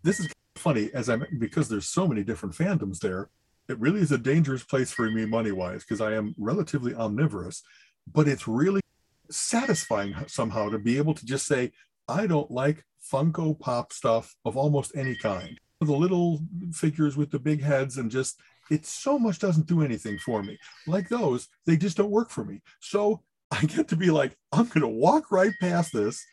This 0.03 0.19
is 0.19 0.27
funny 0.55 0.89
as 0.93 1.09
I'm 1.09 1.25
because 1.39 1.69
there's 1.69 1.87
so 1.87 2.07
many 2.07 2.23
different 2.23 2.55
fandoms 2.55 2.99
there. 2.99 3.29
It 3.69 3.79
really 3.79 4.01
is 4.01 4.11
a 4.11 4.17
dangerous 4.17 4.63
place 4.63 4.91
for 4.91 5.09
me 5.09 5.25
money 5.25 5.51
wise 5.51 5.83
because 5.83 6.01
I 6.01 6.13
am 6.13 6.35
relatively 6.37 6.93
omnivorous, 6.93 7.63
but 8.11 8.27
it's 8.27 8.47
really 8.47 8.81
satisfying 9.29 10.13
somehow 10.27 10.69
to 10.69 10.79
be 10.79 10.97
able 10.97 11.13
to 11.13 11.25
just 11.25 11.47
say, 11.47 11.71
I 12.07 12.27
don't 12.27 12.51
like 12.51 12.83
Funko 13.11 13.57
Pop 13.57 13.93
stuff 13.93 14.35
of 14.45 14.57
almost 14.57 14.95
any 14.95 15.15
kind. 15.15 15.59
The 15.79 15.91
little 15.91 16.41
figures 16.73 17.17
with 17.17 17.31
the 17.31 17.39
big 17.39 17.61
heads 17.61 17.97
and 17.97 18.11
just 18.11 18.39
it 18.69 18.85
so 18.85 19.19
much 19.19 19.39
doesn't 19.39 19.67
do 19.67 19.81
anything 19.83 20.17
for 20.17 20.43
me. 20.43 20.57
Like 20.87 21.09
those, 21.09 21.49
they 21.65 21.75
just 21.75 21.97
don't 21.97 22.11
work 22.11 22.29
for 22.29 22.45
me. 22.45 22.61
So 22.79 23.21
I 23.61 23.65
get 23.65 23.87
to 23.89 23.95
be 23.95 24.11
like, 24.11 24.35
I'm 24.51 24.67
going 24.67 24.81
to 24.81 24.87
walk 24.87 25.31
right 25.31 25.53
past 25.59 25.93
this 25.93 26.25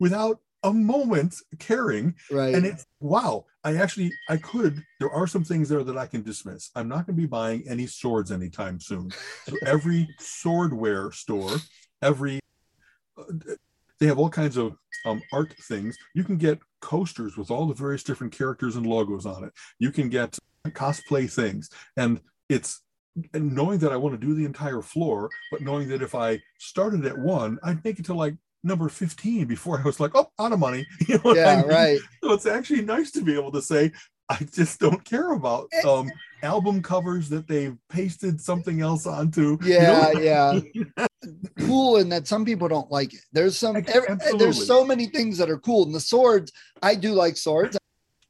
without 0.00 0.40
a 0.64 0.72
moment 0.72 1.36
caring. 1.58 2.14
Right. 2.30 2.54
And 2.54 2.66
it's 2.66 2.86
wow. 3.00 3.44
I 3.62 3.76
actually 3.76 4.12
I 4.28 4.38
could. 4.38 4.82
There 4.98 5.10
are 5.10 5.26
some 5.26 5.44
things 5.44 5.68
there 5.68 5.84
that 5.84 5.96
I 5.96 6.06
can 6.06 6.22
dismiss. 6.22 6.70
I'm 6.74 6.88
not 6.88 7.06
going 7.06 7.16
to 7.16 7.22
be 7.22 7.26
buying 7.26 7.64
any 7.68 7.86
swords 7.86 8.32
anytime 8.32 8.80
soon. 8.80 9.10
So 9.46 9.56
every 9.66 10.08
swordware 10.20 11.14
store, 11.14 11.56
every 12.02 12.40
uh, 13.16 13.54
they 14.00 14.06
have 14.06 14.18
all 14.18 14.30
kinds 14.30 14.56
of 14.56 14.76
um, 15.06 15.22
art 15.32 15.54
things. 15.62 15.96
You 16.14 16.24
can 16.24 16.36
get 16.36 16.58
coasters 16.80 17.36
with 17.36 17.50
all 17.50 17.66
the 17.66 17.74
various 17.74 18.02
different 18.02 18.32
characters 18.32 18.76
and 18.76 18.86
logos 18.86 19.26
on 19.26 19.44
it. 19.44 19.52
You 19.78 19.92
can 19.92 20.08
get 20.08 20.36
cosplay 20.68 21.30
things, 21.30 21.70
and 21.96 22.20
it's 22.48 22.80
and 23.32 23.54
knowing 23.54 23.78
that 23.78 23.92
I 23.92 23.96
want 23.96 24.18
to 24.18 24.26
do 24.26 24.34
the 24.34 24.44
entire 24.44 24.82
floor, 24.82 25.30
but 25.50 25.60
knowing 25.60 25.88
that 25.88 26.02
if 26.02 26.14
I 26.14 26.42
started 26.58 27.04
at 27.06 27.16
one, 27.16 27.58
I'd 27.62 27.84
make 27.84 27.98
it 27.98 28.06
to 28.06 28.14
like 28.14 28.34
number 28.62 28.88
15 28.88 29.46
before 29.46 29.78
I 29.78 29.82
was 29.82 30.00
like, 30.00 30.12
oh, 30.14 30.30
out 30.38 30.52
of 30.52 30.58
money. 30.58 30.86
You 31.08 31.20
know 31.24 31.34
yeah, 31.34 31.50
I 31.50 31.56
mean? 31.56 31.68
right. 31.68 31.98
So 32.22 32.32
it's 32.32 32.46
actually 32.46 32.82
nice 32.82 33.10
to 33.12 33.22
be 33.22 33.34
able 33.34 33.52
to 33.52 33.62
say, 33.62 33.92
I 34.28 34.38
just 34.52 34.80
don't 34.80 35.04
care 35.04 35.32
about 35.32 35.68
eh. 35.72 35.86
um, 35.86 36.10
album 36.42 36.82
covers 36.82 37.28
that 37.28 37.46
they've 37.46 37.76
pasted 37.90 38.40
something 38.40 38.80
else 38.80 39.06
onto. 39.06 39.58
Yeah, 39.62 40.10
you 40.12 40.14
know? 40.14 40.62
yeah. 40.96 41.06
cool 41.60 41.96
and 41.96 42.10
that 42.10 42.26
some 42.26 42.44
people 42.44 42.68
don't 42.68 42.90
like 42.90 43.12
it. 43.12 43.20
There's 43.32 43.58
some 43.58 43.76
every, 43.76 44.16
there's 44.38 44.66
so 44.66 44.84
many 44.84 45.06
things 45.06 45.38
that 45.38 45.50
are 45.50 45.58
cool. 45.58 45.84
And 45.84 45.94
the 45.94 46.00
swords, 46.00 46.52
I 46.82 46.94
do 46.94 47.12
like 47.12 47.36
swords. 47.36 47.76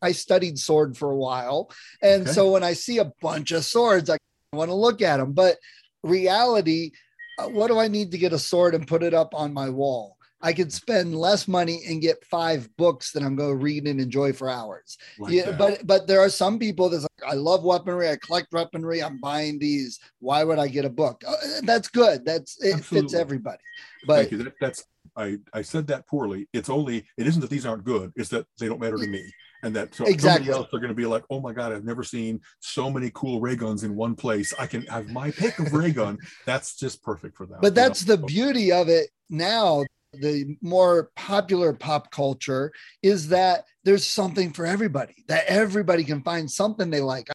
I 0.02 0.12
studied 0.12 0.58
sword 0.58 0.96
for 0.96 1.10
a 1.10 1.16
while. 1.16 1.70
And 2.02 2.22
okay. 2.22 2.32
so 2.32 2.50
when 2.50 2.62
I 2.62 2.74
see 2.74 2.98
a 2.98 3.12
bunch 3.22 3.52
of 3.52 3.64
swords, 3.64 4.10
I 4.10 4.18
want 4.54 4.70
to 4.70 4.74
look 4.74 5.02
at 5.02 5.18
them. 5.18 5.32
But 5.32 5.58
reality, 6.02 6.92
uh, 7.38 7.48
what 7.48 7.68
do 7.68 7.78
I 7.78 7.88
need 7.88 8.10
to 8.12 8.18
get 8.18 8.32
a 8.32 8.38
sword 8.38 8.74
and 8.74 8.86
put 8.86 9.02
it 9.02 9.14
up 9.14 9.34
on 9.34 9.52
my 9.52 9.68
wall? 9.68 10.16
I 10.40 10.52
could 10.52 10.70
spend 10.70 11.16
less 11.16 11.48
money 11.48 11.82
and 11.88 12.02
get 12.02 12.22
five 12.26 12.68
books 12.76 13.12
that 13.12 13.22
I'm 13.22 13.34
going 13.34 13.56
to 13.56 13.64
read 13.64 13.86
and 13.86 13.98
enjoy 13.98 14.34
for 14.34 14.50
hours. 14.50 14.98
Like 15.18 15.32
yeah, 15.32 15.52
that. 15.52 15.58
but 15.58 15.86
but 15.86 16.06
there 16.06 16.20
are 16.20 16.28
some 16.28 16.58
people 16.58 16.90
that's 16.90 17.04
like, 17.04 17.32
I 17.32 17.34
love 17.34 17.64
weaponry, 17.64 18.10
I 18.10 18.16
collect 18.16 18.52
weaponry, 18.52 19.02
I'm 19.02 19.18
buying 19.20 19.58
these. 19.58 20.00
Why 20.18 20.44
would 20.44 20.58
I 20.58 20.68
get 20.68 20.84
a 20.84 20.90
book? 20.90 21.24
Uh, 21.26 21.34
that's 21.62 21.88
good. 21.88 22.26
That's 22.26 22.62
it 22.62 22.74
Absolutely. 22.74 23.08
fits 23.08 23.14
everybody. 23.14 23.62
But 24.06 24.30
that, 24.30 24.52
that's 24.60 24.84
I 25.16 25.38
I 25.54 25.62
said 25.62 25.86
that 25.86 26.06
poorly. 26.06 26.46
It's 26.52 26.68
only 26.68 27.06
it 27.16 27.26
isn't 27.26 27.40
that 27.40 27.48
these 27.48 27.64
aren't 27.64 27.84
good. 27.84 28.12
It's 28.14 28.28
that 28.28 28.46
they 28.58 28.68
don't 28.68 28.80
matter 28.80 28.98
to 28.98 29.06
me 29.06 29.30
and 29.64 29.74
that 29.74 29.94
so 29.94 30.04
exactly. 30.04 30.52
else 30.52 30.68
are 30.72 30.78
going 30.78 30.88
to 30.88 30.94
be 30.94 31.06
like, 31.06 31.24
oh 31.30 31.40
my 31.40 31.52
god, 31.52 31.72
I've 31.72 31.84
never 31.84 32.02
seen 32.02 32.40
so 32.60 32.90
many 32.90 33.10
cool 33.14 33.40
ray 33.40 33.56
guns 33.56 33.82
in 33.82 33.96
one 33.96 34.14
place. 34.14 34.52
I 34.58 34.66
can 34.66 34.82
have 34.86 35.08
my 35.08 35.30
pick 35.30 35.58
of 35.58 35.72
ray 35.72 35.90
gun. 35.90 36.18
That's 36.44 36.76
just 36.76 37.02
perfect 37.02 37.36
for 37.36 37.46
that. 37.46 37.60
But 37.60 37.74
that's 37.74 38.06
know? 38.06 38.16
the 38.16 38.22
beauty 38.22 38.72
of 38.72 38.88
it 38.88 39.10
now. 39.28 39.84
The 40.16 40.56
more 40.62 41.10
popular 41.16 41.72
pop 41.72 42.12
culture 42.12 42.70
is 43.02 43.30
that 43.30 43.64
there's 43.82 44.06
something 44.06 44.52
for 44.52 44.64
everybody. 44.64 45.24
That 45.26 45.44
everybody 45.48 46.04
can 46.04 46.22
find 46.22 46.48
something 46.48 46.88
they 46.88 47.00
like. 47.00 47.28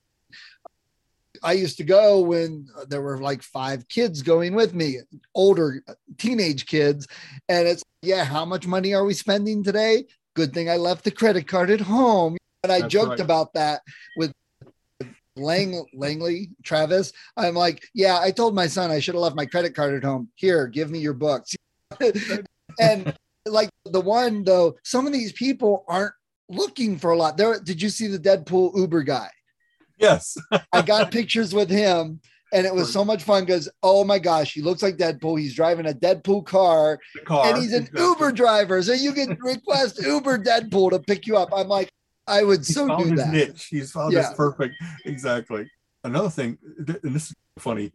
I 1.43 1.53
used 1.53 1.77
to 1.77 1.83
go 1.83 2.21
when 2.21 2.67
there 2.87 3.01
were 3.01 3.17
like 3.17 3.43
five 3.43 3.87
kids 3.89 4.21
going 4.21 4.53
with 4.55 4.73
me, 4.73 4.99
older 5.35 5.83
uh, 5.89 5.93
teenage 6.17 6.67
kids. 6.67 7.05
And 7.49 7.67
it's, 7.67 7.83
yeah, 8.01 8.23
how 8.23 8.45
much 8.45 8.65
money 8.65 8.93
are 8.93 9.03
we 9.03 9.13
spending 9.13 9.61
today? 9.61 10.05
Good 10.35 10.53
thing 10.53 10.69
I 10.69 10.77
left 10.77 11.03
the 11.03 11.11
credit 11.11 11.47
card 11.47 11.69
at 11.69 11.81
home. 11.81 12.37
And 12.63 12.71
I 12.71 12.81
That's 12.81 12.91
joked 12.91 13.09
right. 13.11 13.19
about 13.19 13.53
that 13.53 13.81
with 14.17 14.33
Lang 15.35 15.85
Langley 15.93 16.49
Travis. 16.63 17.13
I'm 17.37 17.55
like, 17.55 17.83
yeah, 17.93 18.19
I 18.19 18.31
told 18.31 18.53
my 18.53 18.67
son 18.67 18.91
I 18.91 18.99
should 18.99 19.15
have 19.15 19.21
left 19.21 19.35
my 19.35 19.45
credit 19.45 19.75
card 19.75 19.93
at 19.93 20.03
home. 20.03 20.29
Here, 20.35 20.67
give 20.67 20.91
me 20.91 20.99
your 20.99 21.13
books. 21.13 21.55
and 22.79 23.17
like 23.45 23.69
the 23.85 24.01
one 24.01 24.43
though, 24.43 24.75
some 24.83 25.07
of 25.07 25.13
these 25.13 25.31
people 25.31 25.85
aren't 25.87 26.13
looking 26.49 26.97
for 26.97 27.11
a 27.11 27.17
lot. 27.17 27.37
There, 27.37 27.59
did 27.59 27.81
you 27.81 27.89
see 27.89 28.07
the 28.07 28.19
Deadpool 28.19 28.77
Uber 28.77 29.03
guy? 29.03 29.29
Yes. 29.97 30.37
I 30.71 30.81
got 30.81 31.11
pictures 31.11 31.53
with 31.53 31.69
him 31.69 32.21
and 32.53 32.65
it 32.65 32.73
was 32.73 32.91
so 32.91 33.05
much 33.05 33.23
fun 33.23 33.45
because 33.45 33.69
oh 33.83 34.03
my 34.03 34.19
gosh, 34.19 34.53
he 34.53 34.61
looks 34.61 34.81
like 34.81 34.97
Deadpool. 34.97 35.39
He's 35.39 35.55
driving 35.55 35.87
a 35.87 35.93
Deadpool 35.93 36.45
car, 36.45 36.99
car. 37.25 37.47
and 37.47 37.57
he's 37.57 37.73
an 37.73 37.83
exactly. 37.83 38.03
Uber 38.03 38.31
driver. 38.31 38.81
So 38.81 38.93
you 38.93 39.13
can 39.13 39.37
request 39.39 40.01
Uber 40.01 40.39
Deadpool 40.39 40.91
to 40.91 40.99
pick 40.99 41.27
you 41.27 41.37
up. 41.37 41.49
I'm 41.55 41.67
like, 41.67 41.91
I 42.27 42.43
would 42.43 42.59
he's 42.59 42.73
so 42.73 42.87
found 42.87 43.03
do 43.03 43.11
his 43.11 43.19
that. 43.19 43.33
Niche. 43.33 43.67
He's 43.69 43.91
found 43.91 44.13
yeah. 44.13 44.27
his 44.27 44.33
perfect. 44.35 44.75
Exactly. 45.05 45.69
Another 46.03 46.29
thing, 46.29 46.57
and 46.77 47.15
this 47.15 47.31
is 47.31 47.35
funny. 47.57 47.91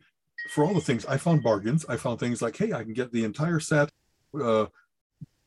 For 0.50 0.64
all 0.64 0.74
the 0.74 0.80
things 0.80 1.06
I 1.06 1.16
found 1.16 1.42
bargains, 1.42 1.86
I 1.88 1.96
found 1.96 2.20
things 2.20 2.42
like, 2.42 2.56
hey, 2.56 2.72
I 2.74 2.82
can 2.82 2.92
get 2.92 3.12
the 3.12 3.24
entire 3.24 3.60
set. 3.60 3.88
Uh, 4.38 4.66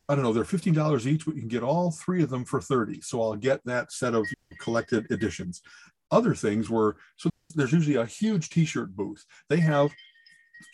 I 0.10 0.16
don't 0.16 0.24
know, 0.24 0.34
they're 0.34 0.46
fifteen 0.46 0.74
dollars 0.74 1.08
each. 1.08 1.26
but 1.26 1.36
you 1.36 1.42
can 1.42 1.50
get 1.50 1.64
all 1.64 1.92
three 1.92 2.24
of 2.24 2.30
them 2.30 2.46
for 2.46 2.62
thirty. 2.62 3.02
So 3.02 3.22
I'll 3.22 3.36
get 3.36 3.64
that 3.66 3.92
set 3.92 4.16
of 4.16 4.26
collected 4.60 5.06
editions. 5.12 5.62
Other 6.10 6.34
things 6.34 6.70
were 6.70 6.96
so 7.18 7.30
there's 7.58 7.74
usually 7.74 7.96
a 7.96 8.06
huge 8.06 8.50
t-shirt 8.50 8.96
booth. 8.96 9.26
They 9.50 9.60
have 9.60 9.92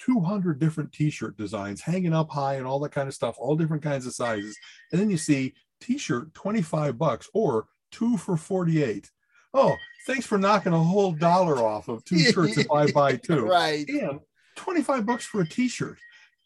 200 0.06 0.60
different 0.60 0.92
t-shirt 0.92 1.38
designs 1.38 1.82
hanging 1.82 2.14
up 2.14 2.30
high 2.30 2.56
and 2.56 2.68
all 2.68 2.80
that 2.82 2.92
kind 2.92 3.08
of 3.08 3.14
stuff, 3.14 3.36
all 3.38 3.56
different 3.56 3.84
kinds 3.84 4.06
of 4.06 4.14
sizes. 4.14 4.58
And 4.92 5.00
then 5.02 5.10
you 5.10 5.18
see 5.18 5.54
t-shirt 5.82 6.34
25 6.34 6.98
bucks 6.98 7.30
or 7.34 7.68
two 7.92 8.18
for 8.18 8.38
48. 8.38 9.10
Oh, 9.54 9.76
thanks 10.08 10.26
for 10.26 10.38
knocking 10.38 10.74
a 10.74 10.84
whole 10.84 11.12
dollar 11.12 11.58
off 11.58 11.88
of 11.88 12.04
two 12.04 12.20
shirts 12.20 12.58
if 12.58 12.72
I 12.72 12.92
buy 12.92 13.16
two. 13.24 13.46
right. 13.46 13.88
And 13.88 14.20
25 14.56 15.06
bucks 15.06 15.26
for 15.26 15.42
a 15.42 15.48
t-shirt. 15.48 15.98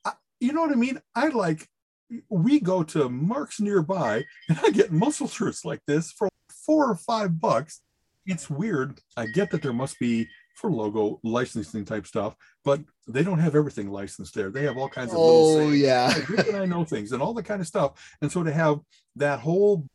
I, 0.05 0.13
you 0.39 0.53
know 0.53 0.61
what 0.61 0.71
I 0.71 0.75
mean? 0.75 0.99
I 1.15 1.27
like 1.27 1.67
we 2.29 2.59
go 2.59 2.83
to 2.83 3.09
Mark's 3.09 3.59
nearby 3.59 4.23
and 4.47 4.59
I 4.63 4.69
get 4.69 4.91
muscle 4.93 5.27
shirts 5.27 5.65
like 5.65 5.81
this 5.87 6.11
for 6.11 6.29
four 6.65 6.89
or 6.89 6.95
five 6.95 7.39
bucks. 7.39 7.81
It's 8.27 8.49
weird. 8.49 8.99
I 9.15 9.25
get 9.27 9.49
that 9.51 9.61
there 9.61 9.73
must 9.73 9.97
be 9.99 10.27
for 10.55 10.71
logo 10.71 11.19
licensing 11.23 11.85
type 11.85 12.05
stuff, 12.05 12.35
but 12.63 12.81
they 13.07 13.23
don't 13.23 13.39
have 13.39 13.55
everything 13.55 13.89
licensed 13.89 14.35
there. 14.35 14.49
They 14.49 14.63
have 14.63 14.77
all 14.77 14.89
kinds 14.89 15.11
of 15.11 15.19
Oh 15.19 15.25
little 15.25 15.69
sayings, 15.69 15.79
yeah. 15.79 16.13
like, 16.35 16.53
I 16.53 16.65
know 16.65 16.83
things 16.83 17.11
and 17.11 17.21
all 17.21 17.33
that 17.35 17.45
kind 17.45 17.61
of 17.61 17.67
stuff. 17.67 18.15
And 18.21 18.31
so 18.31 18.43
to 18.43 18.51
have 18.51 18.79
that 19.15 19.39
whole 19.39 19.87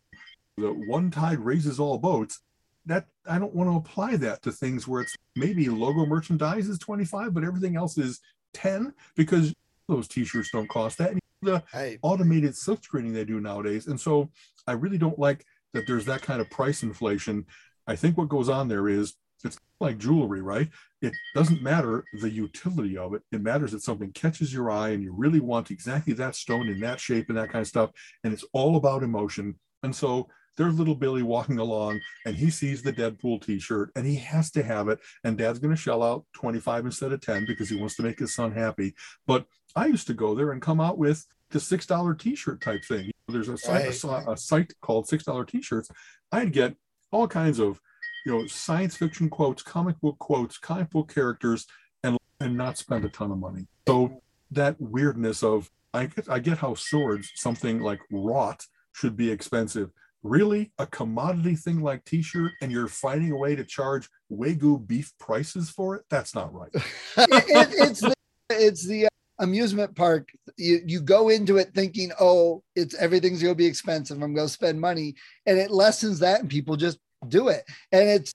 the 0.57 0.73
one 0.73 1.11
tide 1.11 1.41
raises 1.41 1.81
all 1.81 1.99
boats, 1.99 2.41
that 2.87 3.07
I 3.27 3.39
don't 3.39 3.55
want 3.55 3.71
to 3.71 3.77
apply 3.77 4.17
that 4.17 4.43
to 4.43 4.53
things 4.53 4.89
where 4.89 5.03
it's 5.03 5.15
maybe 5.37 5.69
logo 5.69 6.05
merchandise 6.05 6.69
is 6.69 6.79
25, 6.79 7.33
but 7.33 7.45
everything 7.45 7.77
else 7.77 7.97
is 7.97 8.21
10 8.55 8.93
because 9.17 9.55
those 9.89 10.09
t-shirts 10.09 10.51
don't 10.53 10.69
cost 10.69 10.99
that. 10.99 11.13
And 11.13 11.21
the 11.43 11.63
Hey, 11.73 11.99
automated 12.03 12.57
silk 12.57 12.85
screening 12.85 13.13
they 13.13 13.25
do 13.25 13.41
nowadays. 13.41 13.87
And 13.87 14.01
so 14.01 14.31
I 14.67 14.73
really 14.73 14.99
don't 14.99 15.19
like 15.19 15.45
that 15.75 15.87
there's 15.87 16.05
that 16.07 16.23
kind 16.23 16.41
of 16.41 16.51
price 16.51 16.83
inflation. 16.83 17.47
I 17.87 17.97
think 17.97 18.17
what 18.17 18.29
goes 18.29 18.49
on 18.49 18.69
there 18.69 18.89
is 18.89 19.15
it's 19.45 19.59
like 19.81 19.99
jewelry, 19.99 20.41
right? 20.41 20.69
It 21.01 21.13
doesn't 21.35 21.63
matter 21.63 22.05
the 22.21 22.31
utility 22.31 22.97
of 22.97 23.15
it. 23.15 23.23
It 23.33 23.43
matters 23.43 23.73
that 23.73 23.83
something 23.83 24.13
catches 24.13 24.55
your 24.55 24.71
eye 24.71 24.91
and 24.91 25.03
you 25.03 25.13
really 25.13 25.41
want 25.41 25.71
exactly 25.71 26.13
that 26.15 26.37
stone 26.37 26.69
in 26.69 26.79
that 26.81 27.01
shape 27.01 27.29
and 27.29 27.37
that 27.39 27.51
kind 27.51 27.63
of 27.63 27.67
stuff. 27.67 27.91
And 28.23 28.33
it's 28.33 28.45
all 28.53 28.77
about 28.77 29.03
emotion. 29.03 29.59
And 29.83 29.95
so 29.95 30.29
there's 30.57 30.79
little 30.79 30.95
Billy 30.95 31.23
walking 31.23 31.59
along 31.59 31.99
and 32.25 32.37
he 32.37 32.51
sees 32.51 32.83
the 32.83 32.93
Deadpool 32.93 33.45
t-shirt 33.45 33.91
and 33.97 34.07
he 34.07 34.15
has 34.17 34.51
to 34.53 34.63
have 34.63 34.89
it. 34.89 35.01
And 35.25 35.37
dad's 35.37 35.59
going 35.59 35.75
to 35.75 35.81
shell 35.81 36.03
out 36.05 36.25
25 36.35 36.87
instead 36.87 37.13
of 37.13 37.21
10 37.21 37.47
because 37.47 37.69
he 37.69 37.77
wants 37.77 37.97
to 37.97 38.03
make 38.03 38.19
his 38.21 38.35
son 38.35 38.53
happy. 38.53 38.95
But 39.27 39.47
I 39.75 39.87
used 39.87 40.07
to 40.07 40.15
go 40.15 40.35
there 40.35 40.53
and 40.53 40.63
come 40.63 40.81
out 40.81 40.99
with 40.99 41.25
the 41.51 41.59
six 41.59 41.85
dollar 41.87 42.15
t-shirt 42.15 42.61
type 42.61 42.85
thing. 42.85 43.11
There's 43.29 43.49
a 43.49 43.59
site, 43.59 44.05
a 44.05 44.07
Right. 44.07 44.25
a, 44.29 44.37
site 44.37 44.73
called 44.83 45.09
six 45.09 45.25
dollar 45.25 45.45
t-shirts. 45.45 45.91
I'd 46.31 46.53
get 46.53 46.77
all 47.13 47.29
kinds 47.29 47.59
of, 47.59 47.81
you 48.27 48.33
know, 48.33 48.47
science 48.47 48.97
fiction 48.97 49.29
quotes, 49.29 49.63
comic 49.63 50.01
book 50.01 50.19
quotes, 50.19 50.59
comic 50.59 50.91
book 50.91 51.13
characters, 51.13 51.67
and 52.03 52.19
and 52.41 52.57
not 52.57 52.79
spend 52.79 53.05
a 53.05 53.09
ton 53.09 53.31
of 53.31 53.39
money. 53.39 53.67
So 53.87 54.23
that 54.51 54.81
weirdness 54.81 55.43
of 55.43 55.71
I 55.95 56.07
get 56.07 56.29
I 56.29 56.39
get 56.39 56.59
how 56.59 56.75
swords, 56.75 57.31
something 57.35 57.81
like 57.81 58.01
wrought, 58.11 58.67
should 58.93 59.17
be 59.17 59.31
expensive. 59.31 59.91
Really, 60.23 60.73
a 60.79 60.87
commodity 60.87 61.57
thing 61.57 61.83
like 61.83 62.05
t-shirt, 62.05 62.53
and 62.61 62.71
you're 62.71 62.87
finding 62.89 63.33
a 63.33 63.37
way 63.37 63.57
to 63.57 63.65
charge 63.65 64.09
wagyu 64.31 64.87
beef 64.87 65.13
prices 65.19 65.69
for 65.69 65.97
it? 65.97 66.05
That's 66.11 66.35
not 66.35 66.55
right. 66.55 66.71
it, 66.75 66.85
it, 67.17 67.69
it's 67.89 68.01
the, 68.01 68.15
it's 68.51 68.87
the 68.87 69.07
uh, 69.07 69.09
amusement 69.43 69.95
park. 69.95 70.31
You 70.57 70.81
you 70.87 71.01
go 71.01 71.29
into 71.29 71.59
it 71.59 71.75
thinking, 71.75 72.13
oh, 72.19 72.63
it's 72.75 72.95
everything's 72.95 73.43
gonna 73.43 73.55
be 73.55 73.67
expensive. 73.67 74.23
I'm 74.23 74.35
gonna 74.35 74.49
spend 74.49 74.81
money, 74.81 75.15
and 75.47 75.59
it 75.59 75.71
lessens 75.71 76.19
that, 76.21 76.41
and 76.41 76.49
people 76.49 76.77
just 76.77 76.99
do 77.29 77.49
it. 77.49 77.65
And 77.91 78.09
it's 78.09 78.33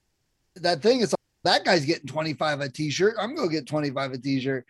that 0.58 0.82
thing. 0.82 1.01
It's 1.01 1.14
like, 1.14 1.18
that 1.43 1.66
guy's 1.66 1.86
getting 1.86 2.08
25 2.08 2.62
a 2.62 2.70
t-shirt. 2.70 3.16
I'm 3.20 3.36
gonna 3.36 3.49
get 3.49 3.66
25 3.66 4.12
a 4.12 4.18
t-shirt. 4.18 4.66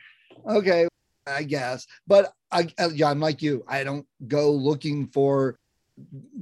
Okay, 0.47 0.87
I 1.25 1.43
guess. 1.43 1.85
But 2.05 2.31
I, 2.51 2.67
I 2.79 2.87
yeah, 2.87 3.09
I'm 3.09 3.19
like 3.19 3.41
you. 3.41 3.63
I 3.67 3.83
don't 3.83 4.05
go 4.27 4.51
looking 4.51 5.07
for 5.07 5.57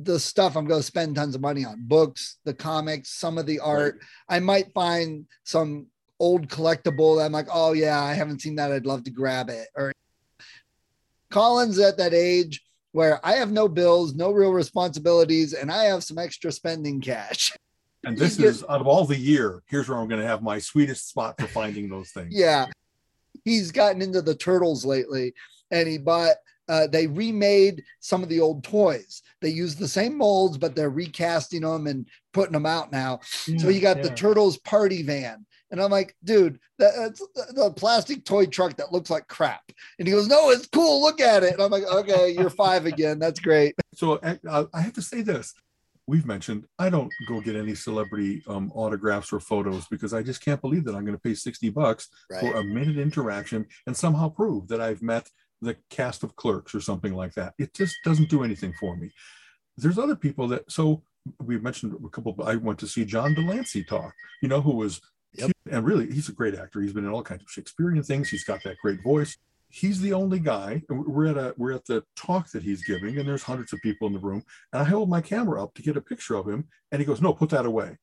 the 0.01 0.19
stuff 0.19 0.55
I'm 0.55 0.65
going 0.65 0.81
to 0.81 0.85
spend 0.85 1.15
tons 1.15 1.35
of 1.35 1.41
money 1.41 1.63
on 1.63 1.87
books, 1.87 2.37
the 2.43 2.53
comics, 2.53 3.09
some 3.09 3.37
of 3.37 3.45
the 3.45 3.59
art. 3.59 4.01
I 4.27 4.39
might 4.39 4.73
find 4.73 5.25
some 5.43 5.87
old 6.19 6.47
collectible 6.47 7.17
that 7.17 7.25
I'm 7.25 7.31
like, 7.31 7.47
oh 7.53 7.73
yeah, 7.73 8.01
I 8.01 8.13
haven't 8.13 8.41
seen 8.41 8.55
that. 8.55 8.71
I'd 8.71 8.85
love 8.85 9.03
to 9.05 9.11
grab 9.11 9.49
it. 9.49 9.67
Or 9.75 9.91
Colin's 11.29 11.79
at 11.79 11.97
that 11.97 12.13
age 12.13 12.61
where 12.91 13.25
I 13.25 13.33
have 13.33 13.51
no 13.51 13.67
bills, 13.67 14.15
no 14.15 14.31
real 14.31 14.53
responsibilities, 14.53 15.53
and 15.53 15.71
I 15.71 15.85
have 15.85 16.03
some 16.03 16.17
extra 16.17 16.51
spending 16.51 17.01
cash. 17.01 17.51
And 18.05 18.17
this 18.17 18.39
is 18.39 18.63
out 18.69 18.81
of 18.81 18.87
all 18.87 19.05
the 19.05 19.17
year, 19.17 19.63
here's 19.67 19.89
where 19.89 19.97
I'm 19.97 20.07
going 20.07 20.21
to 20.21 20.27
have 20.27 20.43
my 20.43 20.59
sweetest 20.59 21.09
spot 21.09 21.35
for 21.39 21.47
finding 21.47 21.89
those 21.89 22.11
things. 22.11 22.33
Yeah. 22.35 22.67
He's 23.43 23.71
gotten 23.71 24.01
into 24.01 24.21
the 24.21 24.33
turtles 24.33 24.85
lately 24.85 25.33
and 25.69 25.87
he 25.87 25.97
bought 25.97 26.35
uh, 26.67 26.87
they 26.87 27.07
remade 27.07 27.83
some 27.99 28.23
of 28.23 28.29
the 28.29 28.39
old 28.39 28.63
toys. 28.63 29.21
They 29.41 29.49
use 29.49 29.75
the 29.75 29.87
same 29.87 30.17
molds, 30.17 30.57
but 30.57 30.75
they're 30.75 30.89
recasting 30.89 31.61
them 31.61 31.87
and 31.87 32.07
putting 32.33 32.53
them 32.53 32.65
out 32.65 32.91
now. 32.91 33.19
so 33.23 33.69
you 33.69 33.81
got 33.81 34.01
the 34.01 34.09
Turtles 34.09 34.57
party 34.57 35.03
van. 35.03 35.45
And 35.75 35.83
I'm 35.83 35.91
like, 35.91 36.15
dude, 36.23 36.57
that's 36.79 37.19
the- 37.35 37.73
plastic 37.75 38.23
toy 38.23 38.45
truck 38.45 38.77
that 38.77 38.93
looks 38.93 39.09
like 39.09 39.27
crap. 39.27 39.61
And 39.99 40.07
he 40.07 40.13
goes, 40.13 40.27
no, 40.27 40.51
it's 40.51 40.67
cool. 40.67 41.01
Look 41.01 41.19
at 41.19 41.43
it. 41.43 41.51
And 41.51 41.61
I'm 41.61 41.69
like, 41.69 41.83
okay, 41.83 42.31
you're 42.31 42.49
five 42.49 42.85
again. 42.85 43.19
That's 43.19 43.41
great. 43.41 43.75
So 43.93 44.19
I, 44.23 44.81
have 44.81 44.93
to 44.93 45.01
say 45.01 45.21
this. 45.21 45.53
We've 46.07 46.25
mentioned 46.25 46.65
I 46.79 46.89
don't 46.89 47.11
go 47.27 47.41
get 47.41 47.57
any 47.57 47.75
celebrity 47.75 48.41
um, 48.47 48.71
autographs 48.73 49.33
or 49.33 49.41
photos 49.41 49.85
because 49.87 50.13
I 50.13 50.23
just 50.23 50.43
can't 50.45 50.61
believe 50.61 50.85
that 50.85 50.95
I'm 50.95 51.03
going 51.03 51.17
to 51.17 51.21
pay 51.21 51.33
60 51.33 51.69
bucks 51.71 52.07
for 52.39 52.55
a 52.55 52.63
minute 52.63 52.97
interaction 52.97 53.65
and 53.85 53.97
somehow 53.97 54.29
prove 54.29 54.69
that 54.69 54.79
I've 54.79 55.01
met 55.01 55.29
the 55.61 55.75
cast 55.89 56.23
of 56.23 56.37
clerks 56.37 56.73
or 56.73 56.79
something 56.79 57.13
like 57.13 57.33
that. 57.33 57.53
It 57.57 57.73
just 57.73 57.97
doesn't 58.05 58.29
do 58.29 58.43
anything 58.43 58.73
for 58.79 58.95
me. 58.95 59.11
There's 59.77 59.97
other 59.99 60.15
people 60.15 60.47
that, 60.49 60.71
so 60.71 61.03
we 61.43 61.57
mentioned 61.57 61.95
a 62.05 62.09
couple, 62.09 62.35
I 62.45 62.55
went 62.55 62.79
to 62.79 62.87
see 62.87 63.03
John 63.03 63.33
de 63.33 63.41
Lancie 63.41 63.83
talk, 63.83 64.13
you 64.41 64.47
know, 64.47 64.61
who 64.61 64.75
was, 64.75 65.01
Yep. 65.37 65.51
and 65.71 65.85
really, 65.85 66.11
he's 66.11 66.29
a 66.29 66.33
great 66.33 66.55
actor. 66.55 66.81
He's 66.81 66.93
been 66.93 67.05
in 67.05 67.11
all 67.11 67.23
kinds 67.23 67.43
of 67.43 67.49
Shakespearean 67.49 68.03
things. 68.03 68.29
He's 68.29 68.43
got 68.43 68.63
that 68.63 68.77
great 68.81 69.01
voice. 69.03 69.37
He's 69.69 69.99
the 69.99 70.13
only 70.13 70.39
guy. 70.39 70.83
We're 70.89 71.27
at 71.27 71.37
a 71.37 71.53
we're 71.57 71.73
at 71.73 71.85
the 71.85 72.03
talk 72.15 72.49
that 72.51 72.63
he's 72.63 72.83
giving, 72.83 73.17
and 73.17 73.27
there's 73.27 73.43
hundreds 73.43 73.73
of 73.73 73.81
people 73.81 74.07
in 74.07 74.13
the 74.13 74.19
room. 74.19 74.43
And 74.71 74.81
I 74.81 74.85
hold 74.85 75.09
my 75.09 75.21
camera 75.21 75.61
up 75.63 75.73
to 75.73 75.81
get 75.81 75.97
a 75.97 76.01
picture 76.01 76.35
of 76.35 76.47
him, 76.47 76.67
and 76.91 77.01
he 77.01 77.05
goes, 77.05 77.21
"No, 77.21 77.33
put 77.33 77.49
that 77.49 77.65
away." 77.65 77.97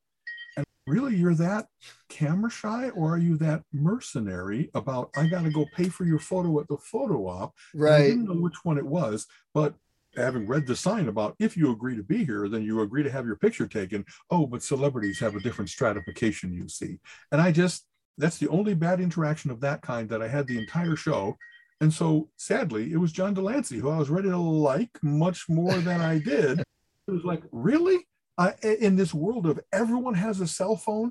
And 0.56 0.66
really, 0.86 1.16
you're 1.16 1.34
that 1.36 1.66
camera 2.10 2.50
shy, 2.50 2.90
or 2.90 3.14
are 3.14 3.18
you 3.18 3.38
that 3.38 3.62
mercenary 3.72 4.70
about 4.74 5.10
I 5.16 5.28
got 5.28 5.44
to 5.44 5.50
go 5.50 5.64
pay 5.74 5.88
for 5.88 6.04
your 6.04 6.18
photo 6.18 6.60
at 6.60 6.68
the 6.68 6.76
photo 6.76 7.26
op? 7.26 7.54
Right. 7.74 7.94
I 7.94 8.02
didn't 8.08 8.26
know 8.26 8.40
which 8.40 8.64
one 8.64 8.76
it 8.76 8.86
was, 8.86 9.26
but 9.54 9.74
having 10.16 10.46
read 10.46 10.66
the 10.66 10.76
sign 10.76 11.08
about 11.08 11.34
if 11.38 11.56
you 11.56 11.72
agree 11.72 11.96
to 11.96 12.02
be 12.02 12.24
here, 12.24 12.48
then 12.48 12.62
you 12.62 12.80
agree 12.82 13.02
to 13.02 13.10
have 13.10 13.26
your 13.26 13.36
picture 13.36 13.66
taken. 13.66 14.04
Oh, 14.30 14.46
but 14.46 14.62
celebrities 14.62 15.18
have 15.20 15.34
a 15.34 15.40
different 15.40 15.70
stratification, 15.70 16.52
you 16.52 16.68
see. 16.68 16.98
And 17.30 17.40
I 17.40 17.52
just, 17.52 17.86
that's 18.18 18.38
the 18.38 18.48
only 18.48 18.74
bad 18.74 19.00
interaction 19.00 19.50
of 19.50 19.60
that 19.60 19.82
kind 19.82 20.08
that 20.10 20.22
I 20.22 20.28
had 20.28 20.46
the 20.46 20.58
entire 20.58 20.96
show. 20.96 21.36
And 21.80 21.92
so 21.92 22.28
sadly, 22.36 22.92
it 22.92 22.98
was 22.98 23.10
John 23.12 23.34
de 23.34 23.40
Lancie, 23.40 23.78
who 23.78 23.90
I 23.90 23.98
was 23.98 24.10
ready 24.10 24.28
to 24.28 24.36
like 24.36 24.90
much 25.02 25.48
more 25.48 25.74
than 25.78 26.00
I 26.00 26.18
did. 26.18 26.62
It 27.08 27.10
was 27.10 27.24
like, 27.24 27.42
really? 27.50 28.06
I, 28.38 28.54
in 28.62 28.94
this 28.94 29.12
world 29.12 29.46
of 29.46 29.58
everyone 29.72 30.14
has 30.14 30.40
a 30.40 30.46
cell 30.46 30.76
phone, 30.76 31.10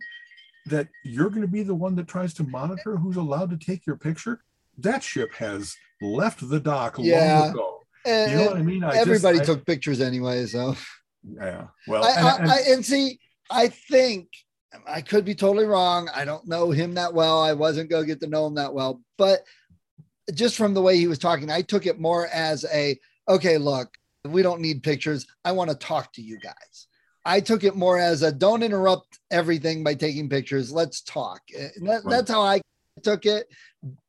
that 0.68 0.88
you're 1.04 1.30
going 1.30 1.42
to 1.42 1.50
be 1.50 1.64
the 1.64 1.76
one 1.76 1.96
that 1.96 2.08
tries 2.08 2.34
to 2.36 2.44
monitor 2.44 2.96
who's 2.96 3.18
allowed 3.18 3.50
to 3.50 3.58
take 3.58 3.86
your 3.86 3.98
picture? 3.98 4.42
That 4.78 5.04
ship 5.04 5.34
has 5.34 5.76
left 6.02 6.48
the 6.48 6.62
dock 6.62 6.96
Yeah. 6.98 7.40
long 7.40 7.50
ago. 7.50 7.81
And, 8.06 8.32
You 8.32 8.38
know 8.38 8.46
what 8.48 8.58
I 8.58 8.62
mean? 8.64 8.84
I 8.84 8.92
just- 8.92 9.02
everybody 9.02 9.40
I- 9.40 9.44
took 9.44 9.66
pictures 9.66 10.02
anyway. 10.02 10.46
So 10.48 10.76
Yeah. 11.24 11.68
Well, 11.88 12.04
I, 12.04 12.36
and- 12.38 12.52
I, 12.52 12.58
and- 12.70 12.86
see, 12.86 13.20
I 13.50 13.68
think 13.68 14.30
I 14.88 15.02
could 15.02 15.26
be 15.26 15.36
totally 15.36 15.66
wrong. 15.66 16.10
I 16.16 16.26
don't 16.26 16.48
know 16.48 16.72
him 16.72 16.94
that 16.96 17.14
well. 17.14 17.42
I 17.42 17.54
wasn't 17.54 17.90
going 17.90 18.04
to 18.04 18.08
get 18.08 18.22
to 18.22 18.28
know 18.28 18.48
him 18.48 18.56
that 18.56 18.74
well, 18.74 19.02
but 19.18 19.42
just 20.34 20.56
from 20.56 20.74
the 20.74 20.82
way 20.82 20.98
he 20.98 21.08
was 21.08 21.20
talking, 21.20 21.52
I 21.52 21.62
took 21.62 21.86
it 21.86 22.00
more 22.00 22.28
as 22.28 22.66
a 22.74 22.98
okay, 23.28 23.58
look, 23.58 23.90
we 24.26 24.42
don't 24.42 24.62
need 24.62 24.82
pictures. 24.84 25.28
I 25.46 25.52
want 25.52 25.70
to 25.70 25.76
talk 25.76 26.14
to 26.14 26.22
you 26.22 26.40
guys. 26.40 26.88
I 27.26 27.40
took 27.40 27.64
it 27.64 27.76
more 27.76 28.00
as 28.00 28.24
a 28.24 28.32
don't 28.32 28.64
interrupt 28.64 29.20
everything 29.30 29.84
by 29.84 29.94
taking 29.94 30.28
pictures. 30.30 30.72
Let's 30.72 31.02
talk. 31.02 31.42
Eh, 31.56 31.68
that- 31.82 32.04
Right. 32.04 32.10
That's 32.10 32.32
how 32.32 32.42
I 32.42 32.62
took 33.04 33.26
it, 33.26 33.48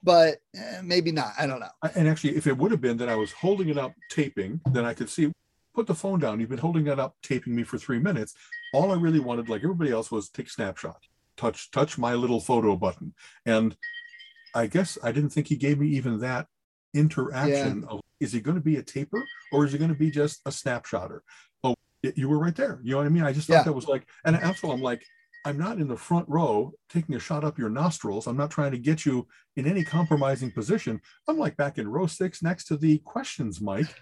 but 0.03 0.39
eh, 0.55 0.81
maybe 0.83 1.13
not. 1.13 1.33
I 1.39 1.47
don't 1.47 1.61
know. 1.61 1.71
And 1.95 2.09
actually, 2.09 2.37
if 2.37 2.47
it 2.47 2.57
would 2.57 2.71
have 2.71 2.81
been 2.81 2.97
that 2.99 3.09
I 3.09 3.17
was 3.17 3.33
holding 3.33 3.69
it 3.69 3.79
up 3.79 3.93
taping, 4.11 4.61
then 4.71 4.85
I 4.85 4.95
could 4.95 5.11
see. 5.11 5.33
Put 5.75 5.87
the 5.87 5.95
phone 5.95 6.21
down. 6.21 6.39
You've 6.39 6.51
been 6.51 6.59
holding 6.59 6.87
it 6.87 7.01
up 7.01 7.17
taping 7.23 7.57
me 7.57 7.63
for 7.63 7.79
three 7.79 7.99
minutes. 7.99 8.35
All 8.75 8.93
I 8.93 8.97
really 8.97 9.21
wanted, 9.21 9.49
like 9.49 9.63
everybody 9.65 9.91
else, 9.91 10.11
was 10.11 10.29
take 10.29 10.51
snapshot, 10.51 10.99
touch, 11.39 11.71
touch 11.71 11.97
my 11.97 12.13
little 12.13 12.41
photo 12.41 12.77
button. 12.77 13.15
And 13.47 13.75
I 14.55 14.67
guess 14.67 14.99
I 15.03 15.13
didn't 15.13 15.31
think 15.31 15.47
he 15.47 15.57
gave 15.57 15.79
me 15.79 15.89
even 15.89 16.21
that 16.21 16.47
interaction 16.93 17.85
of 17.89 18.01
is 18.21 18.33
he 18.33 18.41
going 18.41 18.57
to 18.57 18.63
be 18.63 18.77
a 18.77 18.83
taper 18.83 19.25
or 19.51 19.65
is 19.65 19.73
he 19.73 19.79
going 19.79 19.91
to 19.91 19.97
be 19.99 20.11
just 20.11 20.43
a 20.45 20.51
snapshotter? 20.51 21.21
Oh, 21.65 21.75
you 22.03 22.29
were 22.29 22.39
right 22.39 22.55
there. 22.55 22.79
You 22.83 22.93
know 22.93 22.99
what 22.99 23.07
I 23.07 23.11
mean? 23.11 23.25
I 23.25 23.33
just 23.33 23.47
thought 23.49 23.55
Yeah. 23.55 23.63
that 23.63 23.73
was 23.73 23.89
like, 23.89 24.07
and 24.25 24.37
also 24.45 24.71
I'm 24.71 24.83
like, 24.83 25.03
I'm 25.45 25.59
not 25.59 25.79
in 25.79 25.89
the 25.89 25.97
front 25.97 26.29
row 26.29 26.73
taking 26.89 27.15
a 27.17 27.19
shot 27.19 27.43
up 27.45 27.59
your 27.59 27.69
nostrils. 27.71 28.27
I'm 28.27 28.37
not 28.37 28.51
trying 28.51 28.71
to 28.73 28.79
get 28.79 29.05
you 29.05 29.27
in 29.57 29.67
any 29.67 29.83
compromising 29.85 30.53
position. 30.53 31.01
I'm 31.29 31.37
like 31.39 31.57
back 31.57 31.79
in 31.79 31.89
row 31.89 32.07
six 32.07 32.43
next 32.43 32.67
to 32.67 32.77
the 32.77 32.99
questions 32.99 33.61
mic. 33.61 33.87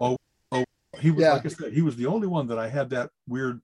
Oh, 0.00 0.16
oh, 0.52 0.64
he 0.98 1.10
was 1.10 1.22
Yeah. 1.22 1.32
like 1.34 1.46
I 1.46 1.48
said, 1.48 1.72
he 1.72 1.80
was 1.82 1.96
the 1.96 2.06
only 2.06 2.26
one 2.26 2.46
that 2.48 2.58
I 2.58 2.68
had 2.68 2.90
that 2.90 3.10
weird. 3.26 3.60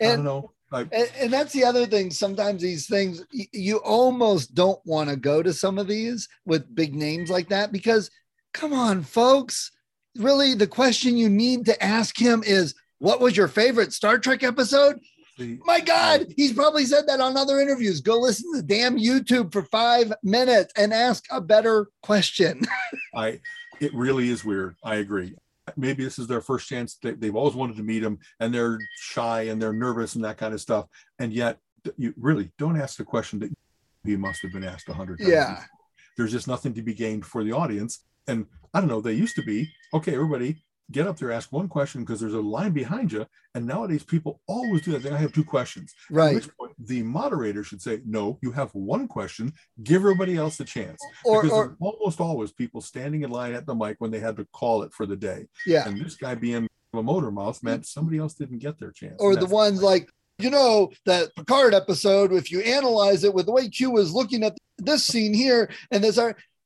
I 0.00 0.04
don't 0.04 0.14
And 0.14 0.24
know. 0.24 0.52
I, 0.70 0.80
and, 0.82 1.10
and 1.18 1.32
that's 1.32 1.52
the 1.52 1.64
other 1.64 1.86
thing. 1.86 2.10
Sometimes 2.10 2.60
these 2.62 2.86
things 2.86 3.24
you 3.52 3.78
almost 3.78 4.54
don't 4.54 4.78
want 4.84 5.08
to 5.10 5.16
go 5.16 5.42
to 5.42 5.52
some 5.52 5.78
of 5.78 5.88
these 5.88 6.28
with 6.44 6.74
big 6.74 6.94
names 6.94 7.30
like 7.30 7.48
that 7.48 7.72
because, 7.72 8.10
come 8.52 8.72
on, 8.72 9.02
folks. 9.02 9.70
Really, 10.16 10.54
the 10.54 10.66
question 10.66 11.16
you 11.16 11.28
need 11.28 11.64
to 11.66 11.82
ask 11.82 12.18
him 12.18 12.42
is 12.44 12.74
what 12.98 13.20
was 13.20 13.36
your 13.36 13.48
favorite 13.48 13.92
Star 13.92 14.18
Trek 14.18 14.42
episode? 14.42 15.00
The- 15.38 15.58
My 15.64 15.80
God, 15.80 16.26
he's 16.36 16.52
probably 16.52 16.84
said 16.84 17.06
that 17.06 17.20
on 17.20 17.36
other 17.36 17.60
interviews. 17.60 18.00
Go 18.00 18.18
listen 18.18 18.52
to 18.52 18.60
the 18.60 18.66
damn 18.66 18.98
YouTube 18.98 19.52
for 19.52 19.62
five 19.62 20.12
minutes 20.22 20.72
and 20.76 20.92
ask 20.92 21.24
a 21.30 21.40
better 21.40 21.88
question. 22.02 22.62
I 23.14 23.40
it 23.80 23.94
really 23.94 24.28
is 24.28 24.44
weird. 24.44 24.74
I 24.82 24.96
agree. 24.96 25.34
Maybe 25.76 26.02
this 26.02 26.18
is 26.18 26.26
their 26.26 26.40
first 26.40 26.68
chance. 26.68 26.96
They, 27.00 27.12
they've 27.12 27.36
always 27.36 27.54
wanted 27.54 27.76
to 27.76 27.82
meet 27.82 28.02
him, 28.02 28.18
and 28.40 28.52
they're 28.52 28.78
shy 28.96 29.42
and 29.42 29.60
they're 29.62 29.72
nervous 29.72 30.16
and 30.16 30.24
that 30.24 30.38
kind 30.38 30.52
of 30.52 30.60
stuff. 30.60 30.86
And 31.18 31.32
yet, 31.32 31.58
you 31.96 32.12
really 32.16 32.50
don't 32.58 32.80
ask 32.80 32.96
the 32.96 33.04
question 33.04 33.38
that 33.40 33.52
he 34.04 34.16
must 34.16 34.42
have 34.42 34.52
been 34.52 34.64
asked 34.64 34.88
a 34.88 34.94
hundred 34.94 35.18
times. 35.18 35.30
Yeah. 35.30 35.62
There's 36.16 36.32
just 36.32 36.48
nothing 36.48 36.74
to 36.74 36.82
be 36.82 36.94
gained 36.94 37.24
for 37.24 37.44
the 37.44 37.52
audience. 37.52 38.00
And 38.26 38.46
I 38.74 38.80
don't 38.80 38.88
know. 38.88 39.00
They 39.00 39.12
used 39.12 39.36
to 39.36 39.42
be 39.42 39.70
okay. 39.94 40.14
Everybody 40.14 40.56
get 40.90 41.06
up 41.06 41.18
there, 41.18 41.30
ask 41.30 41.52
one 41.52 41.68
question 41.68 42.02
because 42.02 42.20
there's 42.20 42.34
a 42.34 42.40
line 42.40 42.72
behind 42.72 43.12
you. 43.12 43.26
And 43.54 43.66
nowadays, 43.66 44.02
people 44.04 44.40
always 44.46 44.82
do 44.82 44.92
that. 44.92 45.02
They 45.02 45.10
I 45.10 45.16
have 45.18 45.32
two 45.32 45.44
questions. 45.44 45.94
Right. 46.10 46.28
At 46.28 46.34
which 46.34 46.56
point, 46.56 46.72
the 46.78 47.02
moderator 47.02 47.64
should 47.64 47.82
say, 47.82 48.00
"No, 48.04 48.38
you 48.42 48.52
have 48.52 48.70
one 48.72 49.08
question. 49.08 49.52
Give 49.82 50.02
everybody 50.02 50.36
else 50.36 50.60
a 50.60 50.64
chance." 50.64 50.98
Or, 51.24 51.42
because 51.42 51.56
or 51.56 51.76
almost 51.80 52.20
always 52.20 52.52
people 52.52 52.80
standing 52.80 53.22
in 53.22 53.30
line 53.30 53.54
at 53.54 53.66
the 53.66 53.74
mic 53.74 53.96
when 53.98 54.10
they 54.10 54.20
had 54.20 54.36
to 54.36 54.46
call 54.52 54.82
it 54.82 54.92
for 54.92 55.06
the 55.06 55.16
day. 55.16 55.46
yeah. 55.66 55.86
And 55.86 56.00
this 56.00 56.16
guy 56.16 56.34
being 56.34 56.68
a 56.94 57.02
motor 57.02 57.30
mouth 57.30 57.62
meant 57.62 57.86
somebody 57.86 58.18
else 58.18 58.34
didn't 58.34 58.58
get 58.58 58.78
their 58.78 58.92
chance. 58.92 59.16
or 59.18 59.36
the 59.36 59.46
ones 59.46 59.82
like 59.82 60.08
you 60.38 60.50
know 60.50 60.90
that 61.04 61.34
Picard 61.36 61.74
episode. 61.74 62.32
If 62.32 62.50
you 62.50 62.60
analyze 62.60 63.24
it 63.24 63.34
with 63.34 63.46
the 63.46 63.52
way 63.52 63.68
Q 63.68 63.90
was 63.90 64.12
looking 64.12 64.44
at 64.44 64.56
this 64.78 65.04
scene 65.04 65.34
here 65.34 65.70
and 65.90 66.02
this 66.02 66.18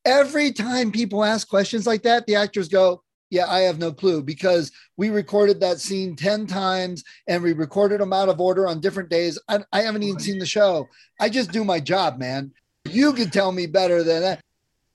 every 0.04 0.52
time 0.52 0.92
people 0.92 1.24
ask 1.24 1.48
questions 1.48 1.86
like 1.86 2.02
that, 2.02 2.26
the 2.26 2.34
actors 2.34 2.68
go, 2.68 3.02
"Yeah, 3.32 3.46
I 3.48 3.60
have 3.60 3.78
no 3.78 3.92
clue," 3.92 4.22
because 4.22 4.70
we 4.96 5.10
recorded 5.10 5.58
that 5.60 5.80
scene 5.80 6.14
ten 6.14 6.46
times 6.46 7.02
and 7.26 7.42
we 7.42 7.54
recorded 7.54 8.00
them 8.00 8.12
out 8.12 8.28
of 8.28 8.40
order 8.40 8.68
on 8.68 8.80
different 8.80 9.08
days. 9.08 9.38
I, 9.48 9.64
I 9.72 9.80
haven't 9.80 10.04
even 10.04 10.20
seen 10.20 10.38
the 10.38 10.46
show. 10.46 10.88
I 11.18 11.28
just 11.28 11.50
do 11.50 11.64
my 11.64 11.80
job, 11.80 12.18
man. 12.18 12.52
You 12.88 13.12
can 13.12 13.30
tell 13.30 13.50
me 13.50 13.66
better 13.66 14.04
than 14.04 14.22
that. 14.22 14.40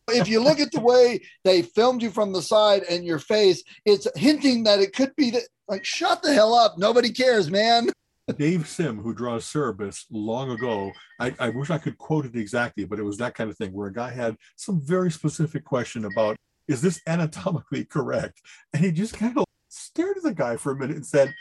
If 0.10 0.30
you 0.30 0.40
look 0.40 0.60
at 0.60 0.72
the 0.72 0.80
way 0.80 1.22
they 1.44 1.64
filmed 1.64 2.02
you 2.02 2.12
from 2.12 2.32
the 2.32 2.42
side 2.42 2.84
and 2.84 3.04
your 3.04 3.20
face, 3.20 3.64
it's 3.86 4.08
hinting 4.16 4.64
that 4.64 4.80
it 4.80 4.94
could 4.94 5.16
be 5.16 5.32
that. 5.32 5.44
Like, 5.68 5.84
shut 5.84 6.22
the 6.22 6.34
hell 6.34 6.54
up. 6.54 6.78
Nobody 6.78 7.12
cares, 7.12 7.52
man. 7.52 7.90
Dave 8.38 8.68
Sim, 8.68 9.00
who 9.00 9.14
draws 9.14 9.46
Cerebus 9.46 10.06
long 10.10 10.52
ago, 10.52 10.92
I, 11.20 11.34
I 11.40 11.50
wish 11.50 11.70
I 11.70 11.78
could 11.78 11.98
quote 11.98 12.26
it 12.26 12.36
exactly, 12.36 12.86
but 12.86 13.00
it 13.00 13.04
was 13.04 13.18
that 13.18 13.36
kind 13.36 13.50
of 13.50 13.58
thing 13.58 13.72
where 13.74 13.88
a 13.88 13.94
guy 13.94 14.12
had 14.12 14.38
some 14.56 14.82
very 14.82 15.12
specific 15.12 15.64
question 15.64 16.06
about, 16.06 16.36
is 16.68 16.82
this 16.82 17.02
anatomically 17.08 17.86
correct? 17.86 18.42
And 18.74 18.84
he 18.84 18.92
just 18.92 19.14
kind 19.14 19.38
of 19.38 19.46
stared 19.70 20.18
at 20.18 20.24
the 20.24 20.34
guy 20.34 20.58
for 20.58 20.72
a 20.72 20.76
minute 20.76 20.96
and 20.96 21.06
said, 21.06 21.34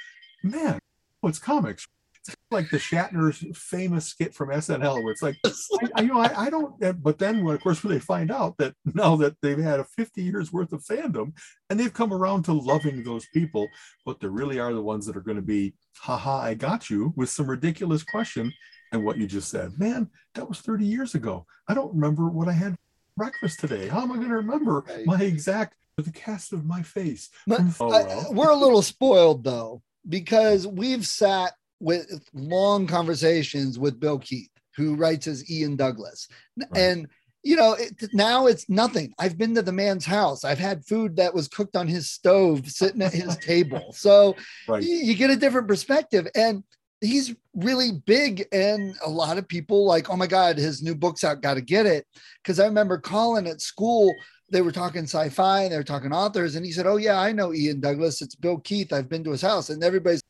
man, 0.43 0.79
what's 1.21 1.39
comics? 1.39 1.87
It's 2.29 2.37
like 2.51 2.71
the 2.71 2.79
Shatner's 2.79 3.45
famous 3.57 4.07
skit 4.07 4.35
from 4.35 4.49
SNL, 4.49 5.03
where 5.03 5.13
it's 5.13 5.23
like, 5.23 5.37
I, 5.95 6.03
you 6.03 6.09
know, 6.09 6.19
I, 6.19 6.47
I 6.47 6.51
don't. 6.51 6.75
But 7.03 7.19
then, 7.19 7.45
when, 7.45 7.55
of 7.55 7.63
course, 7.63 7.85
when 7.85 7.93
they 7.93 8.01
find 8.01 8.33
out 8.33 8.57
that 8.59 8.75
now 8.85 9.15
that 9.17 9.37
they've 9.43 9.59
had 9.59 9.79
a 9.79 9.85
50 9.85 10.23
years 10.23 10.53
worth 10.53 10.73
of 10.73 10.83
fandom, 10.83 11.33
and 11.71 11.79
they've 11.79 11.93
come 11.93 12.13
around 12.13 12.45
to 12.45 12.53
loving 12.53 13.05
those 13.05 13.27
people, 13.33 13.69
but 14.05 14.19
they 14.19 14.27
really 14.27 14.59
are 14.59 14.73
the 14.73 14.83
ones 14.83 15.07
that 15.07 15.17
are 15.17 15.21
going 15.21 15.37
to 15.37 15.43
be, 15.43 15.75
haha, 15.99 16.39
I 16.39 16.55
got 16.55 16.91
you 16.91 17.13
with 17.17 17.31
some 17.31 17.49
ridiculous 17.49 18.03
question. 18.03 18.53
And 18.93 19.05
what 19.05 19.19
you 19.19 19.27
just 19.27 19.51
said, 19.51 19.79
man, 19.79 20.11
that 20.35 20.49
was 20.49 20.61
30 20.61 20.85
years 20.85 21.15
ago. 21.15 21.45
I 21.69 21.75
don't 21.75 21.95
remember 21.95 22.29
what 22.29 22.49
I 22.49 22.53
had 22.53 22.77
breakfast 23.17 23.61
today. 23.61 23.89
How 23.89 24.03
am 24.03 24.13
I 24.13 24.17
going 24.17 24.29
to 24.29 24.37
remember 24.37 24.85
my 25.05 25.21
exact 25.21 25.75
the 25.97 26.13
cast 26.13 26.53
of 26.53 26.65
my 26.65 26.83
face? 26.83 27.31
But 27.47 27.63
oh, 27.81 27.93
I- 27.93 28.31
we're 28.31 28.51
a 28.51 28.57
little 28.57 28.83
spoiled 28.83 29.45
though, 29.45 29.83
because 30.09 30.67
we've 30.67 31.07
sat 31.07 31.53
with 31.81 32.07
long 32.33 32.87
conversations 32.87 33.79
with 33.79 34.01
Bill 34.01 34.19
Keith, 34.19 34.51
who 34.77 34.95
writes 34.95 35.27
as 35.27 35.51
Ian 35.51 35.77
Douglas. 35.77 36.29
Right. 36.57 36.69
And 36.75 37.09
you 37.43 37.55
know, 37.55 37.75
it, 37.75 38.13
now 38.13 38.49
it's 38.49 38.69
nothing. 38.69 39.15
I've 39.21 39.39
been 39.39 39.55
to 39.55 39.63
the 39.63 39.71
man's 39.71 40.05
house. 40.05 40.43
I've 40.43 40.59
had 40.59 40.85
food 40.85 41.15
that 41.17 41.33
was 41.33 41.47
cooked 41.47 41.77
on 41.77 41.87
his 41.87 42.11
stove 42.11 42.69
sitting 42.69 43.03
at 43.03 43.13
his 43.13 43.37
table. 43.41 43.93
So 43.93 44.35
right. 44.67 44.83
you, 44.83 44.97
you 44.97 45.15
get 45.15 45.31
a 45.31 45.37
different 45.37 45.69
perspective. 45.69 46.27
And 46.35 46.65
he's 47.01 47.35
really 47.55 47.93
big. 48.07 48.47
And 48.53 48.95
a 49.05 49.11
lot 49.11 49.39
of 49.39 49.49
people 49.49 49.85
like, 49.85 50.11
oh 50.11 50.17
my 50.17 50.27
God, 50.27 50.57
his 50.57 50.83
new 50.83 50.95
book's 50.95 51.25
out, 51.25 51.43
got 51.43 51.55
to 51.55 51.61
get 51.61 51.87
it. 51.87 52.07
Because 52.43 52.59
I 52.59 52.67
remember 52.67 52.99
Colin 52.99 53.47
at 53.47 53.61
school, 53.61 54.13
they 54.51 54.63
were 54.63 54.73
talking 54.73 55.05
sci-fi 55.05 55.63
and 55.63 55.73
they 55.73 55.77
were 55.77 55.83
talking 55.83 56.13
authors. 56.13 56.55
And 56.55 56.65
he 56.65 56.73
said, 56.73 56.87
Oh, 56.87 56.97
yeah, 56.97 57.19
I 57.19 57.33
know 57.33 57.53
Ian 57.53 57.81
Douglas. 57.81 58.23
It's 58.23 58.35
Bill 58.35 58.59
Keith. 58.59 58.93
I've 58.93 59.09
been 59.09 59.25
to 59.25 59.33
his 59.33 59.43
house. 59.43 59.71
And 59.71 59.83
everybody's 59.83 60.23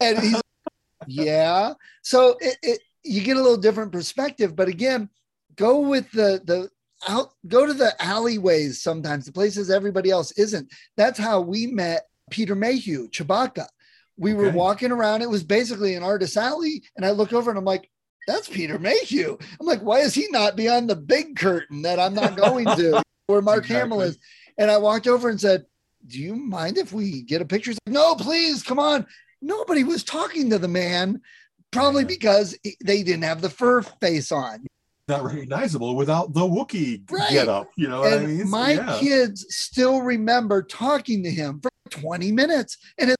and 0.00 0.18
he's 0.18 0.40
yeah. 1.06 1.74
So 2.02 2.36
it, 2.40 2.56
it 2.62 2.80
you 3.02 3.22
get 3.22 3.36
a 3.36 3.42
little 3.42 3.56
different 3.56 3.92
perspective, 3.92 4.54
but 4.54 4.68
again, 4.68 5.08
go 5.56 5.80
with 5.80 6.10
the 6.12 6.40
the 6.44 6.70
out 7.08 7.30
go 7.46 7.66
to 7.66 7.72
the 7.72 7.92
alleyways 8.02 8.82
sometimes, 8.82 9.26
the 9.26 9.32
places 9.32 9.70
everybody 9.70 10.10
else 10.10 10.32
isn't. 10.32 10.72
That's 10.96 11.18
how 11.18 11.40
we 11.40 11.66
met 11.66 12.06
Peter 12.30 12.54
Mayhew, 12.54 13.08
Chewbacca. 13.08 13.66
We 14.18 14.34
were 14.34 14.50
walking 14.50 14.90
around, 14.90 15.22
it 15.22 15.30
was 15.30 15.44
basically 15.44 15.94
an 15.94 16.02
artist 16.02 16.36
alley, 16.36 16.82
and 16.96 17.06
I 17.06 17.10
look 17.10 17.32
over 17.32 17.50
and 17.50 17.58
I'm 17.58 17.64
like, 17.64 17.88
that's 18.26 18.48
Peter 18.48 18.78
Mayhew. 18.78 19.38
I'm 19.60 19.66
like, 19.66 19.80
why 19.80 20.00
is 20.00 20.12
he 20.14 20.26
not 20.30 20.56
beyond 20.56 20.90
the 20.90 20.96
big 20.96 21.36
curtain 21.36 21.82
that 21.82 21.98
I'm 21.98 22.14
not 22.14 22.36
going 22.36 22.66
to 22.66 23.02
where 23.26 23.40
Mark 23.40 23.64
Hamill 23.66 24.02
is? 24.02 24.18
And 24.58 24.70
I 24.70 24.76
walked 24.76 25.06
over 25.06 25.28
and 25.30 25.40
said, 25.40 25.64
Do 26.06 26.18
you 26.20 26.34
mind 26.36 26.76
if 26.78 26.92
we 26.92 27.22
get 27.22 27.40
a 27.40 27.46
picture? 27.46 27.70
Like, 27.70 27.78
no, 27.94 28.14
please, 28.16 28.62
come 28.62 28.78
on. 28.78 29.06
Nobody 29.40 29.84
was 29.84 30.02
talking 30.04 30.50
to 30.50 30.58
the 30.58 30.68
man, 30.68 31.22
probably 31.70 32.02
Yeah. 32.02 32.08
because 32.08 32.58
they 32.84 33.02
didn't 33.02 33.22
have 33.24 33.40
the 33.40 33.48
fur 33.50 33.82
face 33.82 34.30
on. 34.32 34.66
Not 35.06 35.24
recognizable 35.24 35.96
without 35.96 36.34
the 36.34 36.40
Wookiee 36.40 37.10
Right. 37.10 37.30
get 37.30 37.48
up. 37.48 37.68
You 37.76 37.88
know 37.88 38.00
what 38.00 38.12
I 38.12 38.16
and 38.16 38.38
mean? 38.38 38.50
My 38.50 38.72
yeah. 38.72 38.98
kids 39.00 39.46
still 39.48 40.02
remember 40.02 40.62
talking 40.62 41.22
to 41.22 41.30
him 41.30 41.60
for 41.62 41.70
20 41.88 42.30
minutes. 42.32 42.76
And 42.98 43.10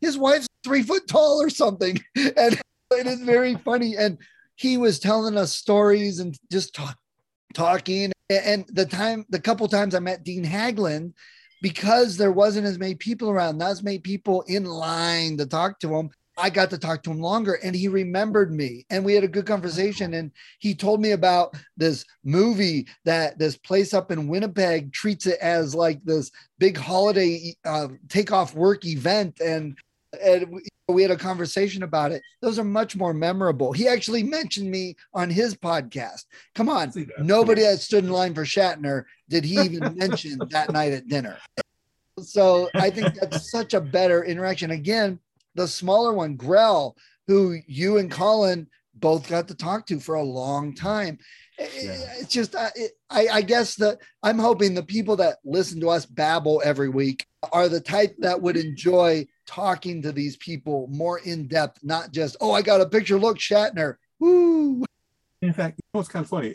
his, 0.00 0.18
wife's 0.18 0.46
three 0.64 0.82
foot 0.82 1.08
tall 1.08 1.42
or 1.42 1.50
something. 1.50 1.98
And 2.36 2.60
it 2.92 3.06
is 3.06 3.20
very 3.20 3.54
funny. 3.54 3.96
And 3.96 4.18
he 4.56 4.76
was 4.76 4.98
telling 4.98 5.36
us 5.36 5.52
stories 5.52 6.18
and 6.18 6.36
just 6.50 6.74
talk, 6.74 6.98
talking. 7.54 8.12
And 8.28 8.66
the 8.68 8.84
time, 8.84 9.24
the 9.28 9.40
couple 9.40 9.68
times 9.68 9.94
I 9.94 10.00
met 10.00 10.24
Dean 10.24 10.44
Haglund, 10.44 11.12
because 11.62 12.16
there 12.16 12.32
wasn't 12.32 12.66
as 12.66 12.78
many 12.78 12.94
people 12.94 13.30
around, 13.30 13.58
not 13.58 13.70
as 13.70 13.82
many 13.82 13.98
people 13.98 14.42
in 14.48 14.64
line 14.64 15.36
to 15.36 15.46
talk 15.46 15.78
to 15.80 15.94
him. 15.94 16.10
I 16.38 16.48
got 16.48 16.70
to 16.70 16.78
talk 16.78 17.02
to 17.02 17.10
him 17.10 17.20
longer 17.20 17.58
and 17.62 17.76
he 17.76 17.88
remembered 17.88 18.50
me 18.50 18.86
and 18.88 19.04
we 19.04 19.14
had 19.14 19.24
a 19.24 19.28
good 19.28 19.46
conversation. 19.46 20.14
And 20.14 20.30
he 20.58 20.74
told 20.74 21.00
me 21.00 21.10
about 21.10 21.54
this 21.76 22.06
movie 22.24 22.86
that 23.04 23.38
this 23.38 23.58
place 23.58 23.92
up 23.92 24.10
in 24.10 24.26
Winnipeg 24.26 24.92
treats 24.92 25.26
it 25.26 25.38
as 25.40 25.74
like 25.74 26.02
this 26.02 26.30
big 26.58 26.78
holiday 26.78 27.54
uh, 27.66 27.88
take 28.08 28.32
off 28.32 28.54
work 28.54 28.86
event. 28.86 29.40
And, 29.40 29.76
and 30.22 30.50
we- 30.50 30.62
had 31.02 31.12
a 31.12 31.16
conversation 31.16 31.84
about 31.84 32.10
it. 32.10 32.20
Those 32.42 32.58
are 32.58 32.64
much 32.64 32.96
more 32.96 33.14
memorable. 33.14 33.72
He 33.72 33.86
actually 33.86 34.24
mentioned 34.24 34.68
me 34.68 34.96
on 35.14 35.30
his 35.30 35.54
podcast. 35.54 36.24
Come 36.56 36.68
on. 36.68 36.92
Nobody 37.18 37.62
that 37.62 37.78
stood 37.78 38.02
in 38.04 38.10
line 38.10 38.34
for 38.34 38.44
Shatner 38.44 39.04
did 39.28 39.44
he 39.44 39.60
even 39.60 39.94
mention 39.96 40.40
that 40.50 40.72
night 40.72 40.92
at 40.92 41.06
dinner. 41.06 41.38
So 42.20 42.68
I 42.74 42.90
think 42.90 43.14
that's 43.14 43.50
such 43.52 43.72
a 43.72 43.80
better 43.80 44.24
interaction. 44.24 44.72
Again, 44.72 45.20
the 45.54 45.68
smaller 45.68 46.12
one, 46.12 46.34
Grell, 46.34 46.96
who 47.28 47.60
you 47.66 47.98
and 47.98 48.10
Colin 48.10 48.66
both 48.94 49.28
got 49.28 49.48
to 49.48 49.54
talk 49.54 49.86
to 49.86 50.00
for 50.00 50.16
a 50.16 50.22
long 50.22 50.74
time. 50.74 51.18
Yeah. 51.58 51.66
It's 52.18 52.32
just, 52.32 52.54
I, 52.56 52.70
I 53.10 53.42
guess 53.42 53.76
that 53.76 53.98
I'm 54.22 54.38
hoping 54.38 54.74
the 54.74 54.82
people 54.82 55.16
that 55.16 55.38
listen 55.44 55.80
to 55.80 55.90
us 55.90 56.06
babble 56.06 56.62
every 56.64 56.88
week 56.88 57.26
are 57.52 57.68
the 57.68 57.80
type 57.80 58.16
that 58.18 58.40
would 58.40 58.56
enjoy 58.56 59.26
talking 59.50 60.00
to 60.00 60.12
these 60.12 60.36
people 60.36 60.86
more 60.92 61.18
in 61.18 61.48
depth, 61.48 61.80
not 61.82 62.12
just, 62.12 62.36
oh, 62.40 62.52
I 62.52 62.62
got 62.62 62.80
a 62.80 62.86
picture. 62.86 63.18
Look, 63.18 63.38
Shatner. 63.38 63.96
Woo. 64.20 64.84
In 65.42 65.52
fact, 65.52 65.78
you 65.78 65.88
know, 65.92 66.00
it's 66.00 66.08
kind 66.08 66.24
of 66.24 66.30
funny. 66.30 66.54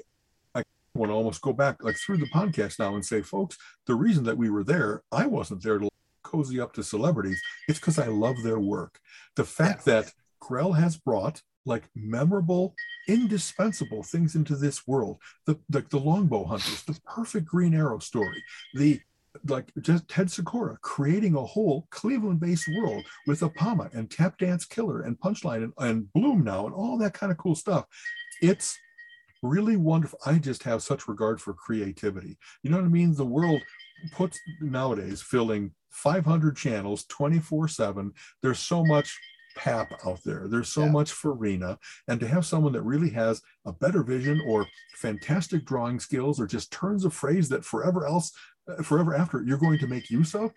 I 0.53 0.63
want 0.93 1.09
to 1.09 1.13
almost 1.13 1.41
go 1.41 1.51
back 1.51 1.83
like 1.83 1.97
through 1.97 2.17
the 2.17 2.29
podcast 2.29 2.79
now 2.79 2.95
and 2.95 3.05
say, 3.05 3.21
folks, 3.21 3.57
the 3.85 3.95
reason 3.95 4.23
that 4.23 4.37
we 4.37 4.49
were 4.49 4.63
there, 4.63 5.03
I 5.11 5.25
wasn't 5.25 5.61
there 5.61 5.77
to 5.77 5.89
cozy 6.23 6.61
up 6.61 6.71
to 6.73 6.83
celebrities. 6.83 7.41
It's 7.67 7.79
because 7.79 7.99
I 7.99 8.07
love 8.07 8.37
their 8.43 8.59
work. 8.59 8.99
The 9.35 9.43
fact 9.43 9.83
that 9.85 10.13
Grell 10.39 10.71
has 10.71 10.95
brought 10.95 11.41
like 11.65 11.89
memorable, 11.95 12.75
indispensable 13.09 14.03
things 14.03 14.35
into 14.35 14.55
this 14.55 14.87
world. 14.87 15.17
The 15.45 15.59
the, 15.69 15.81
the 15.81 15.99
longbow 15.99 16.45
hunters, 16.45 16.83
the 16.83 16.97
perfect 17.05 17.45
Green 17.45 17.73
Arrow 17.73 17.99
story, 17.99 18.41
the 18.73 19.01
like 19.47 19.71
just 19.81 20.07
Ted 20.07 20.29
Sikora 20.31 20.77
creating 20.81 21.35
a 21.35 21.43
whole 21.45 21.87
Cleveland-based 21.91 22.67
world 22.77 23.03
with 23.27 23.41
Apama 23.41 23.93
and 23.93 24.09
Tap 24.09 24.37
Dance 24.37 24.65
Killer 24.65 25.01
and 25.01 25.19
Punchline 25.19 25.63
and, 25.63 25.73
and 25.79 26.13
Bloom 26.13 26.43
now 26.43 26.65
and 26.65 26.75
all 26.75 26.97
that 26.97 27.13
kind 27.13 27.31
of 27.31 27.37
cool 27.37 27.55
stuff. 27.55 27.85
It's 28.41 28.77
really 29.43 29.77
wonderful. 29.77 30.19
I 30.25 30.39
just 30.39 30.63
have 30.63 30.81
such 30.81 31.07
regard 31.07 31.39
for 31.41 31.53
creativity. 31.53 32.37
You 32.63 32.69
know 32.71 32.77
what 32.77 32.85
I 32.85 32.89
mean? 32.89 33.13
The 33.15 33.25
world 33.25 33.61
puts 34.11 34.39
nowadays 34.61 35.21
filling 35.21 35.71
500 35.91 36.57
channels 36.57 37.05
24 37.05 37.69
7 37.69 38.11
there's 38.43 38.59
so 38.59 38.83
much 38.83 39.17
pap 39.55 39.93
out 40.05 40.19
there 40.25 40.49
there's 40.49 40.67
so 40.67 40.83
Yeah. 40.83 40.91
much 40.91 41.13
farina 41.13 41.79
and 42.09 42.19
to 42.19 42.27
have 42.27 42.45
someone 42.45 42.73
that 42.73 42.81
really 42.81 43.09
has 43.11 43.41
a 43.65 43.71
better 43.71 44.03
vision 44.03 44.41
or 44.45 44.67
fantastic 44.97 45.63
drawing 45.63 46.01
skills 46.01 46.41
or 46.41 46.45
just 46.47 46.73
turns 46.73 47.05
a 47.05 47.09
phrase 47.09 47.47
that 47.47 47.63
forever 47.63 48.05
else 48.05 48.33
Uh, 48.67 48.81
forever 48.81 49.15
after 49.15 49.43
you're 49.43 49.57
going 49.57 49.79
to 49.79 49.87
make 49.87 50.09
use 50.09 50.33
of 50.33 50.51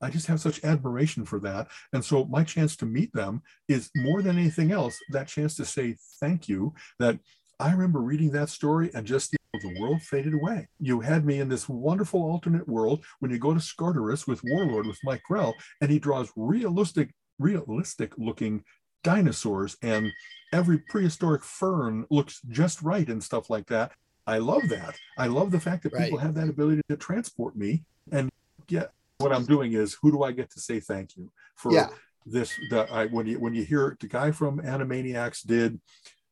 i 0.00 0.08
just 0.08 0.26
have 0.26 0.40
such 0.40 0.62
admiration 0.64 1.24
for 1.24 1.40
that 1.40 1.66
and 1.92 2.04
so 2.04 2.24
my 2.26 2.44
chance 2.44 2.76
to 2.76 2.86
meet 2.86 3.12
them 3.12 3.42
is 3.68 3.90
more 3.96 4.22
than 4.22 4.38
anything 4.38 4.70
else 4.70 4.96
that 5.10 5.26
chance 5.26 5.56
to 5.56 5.64
say 5.64 5.96
thank 6.20 6.48
you 6.48 6.72
that 6.98 7.18
i 7.58 7.72
remember 7.72 8.00
reading 8.00 8.30
that 8.30 8.48
story 8.48 8.90
and 8.94 9.06
just 9.06 9.34
the 9.60 9.80
world 9.80 10.02
faded 10.02 10.34
away. 10.34 10.68
You 10.78 11.00
had 11.00 11.24
me 11.24 11.40
in 11.40 11.48
this 11.48 11.68
wonderful 11.68 12.22
alternate 12.22 12.68
world 12.68 13.04
when 13.20 13.30
you 13.30 13.38
go 13.38 13.54
to 13.54 13.60
Skartaris 13.60 14.26
with 14.26 14.42
Warlord 14.44 14.86
with 14.86 14.98
Mike 15.04 15.22
Grell, 15.22 15.54
and 15.80 15.90
he 15.90 15.98
draws 15.98 16.30
realistic, 16.36 17.10
realistic 17.38 18.12
looking 18.18 18.64
dinosaurs, 19.04 19.76
and 19.82 20.12
every 20.52 20.78
prehistoric 20.78 21.44
fern 21.44 22.04
looks 22.10 22.40
just 22.48 22.82
right 22.82 23.08
and 23.08 23.22
stuff 23.22 23.50
like 23.50 23.66
that. 23.66 23.92
I 24.28 24.38
love 24.38 24.68
that. 24.68 24.94
I 25.16 25.26
love 25.26 25.50
the 25.50 25.58
fact 25.58 25.82
that 25.84 25.94
people 25.94 26.18
have 26.18 26.34
that 26.34 26.48
ability 26.48 26.82
to 26.90 26.96
transport 26.96 27.56
me. 27.56 27.84
And 28.12 28.30
yet, 28.68 28.92
what 29.18 29.32
I'm 29.32 29.46
doing 29.46 29.72
is, 29.72 29.96
who 30.00 30.12
do 30.12 30.22
I 30.22 30.32
get 30.32 30.50
to 30.50 30.60
say 30.60 30.80
thank 30.80 31.16
you 31.16 31.32
for 31.56 31.72
Yeah. 31.72 31.88
this? 32.26 32.52
That 32.70 32.92
I 32.92 33.06
when 33.06 33.26
you 33.26 33.40
when 33.40 33.54
you 33.54 33.64
hear 33.64 33.96
the 33.98 34.06
guy 34.06 34.30
from 34.32 34.60
Animaniacs 34.60 35.46
did 35.46 35.80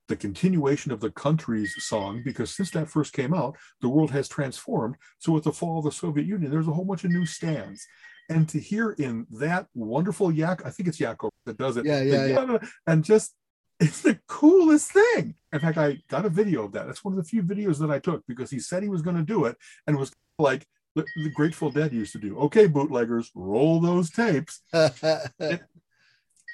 the 0.08 0.16
continuation 0.16 0.92
of 0.92 1.00
the 1.00 1.10
country's 1.10 1.74
song 1.78 2.22
because 2.22 2.54
since 2.54 2.70
that 2.72 2.88
first 2.88 3.12
came 3.12 3.34
out, 3.34 3.56
the 3.80 3.88
world 3.88 4.10
has 4.12 4.28
transformed. 4.28 4.96
So 5.18 5.32
with 5.32 5.44
the 5.44 5.52
fall 5.52 5.78
of 5.78 5.84
the 5.84 5.90
Soviet 5.90 6.26
Union, 6.26 6.50
there's 6.50 6.68
a 6.68 6.72
whole 6.72 6.84
bunch 6.84 7.04
of 7.04 7.10
new 7.10 7.26
stands. 7.26 7.84
And 8.28 8.48
to 8.50 8.60
hear 8.60 8.90
in 8.92 9.26
that 9.40 9.66
wonderful 9.74 10.30
yak, 10.30 10.64
I 10.66 10.70
think 10.70 10.88
it's 10.88 10.98
Yakko 10.98 11.30
that 11.46 11.56
does 11.58 11.76
it. 11.76 11.86
Yeah, 11.86 12.02
yeah, 12.02 12.26
yeah. 12.26 12.58
And 12.86 13.02
just 13.02 13.34
it's 13.80 14.00
the 14.00 14.18
coolest 14.26 14.92
thing. 14.92 15.34
In 15.52 15.60
fact, 15.60 15.78
I 15.78 15.98
got 16.08 16.26
a 16.26 16.30
video 16.30 16.64
of 16.64 16.72
that. 16.72 16.86
That's 16.86 17.04
one 17.04 17.12
of 17.12 17.18
the 17.18 17.28
few 17.28 17.42
videos 17.42 17.78
that 17.78 17.90
I 17.90 17.98
took 17.98 18.26
because 18.26 18.50
he 18.50 18.58
said 18.58 18.82
he 18.82 18.88
was 18.88 19.02
going 19.02 19.16
to 19.16 19.22
do 19.22 19.44
it 19.44 19.56
and 19.86 19.96
it 19.96 19.98
was 19.98 20.12
like 20.38 20.66
the, 20.94 21.04
the 21.22 21.30
Grateful 21.30 21.70
Dead 21.70 21.92
used 21.92 22.12
to 22.12 22.18
do. 22.18 22.38
Okay, 22.38 22.66
bootleggers, 22.66 23.30
roll 23.34 23.80
those 23.80 24.10
tapes 24.10 24.62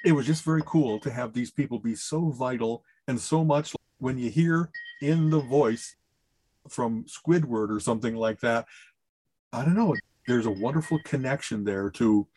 it 0.03 0.11
was 0.11 0.25
just 0.25 0.43
very 0.43 0.61
cool 0.65 0.99
to 0.99 1.09
have 1.09 1.33
these 1.33 1.51
people 1.51 1.79
be 1.79 1.95
so 1.95 2.29
vital 2.29 2.83
and 3.07 3.19
so 3.19 3.43
much 3.43 3.73
when 3.99 4.17
you 4.17 4.29
hear 4.29 4.69
in 5.01 5.29
the 5.29 5.39
voice 5.39 5.95
from 6.69 7.05
Squidward 7.05 7.69
or 7.69 7.79
something 7.79 8.15
like 8.15 8.39
that. 8.41 8.65
I 9.51 9.63
don't 9.63 9.75
know. 9.75 9.95
There's 10.27 10.45
a 10.45 10.51
wonderful 10.51 10.99
connection 11.05 11.63
there 11.63 11.89
to 11.91 12.27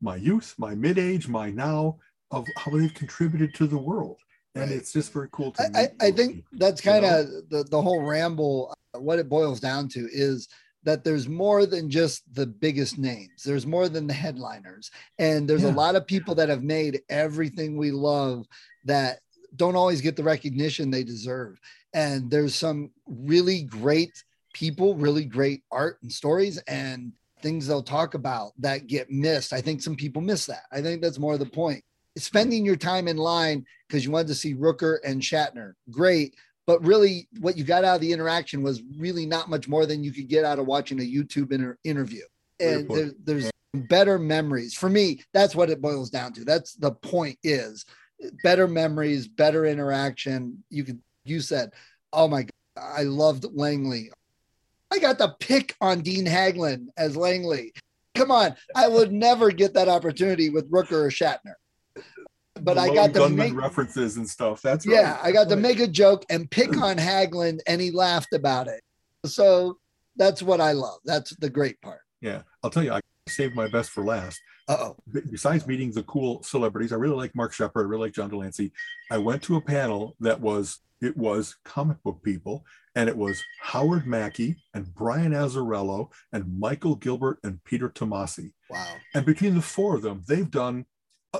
my 0.00 0.16
youth, 0.16 0.54
my 0.58 0.74
mid 0.74 0.98
age, 0.98 1.28
my 1.28 1.50
now, 1.50 1.98
of 2.30 2.46
how 2.56 2.70
they've 2.72 2.94
contributed 2.94 3.54
to 3.54 3.66
the 3.66 3.78
world. 3.78 4.18
And 4.56 4.70
it's 4.70 4.92
just 4.92 5.12
very 5.12 5.28
cool 5.32 5.50
to 5.52 5.62
I, 5.62 5.80
I, 5.80 5.88
I 6.08 6.10
think 6.12 6.44
that's 6.52 6.84
you 6.84 6.90
kind 6.92 7.02
know? 7.04 7.20
of 7.20 7.26
the, 7.50 7.64
the 7.64 7.82
whole 7.82 8.02
ramble. 8.02 8.74
uh, 8.94 9.00
What 9.00 9.18
it 9.18 9.28
boils 9.28 9.58
down 9.58 9.88
to 9.88 10.08
is 10.12 10.48
that 10.84 11.02
there's 11.02 11.28
more 11.28 11.66
than 11.66 11.90
just 11.90 12.22
the 12.34 12.46
biggest 12.46 12.96
names. 12.98 13.42
There's 13.44 13.66
more 13.66 13.88
than 13.88 14.06
the 14.06 14.12
headliners. 14.14 14.90
And 15.18 15.48
there's 15.48 15.62
Yeah. 15.64 15.72
a 15.72 15.74
lot 15.74 15.96
of 15.96 16.06
people 16.06 16.34
that 16.36 16.48
have 16.48 16.62
made 16.62 17.00
everything 17.08 17.76
we 17.76 17.90
love 17.90 18.46
that 18.84 19.18
don't 19.56 19.76
always 19.76 20.00
get 20.00 20.14
the 20.14 20.22
recognition 20.22 20.90
they 20.90 21.04
deserve. 21.04 21.58
And 21.92 22.30
there's 22.30 22.54
some 22.54 22.90
really 23.06 23.62
great 23.62 24.22
people, 24.52 24.94
really 24.94 25.24
great 25.24 25.62
art 25.72 25.98
and 26.02 26.12
stories 26.12 26.58
and 26.68 27.12
things 27.42 27.66
they'll 27.66 27.82
talk 27.82 28.14
about 28.14 28.52
that 28.58 28.86
get 28.86 29.10
missed. 29.10 29.52
I 29.52 29.60
think 29.60 29.82
some 29.82 29.96
people 29.96 30.22
miss 30.22 30.46
that. 30.46 30.62
I 30.70 30.80
think 30.80 31.02
that's 31.02 31.18
more 31.18 31.34
of 31.34 31.40
the 31.40 31.46
point. 31.46 31.82
Spending 32.16 32.64
your 32.64 32.76
time 32.76 33.08
in 33.08 33.16
line 33.16 33.64
because 33.88 34.04
you 34.04 34.10
wanted 34.10 34.28
to 34.28 34.34
see 34.34 34.54
Rooker 34.54 34.98
and 35.04 35.20
Shatner, 35.20 35.72
great. 35.90 36.34
But 36.66 36.84
really, 36.84 37.28
what 37.40 37.58
you 37.58 37.64
got 37.64 37.84
out 37.84 37.96
of 37.96 38.00
the 38.00 38.12
interaction 38.12 38.62
was 38.62 38.82
really 38.96 39.26
not 39.26 39.50
much 39.50 39.68
more 39.68 39.84
than 39.84 40.02
you 40.02 40.12
could 40.12 40.28
get 40.28 40.44
out 40.44 40.58
of 40.58 40.66
watching 40.66 41.00
a 41.00 41.02
YouTube 41.02 41.52
inter- 41.52 41.78
interview. 41.84 42.22
And 42.60 42.88
there, 42.88 43.12
there's 43.24 43.50
better 43.74 44.18
memories 44.18 44.74
for 44.74 44.88
me. 44.88 45.20
That's 45.32 45.54
what 45.54 45.68
it 45.70 45.82
boils 45.82 46.08
down 46.10 46.32
to. 46.34 46.44
That's 46.44 46.74
the 46.74 46.92
point 46.92 47.38
is 47.42 47.84
better 48.42 48.68
memories, 48.68 49.28
better 49.28 49.66
interaction. 49.66 50.64
You 50.70 50.84
could, 50.84 51.00
you 51.24 51.40
said, 51.40 51.72
oh 52.12 52.28
my 52.28 52.42
God, 52.42 52.50
I 52.78 53.02
loved 53.02 53.44
Langly. 53.44 54.08
I 54.90 54.98
got 55.00 55.18
the 55.18 55.34
pick 55.40 55.74
on 55.80 56.00
Dean 56.00 56.26
Haglund 56.26 56.86
as 56.96 57.16
Langly. 57.16 57.70
Come 58.14 58.30
on, 58.30 58.54
I 58.76 58.86
would 58.86 59.12
never 59.12 59.50
get 59.50 59.74
that 59.74 59.88
opportunity 59.88 60.48
with 60.48 60.70
Rooker 60.70 60.92
or 60.92 61.10
Shatner. 61.10 61.54
But 62.64 62.78
I 62.78 62.94
got 62.94 63.12
to 63.14 63.28
make 63.28 63.54
references 63.54 64.16
and 64.16 64.28
stuff. 64.28 64.62
That's 64.62 64.86
yeah, 64.86 65.16
right. 65.16 65.24
I 65.24 65.32
got 65.32 65.48
to 65.50 65.56
make 65.56 65.80
a 65.80 65.86
joke 65.86 66.24
and 66.30 66.50
pick 66.50 66.76
on 66.82 66.96
Haglund, 66.96 67.60
and 67.66 67.80
he 67.80 67.90
laughed 67.90 68.32
about 68.32 68.68
it. 68.68 68.82
So 69.26 69.78
that's 70.16 70.42
what 70.42 70.60
I 70.60 70.72
love. 70.72 70.98
That's 71.04 71.36
the 71.36 71.50
great 71.50 71.80
part. 71.80 72.00
Yeah, 72.20 72.42
I'll 72.62 72.70
tell 72.70 72.82
you, 72.82 72.92
I 72.92 73.00
saved 73.28 73.54
my 73.54 73.68
best 73.68 73.90
for 73.90 74.04
last. 74.04 74.40
Uh 74.66 74.76
oh. 74.80 74.96
besides 75.30 75.66
meeting 75.66 75.92
the 75.92 76.02
cool 76.04 76.42
celebrities, 76.42 76.92
I 76.92 76.96
really 76.96 77.16
like 77.16 77.34
Mark 77.34 77.52
Sheppard. 77.52 77.86
I 77.86 77.88
really 77.88 78.06
like 78.06 78.14
John 78.14 78.30
de 78.30 78.36
Lancie. 78.36 78.72
I 79.10 79.18
went 79.18 79.42
to 79.42 79.56
a 79.56 79.60
panel 79.60 80.16
that 80.20 80.40
was 80.40 80.80
it 81.02 81.16
was 81.18 81.56
comic 81.64 82.02
book 82.02 82.22
people, 82.22 82.64
and 82.94 83.08
it 83.08 83.16
was 83.16 83.42
Howard 83.60 84.06
Mackie 84.06 84.56
and 84.72 84.94
Brian 84.94 85.32
Azzarello 85.32 86.08
and 86.32 86.58
Michael 86.58 86.94
Gilbert 86.94 87.40
and 87.44 87.62
Peter 87.64 87.90
Tomasi. 87.90 88.52
Wow. 88.70 88.94
And 89.14 89.26
between 89.26 89.54
the 89.54 89.62
four 89.62 89.96
of 89.96 90.02
them, 90.02 90.22
they've 90.26 90.50
done 90.50 90.86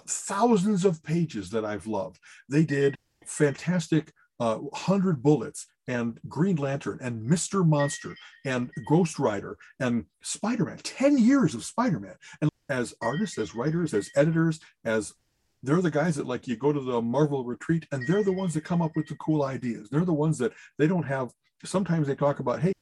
thousands 0.06 0.84
of 0.84 1.02
pages 1.02 1.50
that 1.50 1.64
I've 1.64 1.86
loved. 1.86 2.18
They 2.48 2.64
did 2.64 2.96
fantastic 3.26 4.12
uh, 4.40 4.56
100 4.56 5.22
Bullets 5.22 5.66
and 5.86 6.18
Green 6.28 6.56
Lantern 6.56 6.98
and 7.02 7.28
Mr. 7.28 7.66
Monster 7.66 8.14
and 8.44 8.70
Ghost 8.88 9.18
Rider 9.18 9.56
and 9.80 10.04
Spider 10.22 10.64
Man, 10.64 10.78
10 10.78 11.18
years 11.18 11.54
of 11.54 11.64
Spider 11.64 12.00
Man. 12.00 12.14
And 12.40 12.50
as 12.68 12.94
artists, 13.00 13.38
as 13.38 13.54
writers, 13.54 13.94
as 13.94 14.10
editors, 14.16 14.60
as 14.84 15.14
they're 15.62 15.82
the 15.82 15.90
guys 15.90 16.16
that 16.16 16.26
like 16.26 16.46
you 16.46 16.56
go 16.56 16.72
to 16.72 16.80
the 16.80 17.00
Marvel 17.00 17.44
retreat 17.44 17.86
and 17.92 18.06
they're 18.06 18.22
the 18.22 18.32
ones 18.32 18.54
that 18.54 18.64
come 18.64 18.82
up 18.82 18.92
with 18.96 19.08
the 19.08 19.16
cool 19.16 19.44
ideas. 19.44 19.88
They're 19.90 20.04
the 20.04 20.12
ones 20.12 20.38
that 20.38 20.52
they 20.78 20.86
don't 20.86 21.04
have. 21.04 21.32
Sometimes 21.64 22.06
they 22.06 22.14
talk 22.14 22.38
about, 22.40 22.60
hey, 22.60 22.72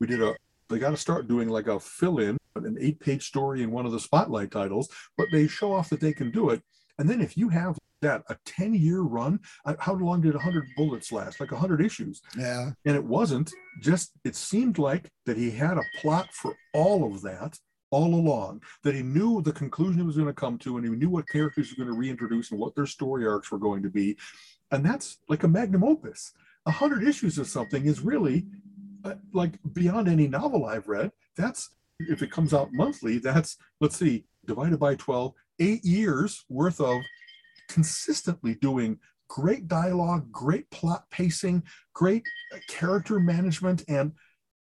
we 0.00 0.06
did 0.06 0.22
a, 0.22 0.34
they 0.68 0.78
got 0.78 0.90
to 0.90 0.96
start 0.96 1.28
doing 1.28 1.48
like 1.48 1.68
a 1.68 1.78
fill 1.78 2.18
in, 2.18 2.36
an 2.56 2.76
eight 2.80 3.00
page 3.00 3.26
story 3.26 3.62
in 3.62 3.70
one 3.70 3.86
of 3.86 3.92
the 3.92 4.00
spotlight 4.00 4.50
titles, 4.50 4.88
but 5.16 5.26
they 5.32 5.46
show 5.46 5.72
off 5.72 5.88
that 5.90 6.00
they 6.00 6.12
can 6.12 6.30
do 6.30 6.50
it. 6.50 6.62
And 6.98 7.08
then 7.08 7.20
if 7.20 7.36
you 7.36 7.48
have 7.48 7.78
that, 8.02 8.22
a 8.28 8.36
10 8.44 8.74
year 8.74 9.00
run, 9.02 9.40
uh, 9.64 9.74
how 9.78 9.94
long 9.94 10.20
did 10.20 10.34
100 10.34 10.64
bullets 10.76 11.12
last? 11.12 11.40
Like 11.40 11.52
100 11.52 11.80
issues 11.80 12.20
Yeah. 12.36 12.72
and 12.84 12.96
it 12.96 13.04
wasn't 13.04 13.52
just 13.80 14.12
it 14.24 14.34
seemed 14.36 14.78
like 14.78 15.10
that 15.26 15.36
he 15.36 15.50
had 15.50 15.78
a 15.78 15.82
plot 16.00 16.28
for 16.32 16.54
all 16.74 17.04
of 17.12 17.22
that 17.22 17.58
all 17.90 18.14
along 18.14 18.62
that 18.84 18.94
he 18.94 19.02
knew 19.02 19.40
the 19.42 19.52
conclusion 19.52 20.00
he 20.00 20.06
was 20.06 20.16
going 20.16 20.26
to 20.26 20.32
come 20.32 20.58
to 20.58 20.76
and 20.78 20.86
he 20.86 20.90
knew 20.92 21.10
what 21.10 21.28
characters 21.28 21.68
he 21.68 21.72
was 21.74 21.78
going 21.86 21.88
to 21.94 21.98
reintroduce 21.98 22.50
and 22.50 22.58
what 22.58 22.74
their 22.74 22.86
story 22.86 23.26
arcs 23.26 23.50
were 23.52 23.58
going 23.58 23.82
to 23.82 23.90
be 23.90 24.16
and 24.70 24.84
that's 24.84 25.18
like 25.28 25.42
a 25.44 25.48
magnum 25.48 25.84
opus 25.84 26.32
a 26.66 26.70
hundred 26.70 27.04
issues 27.06 27.38
of 27.38 27.46
something 27.46 27.84
is 27.86 28.00
really 28.00 28.46
uh, 29.04 29.14
like 29.34 29.58
beyond 29.74 30.08
any 30.08 30.26
novel 30.26 30.64
i've 30.66 30.88
read 30.88 31.12
that's 31.36 31.70
if 32.08 32.22
it 32.22 32.30
comes 32.30 32.54
out 32.54 32.72
monthly 32.72 33.18
that's 33.18 33.56
let's 33.80 33.96
see 33.96 34.24
divided 34.46 34.78
by 34.78 34.94
12 34.94 35.32
eight 35.60 35.84
years 35.84 36.44
worth 36.48 36.80
of 36.80 37.00
consistently 37.68 38.54
doing 38.56 38.98
great 39.28 39.68
dialogue 39.68 40.30
great 40.30 40.68
plot 40.70 41.04
pacing 41.10 41.62
great 41.94 42.22
character 42.68 43.18
management 43.18 43.84
and 43.88 44.12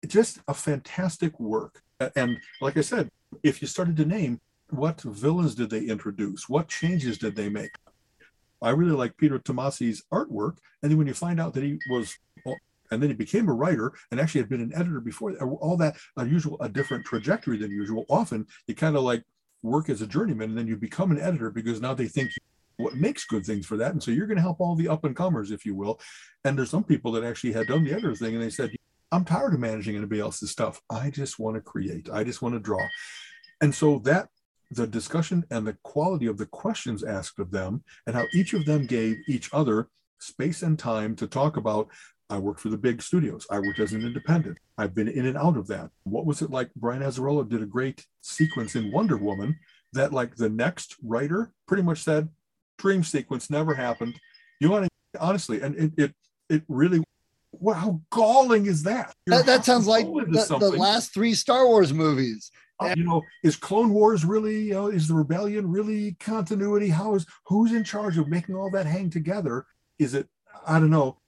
just 0.07 0.39
a 0.47 0.53
fantastic 0.53 1.39
work. 1.39 1.81
And 2.15 2.37
like 2.61 2.77
I 2.77 2.81
said, 2.81 3.09
if 3.43 3.61
you 3.61 3.67
started 3.67 3.95
to 3.97 4.05
name 4.05 4.39
what 4.69 5.01
villains 5.01 5.55
did 5.55 5.69
they 5.69 5.85
introduce, 5.85 6.47
what 6.49 6.69
changes 6.69 7.17
did 7.17 7.35
they 7.35 7.49
make? 7.49 7.71
I 8.61 8.69
really 8.71 8.91
like 8.91 9.17
Peter 9.17 9.39
Tomasi's 9.39 10.03
artwork. 10.13 10.57
And 10.81 10.91
then 10.91 10.97
when 10.97 11.07
you 11.07 11.13
find 11.13 11.39
out 11.39 11.53
that 11.53 11.63
he 11.63 11.79
was, 11.89 12.17
and 12.91 13.01
then 13.01 13.09
he 13.09 13.15
became 13.15 13.49
a 13.49 13.53
writer 13.53 13.93
and 14.11 14.19
actually 14.19 14.41
had 14.41 14.49
been 14.49 14.61
an 14.61 14.73
editor 14.75 14.99
before, 14.99 15.33
all 15.37 15.77
that 15.77 15.95
unusual, 16.17 16.57
a 16.61 16.69
different 16.69 17.05
trajectory 17.05 17.57
than 17.57 17.71
usual. 17.71 18.05
Often 18.09 18.45
you 18.67 18.75
kind 18.75 18.95
of 18.95 19.03
like 19.03 19.23
work 19.63 19.89
as 19.89 20.01
a 20.01 20.07
journeyman 20.07 20.49
and 20.49 20.57
then 20.57 20.67
you 20.67 20.75
become 20.75 21.11
an 21.11 21.19
editor 21.19 21.49
because 21.49 21.81
now 21.81 21.93
they 21.93 22.07
think 22.07 22.31
what 22.77 22.95
makes 22.95 23.25
good 23.25 23.45
things 23.45 23.65
for 23.65 23.77
that. 23.77 23.91
And 23.91 24.01
so 24.01 24.11
you're 24.11 24.27
going 24.27 24.37
to 24.37 24.41
help 24.43 24.59
all 24.59 24.75
the 24.75 24.87
up 24.87 25.05
and 25.05 25.15
comers, 25.15 25.51
if 25.51 25.65
you 25.65 25.75
will. 25.75 25.99
And 26.43 26.57
there's 26.57 26.69
some 26.69 26.83
people 26.83 27.11
that 27.13 27.23
actually 27.23 27.53
had 27.53 27.67
done 27.67 27.83
the 27.83 27.91
editor 27.91 28.15
thing 28.15 28.35
and 28.35 28.43
they 28.43 28.49
said, 28.49 28.71
I'm 29.11 29.25
tired 29.25 29.53
of 29.53 29.59
managing 29.59 29.95
anybody 29.95 30.21
else's 30.21 30.51
stuff. 30.51 30.81
I 30.89 31.09
just 31.09 31.37
want 31.37 31.55
to 31.55 31.61
create. 31.61 32.09
I 32.11 32.23
just 32.23 32.41
want 32.41 32.55
to 32.55 32.59
draw. 32.59 32.85
And 33.61 33.73
so 33.75 33.99
that 33.99 34.29
the 34.71 34.87
discussion 34.87 35.45
and 35.51 35.67
the 35.67 35.77
quality 35.83 36.27
of 36.27 36.37
the 36.37 36.45
questions 36.45 37.03
asked 37.03 37.39
of 37.39 37.51
them 37.51 37.83
and 38.07 38.15
how 38.15 38.25
each 38.33 38.53
of 38.53 38.65
them 38.65 38.85
gave 38.85 39.17
each 39.27 39.49
other 39.53 39.89
space 40.19 40.61
and 40.61 40.79
time 40.79 41.15
to 41.17 41.27
talk 41.27 41.57
about 41.57 41.89
I 42.31 42.37
worked 42.37 42.61
for 42.61 42.69
the 42.69 42.77
big 42.77 43.01
studios. 43.01 43.45
I 43.51 43.59
worked 43.59 43.79
as 43.79 43.93
an 43.93 44.05
independent. 44.05 44.57
I've 44.77 44.95
been 44.95 45.07
in 45.07 45.25
and 45.25 45.37
out 45.37 45.57
of 45.57 45.67
that. 45.67 45.91
What 46.03 46.25
was 46.25 46.41
it 46.41 46.49
like? 46.49 46.73
Brian 46.75 47.01
Azzarello 47.01 47.47
did 47.47 47.61
a 47.61 47.65
great 47.65 48.05
sequence 48.21 48.75
in 48.75 48.91
Wonder 48.91 49.17
Woman 49.17 49.59
that 49.93 50.13
like 50.13 50.35
the 50.35 50.49
next 50.49 50.95
writer 51.03 51.51
pretty 51.67 51.83
much 51.83 52.03
said, 52.03 52.29
dream 52.77 53.03
sequence 53.03 53.49
never 53.49 53.73
happened. 53.73 54.19
You 54.59 54.69
want 54.69 54.85
to 54.85 55.19
honestly, 55.19 55.61
and 55.61 55.75
it 55.75 55.91
it 55.97 56.15
it 56.49 56.63
really 56.67 57.03
wow, 57.51 57.73
how 57.73 58.01
galling 58.11 58.65
is 58.65 58.83
that? 58.83 59.13
that, 59.27 59.45
that 59.45 59.65
sounds 59.65 59.87
like 59.87 60.05
the, 60.05 60.57
the, 60.59 60.71
last 60.71 61.13
three 61.13 61.33
Star 61.33 61.67
Wars 61.67 61.93
movies. 61.93 62.51
Uh, 62.79 62.93
you 62.97 63.03
know, 63.03 63.21
is 63.43 63.55
Clone 63.55 63.93
Wars 63.93 64.25
really, 64.25 64.63
you 64.63 64.73
know, 64.73 64.87
is 64.87 65.07
the 65.07 65.13
rebellion 65.13 65.69
really 65.69 66.13
continuity? 66.19 66.89
How 66.89 67.13
is 67.13 67.27
who's 67.45 67.73
in 67.73 67.83
charge 67.83 68.17
of 68.17 68.27
making 68.27 68.55
all 68.55 68.71
that 68.71 68.87
hang 68.87 69.09
together? 69.09 69.65
Is 69.99 70.15
it, 70.15 70.27
I 70.65 70.79
don't 70.79 70.89
know, 70.89 71.19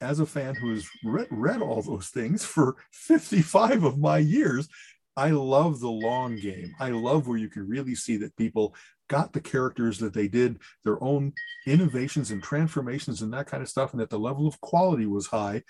as 0.00 0.20
a 0.20 0.26
fan 0.26 0.54
who 0.54 0.70
has 0.70 0.88
read, 1.04 1.28
read 1.30 1.62
all 1.62 1.82
those 1.82 2.08
things 2.08 2.44
for 2.44 2.76
55 2.92 3.84
of 3.84 3.98
my 3.98 4.18
years, 4.18 4.68
I 5.16 5.30
love 5.30 5.80
the 5.80 5.90
long 5.90 6.36
game. 6.36 6.74
I 6.78 6.90
love 6.90 7.28
where 7.28 7.36
you 7.36 7.48
can 7.48 7.68
really 7.68 7.94
see 7.94 8.16
that 8.18 8.36
people 8.36 8.74
got 9.08 9.32
the 9.32 9.40
characters 9.40 9.98
that 9.98 10.14
they 10.14 10.28
did, 10.28 10.60
their 10.84 11.02
own 11.02 11.32
innovations 11.66 12.30
and 12.30 12.42
transformations 12.42 13.20
and 13.20 13.32
that 13.32 13.46
kind 13.46 13.62
of 13.62 13.68
stuff, 13.68 13.92
and 13.92 14.00
that 14.00 14.10
the 14.10 14.18
level 14.18 14.46
of 14.46 14.60
quality 14.60 15.06
was 15.06 15.26
high. 15.26 15.62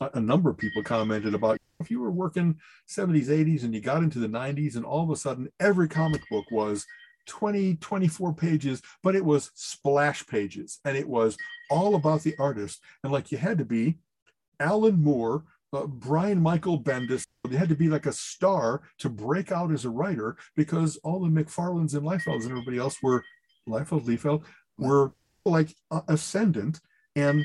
A, 0.00 0.10
a 0.14 0.20
number 0.20 0.50
of 0.50 0.58
people 0.58 0.82
commented 0.82 1.34
about 1.34 1.58
if 1.78 1.90
you 1.90 2.00
were 2.00 2.10
working 2.10 2.56
70s, 2.88 3.26
80s, 3.26 3.64
and 3.64 3.74
you 3.74 3.80
got 3.80 4.02
into 4.02 4.18
the 4.18 4.28
90s, 4.28 4.76
and 4.76 4.84
all 4.84 5.04
of 5.04 5.10
a 5.10 5.16
sudden 5.16 5.48
every 5.60 5.88
comic 5.88 6.22
book 6.30 6.46
was 6.50 6.86
20, 7.26 7.76
24 7.76 8.34
pages, 8.34 8.82
but 9.02 9.14
it 9.14 9.24
was 9.24 9.50
splash 9.54 10.26
pages 10.26 10.80
and 10.84 10.96
it 10.96 11.08
was 11.08 11.36
all 11.70 11.94
about 11.94 12.22
the 12.22 12.34
artist. 12.38 12.80
And 13.02 13.12
like 13.12 13.32
you 13.32 13.38
had 13.38 13.58
to 13.58 13.64
be 13.64 13.98
Alan 14.60 15.02
Moore 15.02 15.44
uh, 15.72 15.86
Brian 15.86 16.40
Michael 16.40 16.80
Bendis. 16.80 17.26
They 17.48 17.56
had 17.56 17.68
to 17.68 17.76
be 17.76 17.88
like 17.88 18.06
a 18.06 18.12
star 18.12 18.82
to 18.98 19.08
break 19.08 19.52
out 19.52 19.72
as 19.72 19.84
a 19.84 19.90
writer 19.90 20.36
because 20.54 20.96
all 20.98 21.20
the 21.20 21.28
McFarlanes 21.28 21.94
and 21.94 22.02
Liefelds 22.02 22.42
and 22.42 22.52
everybody 22.52 22.78
else 22.78 23.02
were 23.02 23.24
Liefeld, 23.68 24.04
Liefeld 24.04 24.44
were 24.78 25.12
like 25.44 25.74
uh, 25.90 26.02
ascendant. 26.08 26.80
And 27.14 27.44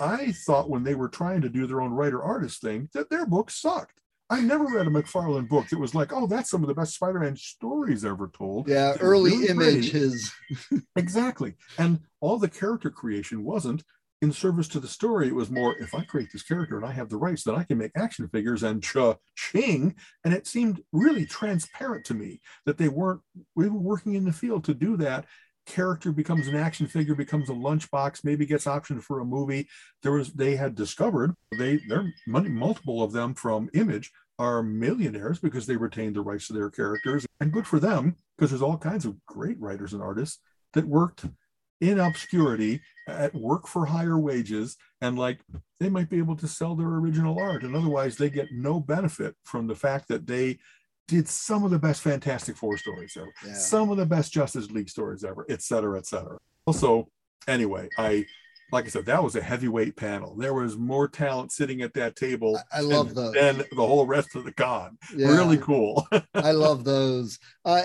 I 0.00 0.32
thought 0.32 0.70
when 0.70 0.84
they 0.84 0.94
were 0.94 1.08
trying 1.08 1.40
to 1.42 1.48
do 1.48 1.66
their 1.66 1.80
own 1.80 1.92
writer 1.92 2.22
artist 2.22 2.60
thing 2.60 2.88
that 2.92 3.10
their 3.10 3.26
books 3.26 3.60
sucked. 3.60 4.02
I 4.28 4.40
never 4.40 4.64
read 4.64 4.86
a 4.86 4.90
McFarlane 4.90 5.48
book 5.48 5.68
that 5.68 5.78
was 5.78 5.94
like, 5.94 6.12
oh, 6.12 6.26
that's 6.26 6.50
some 6.50 6.62
of 6.62 6.68
the 6.68 6.74
best 6.74 6.94
Spider-Man 6.94 7.36
stories 7.36 8.04
ever 8.04 8.28
told. 8.36 8.68
Yeah, 8.68 8.94
early 9.00 9.30
really 9.30 9.48
image 9.48 9.90
his 9.92 10.32
exactly. 10.96 11.54
And 11.78 12.00
all 12.20 12.38
the 12.38 12.48
character 12.48 12.90
creation 12.90 13.44
wasn't 13.44 13.84
in 14.22 14.32
service 14.32 14.66
to 14.68 14.80
the 14.80 14.88
story, 14.88 15.28
it 15.28 15.34
was 15.34 15.50
more 15.50 15.76
if 15.76 15.94
I 15.94 16.02
create 16.02 16.30
this 16.32 16.42
character 16.42 16.76
and 16.76 16.86
I 16.86 16.92
have 16.92 17.10
the 17.10 17.18
rights, 17.18 17.44
then 17.44 17.54
I 17.54 17.64
can 17.64 17.78
make 17.78 17.92
action 17.96 18.28
figures 18.28 18.62
and 18.62 18.82
cha-ching. 18.82 19.94
And 20.24 20.34
it 20.34 20.46
seemed 20.46 20.82
really 20.92 21.26
transparent 21.26 22.06
to 22.06 22.14
me 22.14 22.40
that 22.64 22.78
they 22.78 22.88
weren't 22.88 23.20
we 23.54 23.68
were 23.68 23.78
working 23.78 24.14
in 24.14 24.24
the 24.24 24.32
field 24.32 24.64
to 24.64 24.74
do 24.74 24.96
that. 24.98 25.26
Character 25.66 26.12
becomes 26.12 26.46
an 26.48 26.54
action 26.56 26.86
figure, 26.86 27.14
becomes 27.14 27.48
a 27.48 27.52
lunchbox, 27.52 28.24
maybe 28.24 28.46
gets 28.46 28.64
optioned 28.66 29.02
for 29.02 29.20
a 29.20 29.24
movie. 29.24 29.68
There 30.02 30.12
was 30.12 30.32
they 30.32 30.56
had 30.56 30.74
discovered 30.74 31.34
they 31.58 31.80
their 31.88 32.12
money, 32.26 32.48
multiple 32.48 33.02
of 33.02 33.12
them 33.12 33.34
from 33.34 33.68
Image 33.74 34.12
are 34.38 34.62
millionaires 34.62 35.38
because 35.38 35.66
they 35.66 35.76
retained 35.76 36.14
the 36.14 36.20
rights 36.20 36.46
to 36.46 36.52
their 36.52 36.70
characters. 36.70 37.26
And 37.40 37.52
good 37.52 37.66
for 37.66 37.80
them, 37.80 38.16
because 38.36 38.50
there's 38.50 38.62
all 38.62 38.78
kinds 38.78 39.04
of 39.04 39.16
great 39.26 39.58
writers 39.58 39.92
and 39.92 40.02
artists 40.02 40.38
that 40.74 40.86
worked 40.86 41.24
in 41.80 41.98
obscurity 42.00 42.80
at 43.08 43.34
work 43.34 43.66
for 43.66 43.86
higher 43.86 44.18
wages 44.18 44.76
and 45.00 45.18
like 45.18 45.40
they 45.78 45.88
might 45.88 46.08
be 46.08 46.18
able 46.18 46.36
to 46.36 46.48
sell 46.48 46.74
their 46.74 46.88
original 46.88 47.38
art 47.38 47.64
and 47.64 47.76
otherwise 47.76 48.16
they 48.16 48.30
get 48.30 48.48
no 48.50 48.80
benefit 48.80 49.34
from 49.44 49.66
the 49.66 49.74
fact 49.74 50.08
that 50.08 50.26
they 50.26 50.58
did 51.08 51.28
some 51.28 51.64
of 51.64 51.70
the 51.70 51.78
best 51.78 52.02
fantastic 52.02 52.56
four 52.56 52.76
stories 52.76 53.16
ever 53.16 53.32
yeah. 53.46 53.54
some 53.54 53.90
of 53.90 53.96
the 53.96 54.06
best 54.06 54.32
justice 54.32 54.70
league 54.70 54.88
stories 54.88 55.24
ever 55.24 55.46
et 55.48 55.62
cetera 55.62 55.98
et 55.98 56.06
cetera 56.06 56.36
also 56.66 57.08
anyway 57.48 57.88
i 57.98 58.24
like 58.72 58.84
i 58.84 58.88
said 58.88 59.06
that 59.06 59.22
was 59.22 59.36
a 59.36 59.42
heavyweight 59.42 59.96
panel 59.96 60.34
there 60.36 60.54
was 60.54 60.76
more 60.76 61.06
talent 61.06 61.52
sitting 61.52 61.82
at 61.82 61.94
that 61.94 62.16
table 62.16 62.58
i, 62.72 62.78
I 62.78 62.80
love 62.80 63.14
those 63.14 63.34
than 63.34 63.58
the 63.58 63.86
whole 63.86 64.06
rest 64.06 64.34
of 64.34 64.44
the 64.44 64.52
con 64.52 64.98
yeah. 65.14 65.28
really 65.28 65.58
cool 65.58 66.06
i 66.34 66.50
love 66.50 66.84
those 66.84 67.38
uh, 67.64 67.82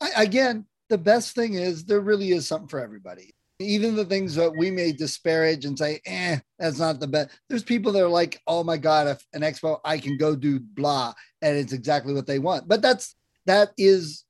I, 0.00 0.10
again 0.16 0.66
the 0.88 0.98
best 0.98 1.34
thing 1.34 1.54
is 1.54 1.84
there 1.84 2.00
really 2.00 2.30
is 2.30 2.46
something 2.46 2.68
for 2.68 2.80
everybody. 2.80 3.34
Even 3.58 3.96
the 3.96 4.04
things 4.04 4.34
that 4.34 4.52
we 4.56 4.70
may 4.70 4.92
disparage 4.92 5.64
and 5.64 5.78
say, 5.78 6.00
eh, 6.04 6.38
that's 6.58 6.78
not 6.78 7.00
the 7.00 7.06
best. 7.06 7.30
There's 7.48 7.62
people 7.62 7.90
that 7.92 8.04
are 8.04 8.08
like, 8.08 8.40
oh 8.46 8.62
my 8.62 8.76
God, 8.76 9.08
if 9.08 9.24
an 9.32 9.40
expo, 9.40 9.80
I 9.82 9.98
can 9.98 10.18
go 10.18 10.36
do 10.36 10.60
blah. 10.60 11.14
And 11.46 11.56
it's 11.56 11.72
exactly 11.72 12.12
what 12.12 12.26
they 12.26 12.38
want. 12.38 12.66
But 12.66 12.82
that's, 12.82 13.14
that 13.46 13.70
is 13.78 14.24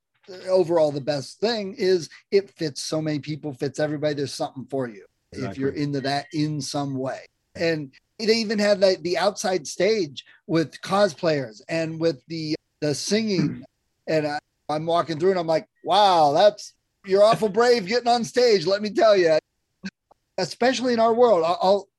overall 0.47 0.91
the 0.91 1.01
best 1.01 1.39
thing 1.39 1.73
is 1.77 2.09
it 2.31 2.49
fits 2.51 2.81
so 2.81 3.01
many 3.01 3.19
people, 3.19 3.53
fits 3.53 3.79
everybody. 3.79 4.13
There's 4.13 4.33
something 4.33 4.65
for 4.65 4.87
you 4.87 5.05
exactly. 5.31 5.51
if 5.51 5.57
you're 5.57 5.71
into 5.71 6.01
that 6.01 6.27
in 6.33 6.61
some 6.61 6.95
way. 6.95 7.25
And 7.55 7.91
they 8.19 8.35
even 8.35 8.59
had 8.59 8.79
like 8.79 9.01
the 9.01 9.17
outside 9.17 9.67
stage 9.67 10.25
with 10.47 10.79
cosplayers 10.81 11.61
and 11.69 11.99
with 11.99 12.23
the 12.27 12.55
the 12.81 12.93
singing 12.93 13.63
and 14.07 14.27
I, 14.27 14.39
I'm 14.69 14.85
walking 14.85 15.19
through 15.19 15.31
and 15.31 15.39
I'm 15.39 15.47
like, 15.47 15.67
wow, 15.83 16.33
that's 16.33 16.73
you're 17.05 17.23
awful 17.23 17.49
brave 17.49 17.87
getting 17.87 18.07
on 18.07 18.23
stage. 18.23 18.65
Let 18.65 18.81
me 18.81 18.89
tell 18.89 19.15
you, 19.15 19.37
especially 20.37 20.93
in 20.93 20.99
our 20.99 21.13
world, 21.13 21.43
I'll, 21.45 21.59
I'll 21.61 21.89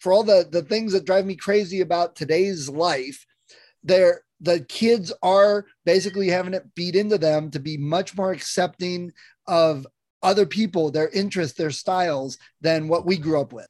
for 0.00 0.12
all 0.12 0.22
the 0.22 0.46
the 0.50 0.62
things 0.62 0.92
that 0.92 1.04
drive 1.04 1.26
me 1.26 1.36
crazy 1.36 1.80
about 1.80 2.16
today's 2.16 2.68
life, 2.68 3.26
there 3.82 4.22
the 4.40 4.60
kids 4.60 5.12
are 5.22 5.66
basically 5.84 6.28
having 6.28 6.54
it 6.54 6.74
beat 6.74 6.94
into 6.96 7.18
them 7.18 7.50
to 7.50 7.60
be 7.60 7.76
much 7.76 8.16
more 8.16 8.32
accepting 8.32 9.12
of 9.46 9.86
other 10.22 10.46
people, 10.46 10.90
their 10.90 11.08
interests, 11.08 11.56
their 11.56 11.70
styles 11.70 12.38
than 12.60 12.88
what 12.88 13.06
we 13.06 13.16
grew 13.16 13.40
up 13.40 13.52
with. 13.52 13.68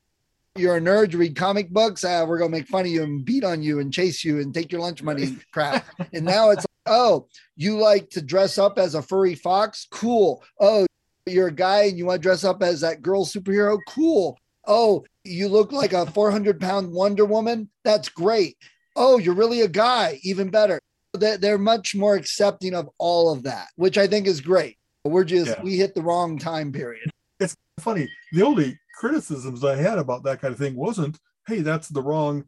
You're 0.57 0.77
a 0.77 0.81
nerd, 0.81 1.12
you 1.12 1.19
read 1.19 1.37
comic 1.37 1.69
books, 1.71 2.03
uh, 2.03 2.25
we're 2.27 2.39
gonna 2.39 2.51
make 2.51 2.67
fun 2.67 2.87
of 2.87 2.91
you 2.91 3.03
and 3.03 3.25
beat 3.25 3.45
on 3.45 3.62
you 3.62 3.79
and 3.81 3.93
chase 3.93 4.25
you 4.25 4.41
and 4.41 4.55
take 4.55 4.73
your 4.73 4.81
lunch 4.81 5.03
money 5.03 5.37
crap. 5.53 5.85
and 6.12 6.25
now 6.25 6.51
it's 6.51 6.64
Oh, 6.87 7.27
you 7.57 7.79
like 7.79 8.11
to 8.11 8.23
dress 8.23 8.59
up 8.59 8.79
as 8.79 8.95
a 8.95 9.03
furry 9.03 9.35
fox? 9.35 9.87
Cool. 9.91 10.43
Oh, 10.61 10.87
you're 11.27 11.49
a 11.49 11.53
guy 11.53 11.85
and 11.85 11.99
you 11.99 12.07
want 12.07 12.23
to 12.23 12.23
dress 12.23 12.45
up 12.45 12.62
as 12.62 12.81
that 12.81 13.03
girl 13.03 13.25
superhero? 13.27 13.79
Cool. 13.89 14.39
Oh, 14.67 15.05
you 15.25 15.49
look 15.49 15.73
like 15.73 15.93
a 15.93 16.07
400 16.07 16.61
pound 16.61 16.93
Wonder 16.93 17.25
Woman? 17.25 17.69
That's 17.85 18.09
great. 18.09 18.57
Oh, 18.97 19.19
you're 19.19 19.35
really 19.35 19.61
a 19.61 19.69
guy? 19.69 20.19
Even 20.23 20.51
better. 20.51 20.81
They're 21.13 21.59
much 21.59 21.95
more 21.95 22.17
accepting 22.17 22.75
of 22.75 22.89
all 22.99 23.33
of 23.33 23.45
that, 23.45 23.69
which 23.77 23.97
I 23.99 24.07
think 24.07 24.27
is 24.27 24.41
great. 24.41 24.77
We're 25.05 25.25
just, 25.25 25.53
yeah. 25.53 25.63
we 25.63 25.77
hit 25.77 25.95
the 25.95 26.03
wrong 26.03 26.39
time 26.39 26.73
period. 26.73 27.11
It's 27.39 27.55
funny. 27.79 28.09
The 28.33 28.43
only 28.43 28.79
criticisms 28.99 29.65
I 29.65 29.77
had 29.77 29.99
about 29.99 30.25
that 30.25 30.41
kind 30.41 30.53
of 30.53 30.59
thing 30.59 30.75
wasn't, 30.75 31.19
hey, 31.47 31.61
that's 31.61 31.89
the 31.89 32.03
wrong, 32.03 32.45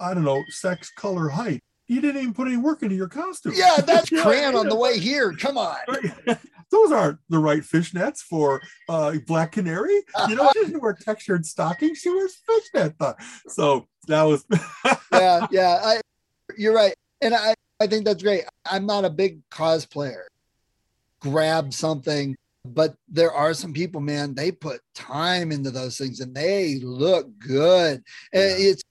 I 0.00 0.14
don't 0.14 0.24
know, 0.24 0.42
sex, 0.48 0.90
color, 0.96 1.28
height 1.28 1.60
you 1.88 2.02
didn't 2.02 2.20
even 2.20 2.34
put 2.34 2.46
any 2.46 2.58
work 2.58 2.82
into 2.82 2.94
your 2.94 3.08
costume. 3.08 3.54
Yeah, 3.56 3.78
that's 3.84 4.10
crayon 4.10 4.54
on 4.54 4.68
the 4.68 4.76
way 4.76 4.98
here. 4.98 5.32
Come 5.32 5.58
on. 5.58 5.76
Those 6.70 6.92
aren't 6.92 7.18
the 7.30 7.38
right 7.38 7.62
fishnets 7.62 8.18
for 8.18 8.60
uh, 8.90 9.14
Black 9.26 9.52
Canary. 9.52 10.02
You 10.28 10.36
know, 10.36 10.50
she 10.52 10.66
didn't 10.66 10.82
wear 10.82 10.92
textured 10.92 11.46
stockings. 11.46 11.98
She 11.98 12.10
wears 12.10 12.36
fishnet. 12.36 12.94
So 13.48 13.86
that 14.06 14.22
was. 14.22 14.44
yeah, 15.12 15.46
yeah. 15.50 15.80
I, 15.82 16.00
you're 16.58 16.74
right. 16.74 16.94
And 17.22 17.34
I, 17.34 17.54
I 17.80 17.86
think 17.86 18.04
that's 18.04 18.22
great. 18.22 18.44
I'm 18.66 18.84
not 18.84 19.06
a 19.06 19.10
big 19.10 19.40
cosplayer. 19.48 20.24
Grab 21.20 21.72
something, 21.72 22.36
but 22.66 22.94
there 23.08 23.32
are 23.32 23.54
some 23.54 23.72
people, 23.72 24.02
man, 24.02 24.34
they 24.34 24.52
put 24.52 24.82
time 24.94 25.52
into 25.52 25.70
those 25.70 25.96
things 25.96 26.20
and 26.20 26.34
they 26.34 26.80
look 26.80 27.30
good. 27.38 28.02
Yeah. 28.32 28.40
And 28.40 28.62
it's 28.62 28.82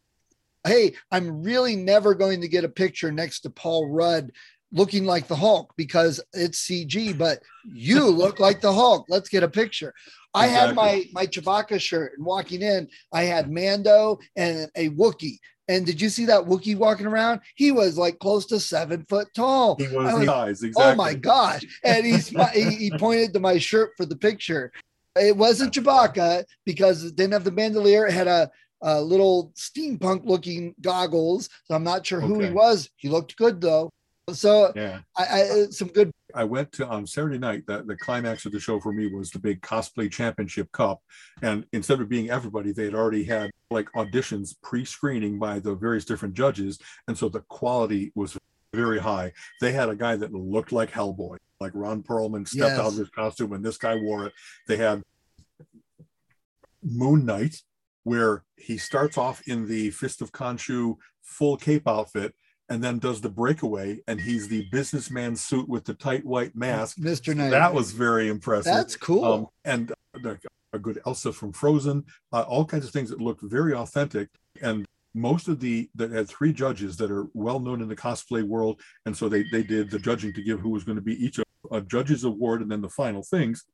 hey, 0.68 0.93
I'm 1.11 1.41
really 1.43 1.76
never 1.76 2.13
going 2.13 2.41
to 2.41 2.47
get 2.47 2.63
a 2.63 2.70
picture 2.70 3.11
next 3.11 3.41
to 3.41 3.49
Paul 3.49 3.89
Rudd 3.89 4.32
looking 4.72 5.05
like 5.05 5.28
the 5.28 5.36
Hulk 5.36 5.74
because 5.78 6.22
it's 6.34 6.68
CG, 6.68 7.18
but 7.18 7.39
you 7.65 8.05
look 8.09 8.39
like 8.39 8.61
the 8.61 8.74
Hulk. 8.74 9.05
Let's 9.09 9.30
get 9.30 9.43
a 9.43 9.49
picture. 9.49 9.93
I 10.34 10.47
had 10.47 10.76
my 10.76 11.05
my 11.13 11.26
Chewbacca 11.26 11.80
shirt 11.82 12.13
and 12.18 12.26
walking 12.26 12.61
in, 12.61 12.88
I 13.11 13.24
had 13.24 13.51
Mando 13.51 14.20
and 14.36 14.70
a 14.76 14.89
Wookiee. 14.89 15.39
And 15.70 15.86
did 15.86 15.99
you 15.99 16.09
see 16.09 16.26
that 16.26 16.45
Wookiee 16.45 16.78
walking 16.78 17.07
around? 17.07 17.41
He 17.55 17.72
was 17.72 17.97
like 17.97 18.20
close 18.20 18.45
to 18.47 18.59
seven 18.59 19.05
foot 19.09 19.28
tall. 19.36 19.76
He 19.78 19.88
was, 19.88 20.13
was 20.13 20.28
eyes, 20.28 20.63
exactly. 20.63 20.93
Oh 20.93 20.95
my 20.95 21.13
gosh. 21.13 21.63
And 21.84 22.05
he's 22.05 22.30
he, 22.30 22.63
he 22.76 22.91
pointed 22.97 23.34
to 23.34 23.39
my 23.39 23.57
shirt 23.57 23.91
for 23.97 24.05
the 24.05 24.15
picture. 24.15 24.72
It 25.15 25.36
wasn't 25.36 25.74
Chewbacca 25.74 26.45
because 26.65 27.03
it 27.03 27.15
didn't 27.15 27.34
have 27.34 27.43
the 27.43 27.51
bandolier. 27.51 28.05
It 28.05 28.13
had 28.13 28.28
a 28.28 28.49
uh, 28.84 29.01
little 29.01 29.51
steampunk 29.55 30.25
looking 30.25 30.75
goggles. 30.82 31.49
So 31.65 31.75
I'm 31.75 31.84
not 31.84 32.05
sure 32.05 32.21
who 32.21 32.39
he 32.39 32.49
was. 32.49 32.89
He 32.95 33.09
looked 33.09 33.36
good 33.38 33.61
though. 33.61 33.89
So 34.34 34.73
yeah, 34.75 34.99
I, 35.17 35.23
I, 35.23 35.65
some 35.69 35.88
good. 35.88 36.11
I 36.36 36.43
went 36.43 36.73
to 36.73 36.88
on 36.88 37.07
Saturday 37.07 37.38
night. 37.38 37.63
That 37.67 37.88
the 37.88 37.95
climax 37.95 38.45
of 38.45 38.51
the 38.51 38.59
show 38.59 38.78
for 38.80 38.91
me 38.91 39.07
was 39.07 39.32
the 39.32 39.39
big 39.39 39.61
cosplay 39.61 40.11
championship 40.11 40.69
cup, 40.73 41.01
and 41.41 41.65
instead 41.71 42.01
of 42.01 42.09
being 42.09 42.30
everybody, 42.30 42.73
they 42.73 42.84
had 42.84 42.93
already 42.93 43.23
had 43.23 43.51
like 43.71 43.89
auditions 43.95 44.55
pre-screening 44.61 45.39
by 45.39 45.59
the 45.59 45.75
various 45.75 46.03
different 46.03 46.34
judges, 46.34 46.78
and 47.07 47.17
so 47.17 47.30
the 47.30 47.39
quality 47.47 48.11
was 48.15 48.38
very 48.73 48.99
high. 48.99 49.32
They 49.61 49.71
had 49.71 49.88
a 49.88 49.95
guy 49.95 50.17
that 50.17 50.34
looked 50.34 50.73
like 50.73 50.91
Hellboy, 50.91 51.38
like 51.61 51.71
Ron 51.73 52.03
Perlman 52.03 52.45
stepped 52.47 52.71
Yes. 52.71 52.80
out 52.80 52.91
of 52.91 52.97
his 52.97 53.09
costume 53.09 53.53
and 53.53 53.63
this 53.63 53.78
guy 53.78 53.95
wore 53.95 54.28
it. 54.28 54.34
They 54.67 54.78
had 54.78 55.01
Moon 56.84 57.25
Knight, 57.25 57.61
where 58.08 58.45
he 58.55 58.78
starts 58.78 59.18
off 59.18 59.45
in 59.49 59.68
the 59.68 59.89
Fist 59.89 60.22
of 60.22 60.32
Khonshu 60.32 60.95
full 61.22 61.58
cape 61.58 61.86
outfit 61.89 62.34
and 62.70 62.82
then 62.82 62.99
does 62.99 63.20
the 63.20 63.30
breakaway 63.30 63.99
and 64.08 64.22
he's 64.22 64.47
the 64.47 64.66
businessman 64.72 65.36
suit 65.36 65.68
with 65.68 65.84
the 65.84 65.93
tight 65.93 66.24
white 66.24 66.55
mask. 66.55 66.95
Mr. 66.99 67.36
Knight. 67.36 67.49
That 67.49 67.74
was 67.74 67.91
very 67.91 68.30
impressive. 68.30 68.74
That's 68.74 68.95
cool. 68.95 69.26
Um, 69.26 69.47
and 69.66 69.91
uh, 70.24 70.36
a 70.72 70.80
good 70.80 71.01
Elsa 71.05 71.34
from 71.34 71.51
Frozen, 71.51 72.05
uh, 72.32 72.43
all 72.43 72.64
kinds 72.64 72.86
of 72.86 72.91
things 72.91 73.10
that 73.10 73.20
looked 73.20 73.41
very 73.43 73.74
authentic. 73.74 74.30
And 74.62 74.86
most 75.14 75.49
of 75.49 75.60
the 75.60 75.89
that 75.95 76.12
had 76.12 76.30
three 76.30 76.53
judges 76.53 76.95
that 76.97 77.12
are 77.12 77.28
well 77.34 77.60
known 77.60 77.82
in 77.82 77.89
the 77.89 77.95
cosplay 77.95 78.41
world, 78.41 78.80
and 79.05 79.16
so 79.18 79.28
they 79.28 79.43
they 79.51 79.64
did 79.64 79.91
the 79.91 79.99
judging 79.99 80.32
to 80.34 80.41
give 80.41 80.62
who 80.62 80.70
was 80.70 80.86
going 80.86 80.97
to 80.97 81.01
be 81.01 81.22
each 81.24 81.39
a, 81.39 81.43
a 81.72 81.82
judge's 81.82 82.24
award 82.24 82.62
and 82.62 82.72
then 82.72 82.82
the 82.82 82.89
final 82.89 83.24
things. 83.24 83.66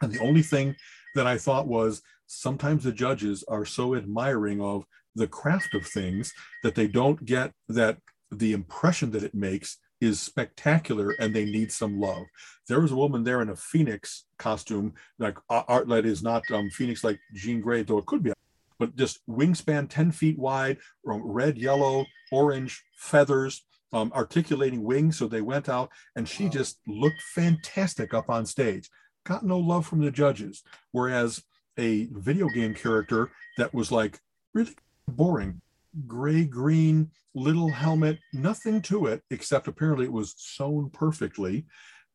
And 0.00 0.12
the 0.12 0.20
only 0.20 0.42
thing 0.42 0.76
that 1.18 1.26
I 1.26 1.36
thought 1.36 1.66
was 1.66 2.00
sometimes 2.28 2.84
the 2.84 2.92
judges 2.92 3.42
are 3.48 3.64
so 3.64 3.96
admiring 3.96 4.60
of 4.60 4.84
the 5.16 5.26
craft 5.26 5.74
of 5.74 5.84
things 5.84 6.32
that 6.62 6.76
they 6.76 6.86
don't 6.86 7.24
get 7.24 7.50
that 7.68 7.98
the 8.30 8.52
impression 8.52 9.10
that 9.10 9.24
it 9.24 9.34
makes 9.34 9.78
is 10.00 10.20
spectacular 10.20 11.10
and 11.18 11.34
they 11.34 11.44
need 11.44 11.72
some 11.72 11.98
love. 11.98 12.24
There 12.68 12.80
was 12.80 12.92
a 12.92 12.96
woman 12.96 13.24
there 13.24 13.42
in 13.42 13.48
a 13.48 13.56
phoenix 13.56 14.26
costume, 14.38 14.94
like 15.18 15.36
art 15.50 15.88
that 15.88 16.06
is 16.06 16.22
not 16.22 16.48
um, 16.52 16.70
phoenix 16.70 17.02
like 17.02 17.18
Jean 17.34 17.60
Grey, 17.60 17.82
though 17.82 17.98
it 17.98 18.06
could 18.06 18.22
be, 18.22 18.32
but 18.78 18.94
just 18.94 19.18
wingspan 19.28 19.88
10 19.88 20.12
feet 20.12 20.38
wide, 20.38 20.78
um, 21.10 21.22
red, 21.24 21.58
yellow, 21.58 22.06
orange 22.30 22.80
feathers, 22.96 23.64
um, 23.92 24.12
articulating 24.14 24.84
wings. 24.84 25.18
So 25.18 25.26
they 25.26 25.42
went 25.42 25.68
out 25.68 25.90
and 26.14 26.28
she 26.28 26.44
Wow. 26.44 26.50
just 26.50 26.78
looked 26.86 27.22
fantastic 27.34 28.14
up 28.14 28.30
on 28.30 28.46
stage. 28.46 28.88
Got 29.28 29.44
no 29.44 29.58
love 29.58 29.86
from 29.86 30.00
the 30.00 30.10
judges. 30.10 30.62
Whereas 30.92 31.42
a 31.76 32.08
video 32.12 32.48
game 32.48 32.72
character 32.72 33.30
that 33.58 33.74
was 33.74 33.92
like 33.92 34.18
really 34.54 34.74
boring, 35.06 35.60
gray 36.06 36.44
green 36.44 37.10
little 37.34 37.68
helmet, 37.68 38.20
nothing 38.32 38.80
to 38.82 39.04
it 39.04 39.22
except 39.30 39.68
apparently 39.68 40.06
it 40.06 40.12
was 40.12 40.34
sewn 40.38 40.88
perfectly. 40.88 41.66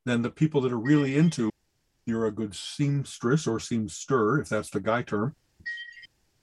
Then 0.05 0.23
the 0.23 0.31
people 0.31 0.59
that 0.61 0.71
are 0.71 0.79
really 0.79 1.15
into 1.15 1.51
you're 2.07 2.25
a 2.25 2.31
good 2.31 2.55
seamstress 2.55 3.45
or 3.45 3.59
seamster, 3.59 4.41
if 4.41 4.49
that's 4.49 4.71
the 4.71 4.81
guy 4.81 5.03
term, 5.03 5.35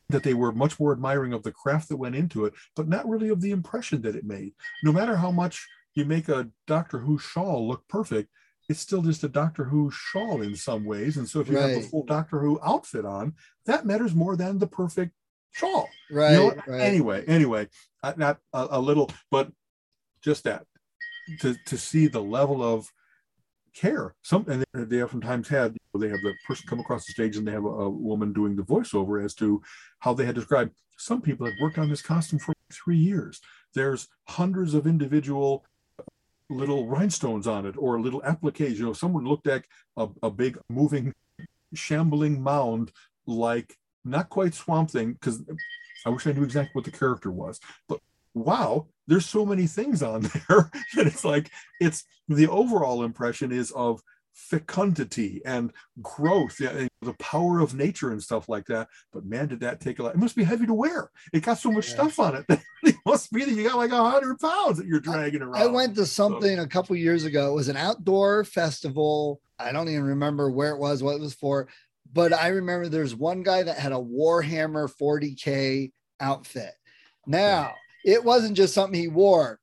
that 0.09 0.23
they 0.23 0.35
were 0.35 0.53
much 0.53 0.79
more 0.79 0.93
admiring 0.93 1.33
of 1.33 1.43
the 1.43 1.53
craft 1.53 1.89
that 1.89 1.97
went 1.97 2.15
into 2.15 2.45
it, 2.45 2.55
but 2.77 2.89
not 2.89 3.09
really 3.09 3.29
of 3.29 3.41
the 3.41 3.51
impression 3.51 4.03
that 4.03 4.15
it 4.15 4.25
made. 4.25 4.53
No 4.85 4.93
matter 4.93 5.17
how 5.17 5.33
much 5.33 5.67
you 5.95 6.05
make 6.05 6.29
a 6.29 6.49
Doctor 6.69 7.01
Who 7.01 7.19
shawl 7.19 7.67
look 7.67 7.87
perfect, 7.89 8.31
it's 8.71 8.81
still 8.81 9.03
just 9.03 9.25
a 9.25 9.29
Doctor 9.29 9.65
Who 9.65 9.91
shawl 9.91 10.43
in 10.43 10.55
some 10.55 10.85
ways. 10.85 11.17
And 11.17 11.29
so 11.29 11.41
if 11.41 11.49
you 11.49 11.57
have 11.59 11.71
the 11.83 11.89
full 11.89 12.05
Doctor 12.05 12.39
Who 12.41 12.61
outfit 12.63 13.05
on, 13.05 13.35
that 13.67 13.85
matters 13.85 14.15
more 14.15 14.37
than 14.37 14.59
the 14.59 14.67
perfect 14.67 15.13
shawl. 15.51 15.89
right. 16.11 16.31
You 16.33 16.37
know 16.39 16.55
right. 16.67 16.81
Anyway, 16.81 17.25
anyway, 17.27 17.69
not 18.17 18.39
a, 18.53 18.69
a 18.71 18.81
little, 18.81 19.11
but 19.31 19.51
just 20.23 20.45
that 20.45 20.65
to 21.41 21.57
to 21.67 21.77
see 21.77 22.07
the 22.07 22.23
level 22.23 22.63
of 22.63 22.89
care. 23.75 24.15
Some 24.23 24.45
and 24.49 24.65
they- 24.73 24.85
they 24.85 25.03
oftentimes 25.03 25.49
had 25.49 25.77
they 25.99 26.09
have 26.09 26.21
the 26.23 26.35
person 26.47 26.67
come 26.69 26.81
across 26.81 27.05
the 27.07 27.13
stage 27.13 27.37
and 27.37 27.47
they 27.47 27.53
have 27.53 27.65
a, 27.65 27.69
a 27.69 27.91
woman 27.91 28.33
doing 28.33 28.55
the 28.57 28.63
voiceover 28.63 29.23
as 29.25 29.35
to 29.35 29.61
how 29.99 30.15
they 30.15 30.25
had 30.27 30.37
described. 30.37 30.73
Some 30.97 31.21
people 31.23 31.47
had 31.47 31.57
worked 31.61 31.79
on 31.79 31.89
this 31.89 32.03
costume 32.03 32.39
for 32.39 32.55
three 32.73 32.97
years. 32.99 33.41
There's 33.75 34.07
hundreds 34.29 34.75
of 34.75 34.87
individual 34.87 35.65
little 36.51 36.87
rhinestones 36.87 37.47
on 37.47 37.65
it 37.67 37.77
or 37.79 37.97
a 37.97 38.03
little 38.03 38.23
appliques. 38.25 38.79
You 38.79 38.87
know, 38.87 38.93
someone 38.93 39.25
looked 39.25 39.47
at 39.47 39.65
a, 39.97 40.09
a 40.23 40.31
big 40.31 40.59
moving, 40.69 41.15
shambling 41.75 42.43
mound 42.43 42.93
like 43.27 43.77
not 44.05 44.29
quite 44.29 44.55
Swamp 44.55 44.91
Thing 44.91 45.13
because 45.13 45.43
I 46.05 46.11
wish 46.11 46.27
I 46.27 46.33
knew 46.33 46.43
exactly 46.45 46.73
what 46.73 46.85
the 46.85 46.91
character 46.91 47.31
was, 47.31 47.61
but 47.89 48.01
wow, 48.35 48.87
there's 49.07 49.27
so 49.27 49.45
many 49.45 49.67
things 49.67 50.03
on 50.03 50.23
there 50.49 50.71
that 50.95 51.07
it's 51.07 51.25
like 51.25 51.51
it's 51.81 52.05
the 52.29 52.49
overall 52.49 53.03
impression 53.03 53.53
is 53.53 53.71
of 53.73 54.01
fecundity 54.33 55.43
and 55.45 55.73
growth, 56.01 56.61
and 56.61 56.89
the 57.03 57.15
power 57.15 57.61
of 57.61 57.75
nature 57.75 58.11
and 58.11 58.23
stuff 58.23 58.49
like 58.49 58.67
that. 58.67 58.89
But 59.13 59.25
man, 59.25 59.49
did 59.49 59.61
that 59.61 59.81
take 59.81 59.99
a 59.99 60.03
lot? 60.03 60.15
It 60.15 60.19
must 60.19 60.37
be 60.37 60.45
heavy 60.45 60.67
to 60.67 60.75
wear. 60.75 61.11
It 61.33 61.43
got 61.43 61.59
so 61.59 61.71
much 61.71 61.89
Yeah. 61.89 61.95
stuff 61.95 62.19
on 62.19 62.45
it. 62.49 62.61
must 63.07 63.33
be 63.33 63.45
that 63.45 63.53
you 63.53 63.69
got 63.69 63.77
like 63.77 63.93
a 63.93 64.11
hundred 64.11 64.39
pounds 64.39 64.79
that 64.79 64.87
you're 64.87 65.01
dragging 65.01 65.43
around. 65.43 65.63
I 65.63 65.67
went 65.67 65.95
to 65.97 66.07
something 66.07 66.59
a 66.59 66.67
couple 66.67 66.97
years 66.97 67.25
ago. 67.25 67.51
It 67.51 67.55
was 67.55 67.69
an 67.69 67.77
outdoor 67.77 68.45
festival. 68.45 69.41
I 69.59 69.73
don't 69.73 69.89
even 69.89 70.05
remember 70.05 70.51
where 70.51 70.73
it 70.73 70.79
was, 70.79 71.03
what 71.03 71.17
it 71.17 71.21
was 71.21 71.35
for, 71.35 71.69
but 72.13 72.33
I 72.33 72.49
remember 72.49 72.89
there's 72.89 73.15
one 73.15 73.43
guy 73.43 73.63
that 73.63 73.79
had 73.79 73.93
a 73.93 73.97
Warhammer 73.97 74.91
40K 74.91 75.93
outfit. 76.21 76.73
Now, 77.27 77.75
it 78.05 78.25
wasn't 78.25 78.57
just 78.57 78.75
something 78.75 78.99
he 78.99 79.09
wore. 79.09 79.61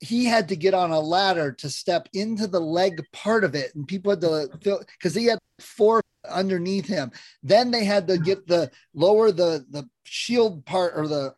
He 0.00 0.24
had 0.24 0.48
to 0.48 0.56
get 0.56 0.74
on 0.74 0.92
a 0.92 1.00
ladder 1.00 1.52
to 1.52 1.68
step 1.68 2.08
into 2.12 2.46
the 2.46 2.60
leg 2.60 3.02
part 3.12 3.42
of 3.42 3.54
it, 3.56 3.74
and 3.74 3.86
people 3.86 4.10
had 4.10 4.20
to 4.20 4.48
feel 4.62 4.80
because 4.80 5.14
he 5.14 5.24
had 5.24 5.38
four 5.58 6.02
underneath 6.30 6.86
him. 6.86 7.10
Then 7.42 7.72
they 7.72 7.84
had 7.84 8.06
to 8.08 8.18
get 8.18 8.46
the 8.46 8.70
lower 8.94 9.32
the 9.32 9.66
the 9.70 9.88
shield 10.04 10.64
part 10.66 10.92
or 10.94 11.08
the 11.08 11.34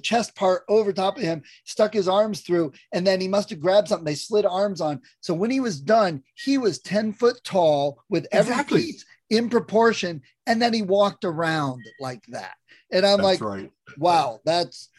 chest 0.00 0.34
part 0.34 0.62
over 0.68 0.92
top 0.92 1.16
of 1.16 1.22
him, 1.22 1.42
stuck 1.64 1.94
his 1.94 2.08
arms 2.08 2.40
through, 2.40 2.72
and 2.92 3.06
then 3.06 3.20
he 3.20 3.28
must 3.28 3.50
have 3.50 3.60
grabbed 3.60 3.88
something. 3.88 4.04
They 4.04 4.14
slid 4.14 4.46
arms 4.46 4.80
on. 4.80 5.00
So 5.20 5.34
when 5.34 5.50
he 5.50 5.60
was 5.60 5.80
done, 5.80 6.22
he 6.34 6.58
was 6.58 6.80
10 6.80 7.12
foot 7.12 7.42
tall 7.44 8.02
with 8.08 8.26
every 8.32 8.52
Exactly. 8.52 8.82
piece 8.82 9.04
in 9.30 9.48
proportion. 9.48 10.22
And 10.46 10.60
then 10.60 10.72
he 10.72 10.82
walked 10.82 11.24
around 11.24 11.84
like 12.00 12.24
that. 12.28 12.54
And 12.92 13.04
I'm 13.06 13.22
That's 13.22 13.40
like, 13.40 13.42
right. 13.42 13.70
wow, 13.98 14.40
that's 14.44 14.90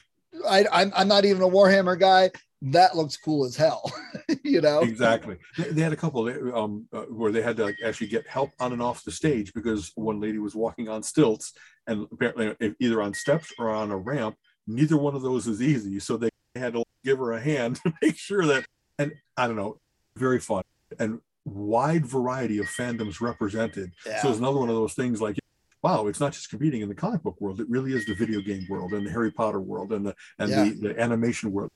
I, 0.47 0.65
I'm, 0.71 0.91
I'm 0.95 1.07
not 1.07 1.25
even 1.25 1.41
a 1.43 1.47
Warhammer 1.47 1.99
guy. 1.99 2.31
That 2.61 2.95
looks 2.95 3.15
cool 3.15 3.45
as 3.45 3.55
hell, 3.55 3.91
you 4.43 4.59
know? 4.59 4.79
exactly. 4.79 5.37
They, 5.57 5.69
they 5.69 5.81
had 5.81 5.93
a 5.93 5.97
couple 5.97 6.27
um, 6.57 6.87
uh, 6.91 7.01
where 7.01 7.31
they 7.31 7.41
had 7.41 7.57
to 7.57 7.65
like, 7.65 7.77
actually 7.85 8.07
get 8.07 8.27
help 8.27 8.51
on 8.59 8.73
and 8.73 8.81
off 8.81 9.03
the 9.03 9.11
stage 9.11 9.53
because 9.53 9.91
one 9.95 10.19
lady 10.19 10.39
was 10.39 10.55
walking 10.55 10.89
on 10.89 11.03
stilts 11.03 11.53
and 11.85 12.07
apparently 12.11 12.75
either 12.79 13.01
on 13.01 13.13
steps 13.13 13.53
or 13.59 13.69
on 13.69 13.91
a 13.91 13.97
ramp. 13.97 14.35
Neither 14.67 14.97
one 14.97 15.15
of 15.15 15.21
those 15.21 15.47
is 15.47 15.61
easy, 15.61 15.99
so 15.99 16.17
they 16.17 16.29
had 16.55 16.73
to 16.73 16.83
give 17.03 17.17
her 17.19 17.33
a 17.33 17.39
hand 17.41 17.75
to 17.83 17.93
make 18.01 18.17
sure 18.17 18.45
that. 18.45 18.65
And 18.97 19.11
I 19.35 19.47
don't 19.47 19.57
know, 19.57 19.79
very 20.15 20.39
fun 20.39 20.63
and 20.99 21.19
wide 21.43 22.05
variety 22.05 22.59
of 22.59 22.65
fandoms 22.67 23.19
represented. 23.21 23.91
Yeah. 24.05 24.21
So 24.21 24.29
it's 24.29 24.39
another 24.39 24.57
one 24.59 24.69
of 24.69 24.75
those 24.75 24.93
things 24.93 25.21
like. 25.21 25.37
Wow, 25.83 26.07
it's 26.07 26.19
not 26.19 26.33
just 26.33 26.49
competing 26.49 26.81
in 26.81 26.89
the 26.89 26.95
comic 26.95 27.21
book 27.21 27.39
world; 27.39 27.59
it 27.59 27.69
really 27.69 27.93
is 27.93 28.05
the 28.07 28.15
video 28.15 28.41
game 28.41 28.65
world 28.69 28.93
and 28.93 29.05
the 29.05 29.11
Harry 29.11 29.31
Potter 29.31 29.59
world 29.61 29.91
and 29.93 30.03
the 30.07 30.15
and 30.39 30.49
Yeah. 30.49 30.63
the, 30.63 30.69
the 30.93 30.99
animation 30.99 31.51
world. 31.51 31.69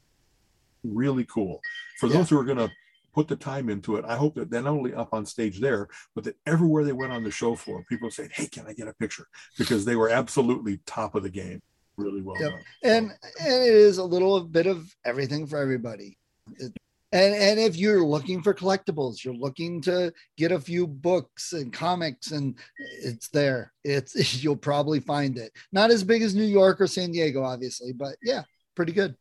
Really 0.83 1.25
cool 1.25 1.61
for 1.99 2.07
Yeah. 2.07 2.13
those 2.17 2.29
who 2.29 2.39
are 2.39 2.43
going 2.43 2.57
to 2.57 2.71
put 3.13 3.27
the 3.27 3.35
time 3.35 3.69
into 3.69 3.97
it. 3.97 4.05
I 4.05 4.15
hope 4.15 4.33
that 4.35 4.49
they're 4.49 4.61
not 4.63 4.71
only 4.71 4.93
up 4.95 5.13
on 5.13 5.25
stage 5.25 5.59
there, 5.59 5.89
but 6.15 6.23
that 6.23 6.37
everywhere 6.47 6.83
they 6.83 6.93
went 6.93 7.11
on 7.11 7.23
the 7.23 7.29
show 7.31 7.53
floor, 7.55 7.83
people 7.89 8.09
say, 8.09 8.29
"Hey, 8.33 8.47
can 8.47 8.65
I 8.65 8.73
get 8.73 8.87
a 8.87 8.93
picture?" 8.93 9.27
Because 9.59 9.85
they 9.85 9.95
were 9.95 10.09
absolutely 10.09 10.79
top 10.87 11.13
of 11.15 11.21
the 11.23 11.29
game. 11.29 11.61
Really 11.99 12.21
well 12.21 12.35
Yep. 12.39 12.51
done. 12.51 12.61
and 12.83 13.11
and 13.41 13.63
it 13.63 13.73
is 13.73 13.97
a 13.97 14.03
little 14.03 14.41
bit 14.41 14.67
of 14.67 14.89
everything 15.05 15.45
for 15.47 15.57
everybody. 15.59 16.17
It- 16.57 16.73
and 17.11 17.33
and 17.33 17.59
if 17.59 17.75
you're 17.75 18.05
looking 18.05 18.43
for 18.43 18.53
collectibles, 18.53 19.23
you're 19.25 19.33
looking 19.33 19.81
to 19.81 20.13
get 20.37 20.51
a 20.51 20.59
few 20.59 20.85
books 20.85 21.53
and 21.53 21.73
comics, 21.73 22.29
and 22.31 22.57
it's 23.01 23.29
there. 23.29 23.73
It's 23.83 24.13
you'll 24.43 24.55
probably 24.55 24.99
find 24.99 25.37
it. 25.39 25.51
Not 25.71 25.89
as 25.89 26.03
big 26.03 26.21
as 26.21 26.35
New 26.35 26.43
York 26.43 26.79
or 26.79 26.85
San 26.87 27.11
Diego, 27.11 27.43
obviously, 27.43 27.93
but 27.93 28.15
yeah, 28.21 28.43
pretty 28.75 28.93
good. 28.93 29.15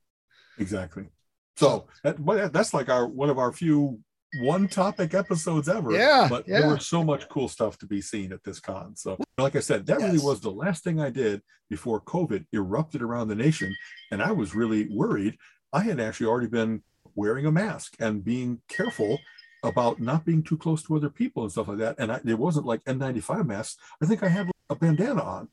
exactly. 0.58 1.06
So 1.56 1.86
that, 2.04 2.24
that- 2.26 2.52
that's 2.52 2.74
like 2.74 2.88
our 2.90 3.06
one 3.08 3.30
of 3.30 3.38
our 3.38 3.52
few 3.52 3.98
one 4.40 4.68
topic 4.68 5.14
episodes 5.14 5.68
ever. 5.68 5.92
Yeah, 5.92 6.26
But 6.28 6.46
yeah. 6.46 6.60
there 6.60 6.70
was 6.70 6.86
so 6.86 7.02
much 7.02 7.28
cool 7.28 7.48
stuff 7.48 7.78
to 7.78 7.86
be 7.86 8.00
seen 8.00 8.32
at 8.32 8.44
this 8.44 8.60
con. 8.60 8.94
So, 8.96 9.18
like 9.38 9.56
I 9.56 9.60
said, 9.60 9.86
that 9.86 9.98
really 9.98 10.18
was 10.18 10.40
the 10.40 10.50
last 10.50 10.84
thing 10.84 11.00
I 11.00 11.10
did 11.10 11.42
before 11.70 12.00
COVID 12.00 12.46
erupted 12.52 13.02
around 13.02 13.28
the 13.28 13.34
nation, 13.34 13.74
and 14.10 14.22
I 14.22 14.32
was 14.32 14.54
really 14.54 14.88
worried. 14.90 15.36
I 15.72 15.80
had 15.80 16.00
actually 16.00 16.26
already 16.26 16.48
been 16.48 16.82
wearing 17.14 17.46
a 17.46 17.52
mask 17.52 17.96
and 18.00 18.24
being 18.24 18.60
careful 18.68 19.18
about 19.64 20.00
not 20.00 20.24
being 20.24 20.42
too 20.42 20.56
close 20.56 20.82
to 20.84 20.96
other 20.96 21.10
people 21.10 21.42
and 21.42 21.50
stuff 21.52 21.68
like 21.68 21.78
that. 21.78 21.96
And 21.98 22.12
I, 22.12 22.20
it 22.24 22.38
wasn't 22.38 22.66
like 22.66 22.84
N95 22.84 23.46
masks. 23.46 23.76
I 24.02 24.06
think 24.06 24.22
I 24.22 24.28
had 24.28 24.50
a 24.70 24.76
bandana 24.76 25.22
on, 25.22 25.48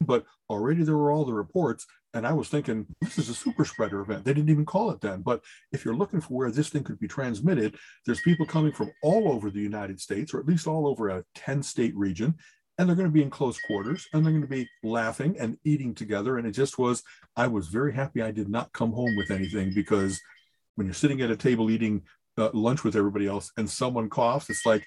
but 0.00 0.24
already 0.48 0.82
there 0.82 0.96
were 0.96 1.10
all 1.10 1.24
the 1.24 1.32
reports. 1.32 1.86
And 2.14 2.26
I 2.26 2.32
was 2.32 2.48
thinking, 2.48 2.86
this 3.00 3.18
is 3.18 3.28
a 3.28 3.34
super 3.34 3.64
spreader 3.64 4.00
event. 4.00 4.24
They 4.24 4.32
didn't 4.32 4.50
even 4.50 4.64
call 4.64 4.90
it 4.90 5.00
then. 5.00 5.22
But 5.22 5.42
if 5.72 5.84
you're 5.84 5.96
looking 5.96 6.20
for 6.20 6.34
where 6.34 6.50
this 6.50 6.68
thing 6.68 6.84
could 6.84 6.98
be 6.98 7.08
transmitted, 7.08 7.76
there's 8.06 8.20
people 8.22 8.46
coming 8.46 8.72
from 8.72 8.90
all 9.02 9.30
over 9.30 9.50
the 9.50 9.60
United 9.60 10.00
States, 10.00 10.32
or 10.32 10.40
at 10.40 10.46
least 10.46 10.66
all 10.66 10.86
over 10.86 11.08
a 11.08 11.24
10 11.34 11.62
state 11.62 11.96
region. 11.96 12.34
And 12.78 12.88
they're 12.88 12.96
going 12.96 13.08
to 13.08 13.12
be 13.12 13.22
in 13.22 13.30
close 13.30 13.58
quarters 13.66 14.06
and 14.12 14.24
they're 14.24 14.32
going 14.32 14.42
to 14.42 14.48
be 14.48 14.68
laughing 14.84 15.36
and 15.38 15.58
eating 15.64 15.94
together. 15.94 16.38
And 16.38 16.46
it 16.46 16.52
just 16.52 16.78
was, 16.78 17.02
I 17.36 17.48
was 17.48 17.66
very 17.66 17.92
happy 17.92 18.22
I 18.22 18.30
did 18.30 18.48
not 18.48 18.72
come 18.72 18.92
home 18.92 19.16
with 19.16 19.32
anything 19.32 19.74
because 19.74 20.20
when 20.76 20.86
you're 20.86 20.94
sitting 20.94 21.20
at 21.20 21.30
a 21.30 21.36
table 21.36 21.70
eating 21.70 22.02
uh, 22.38 22.50
lunch 22.54 22.84
with 22.84 22.94
everybody 22.94 23.26
else 23.26 23.50
and 23.56 23.68
someone 23.68 24.08
coughs, 24.08 24.48
it's 24.48 24.64
like, 24.64 24.84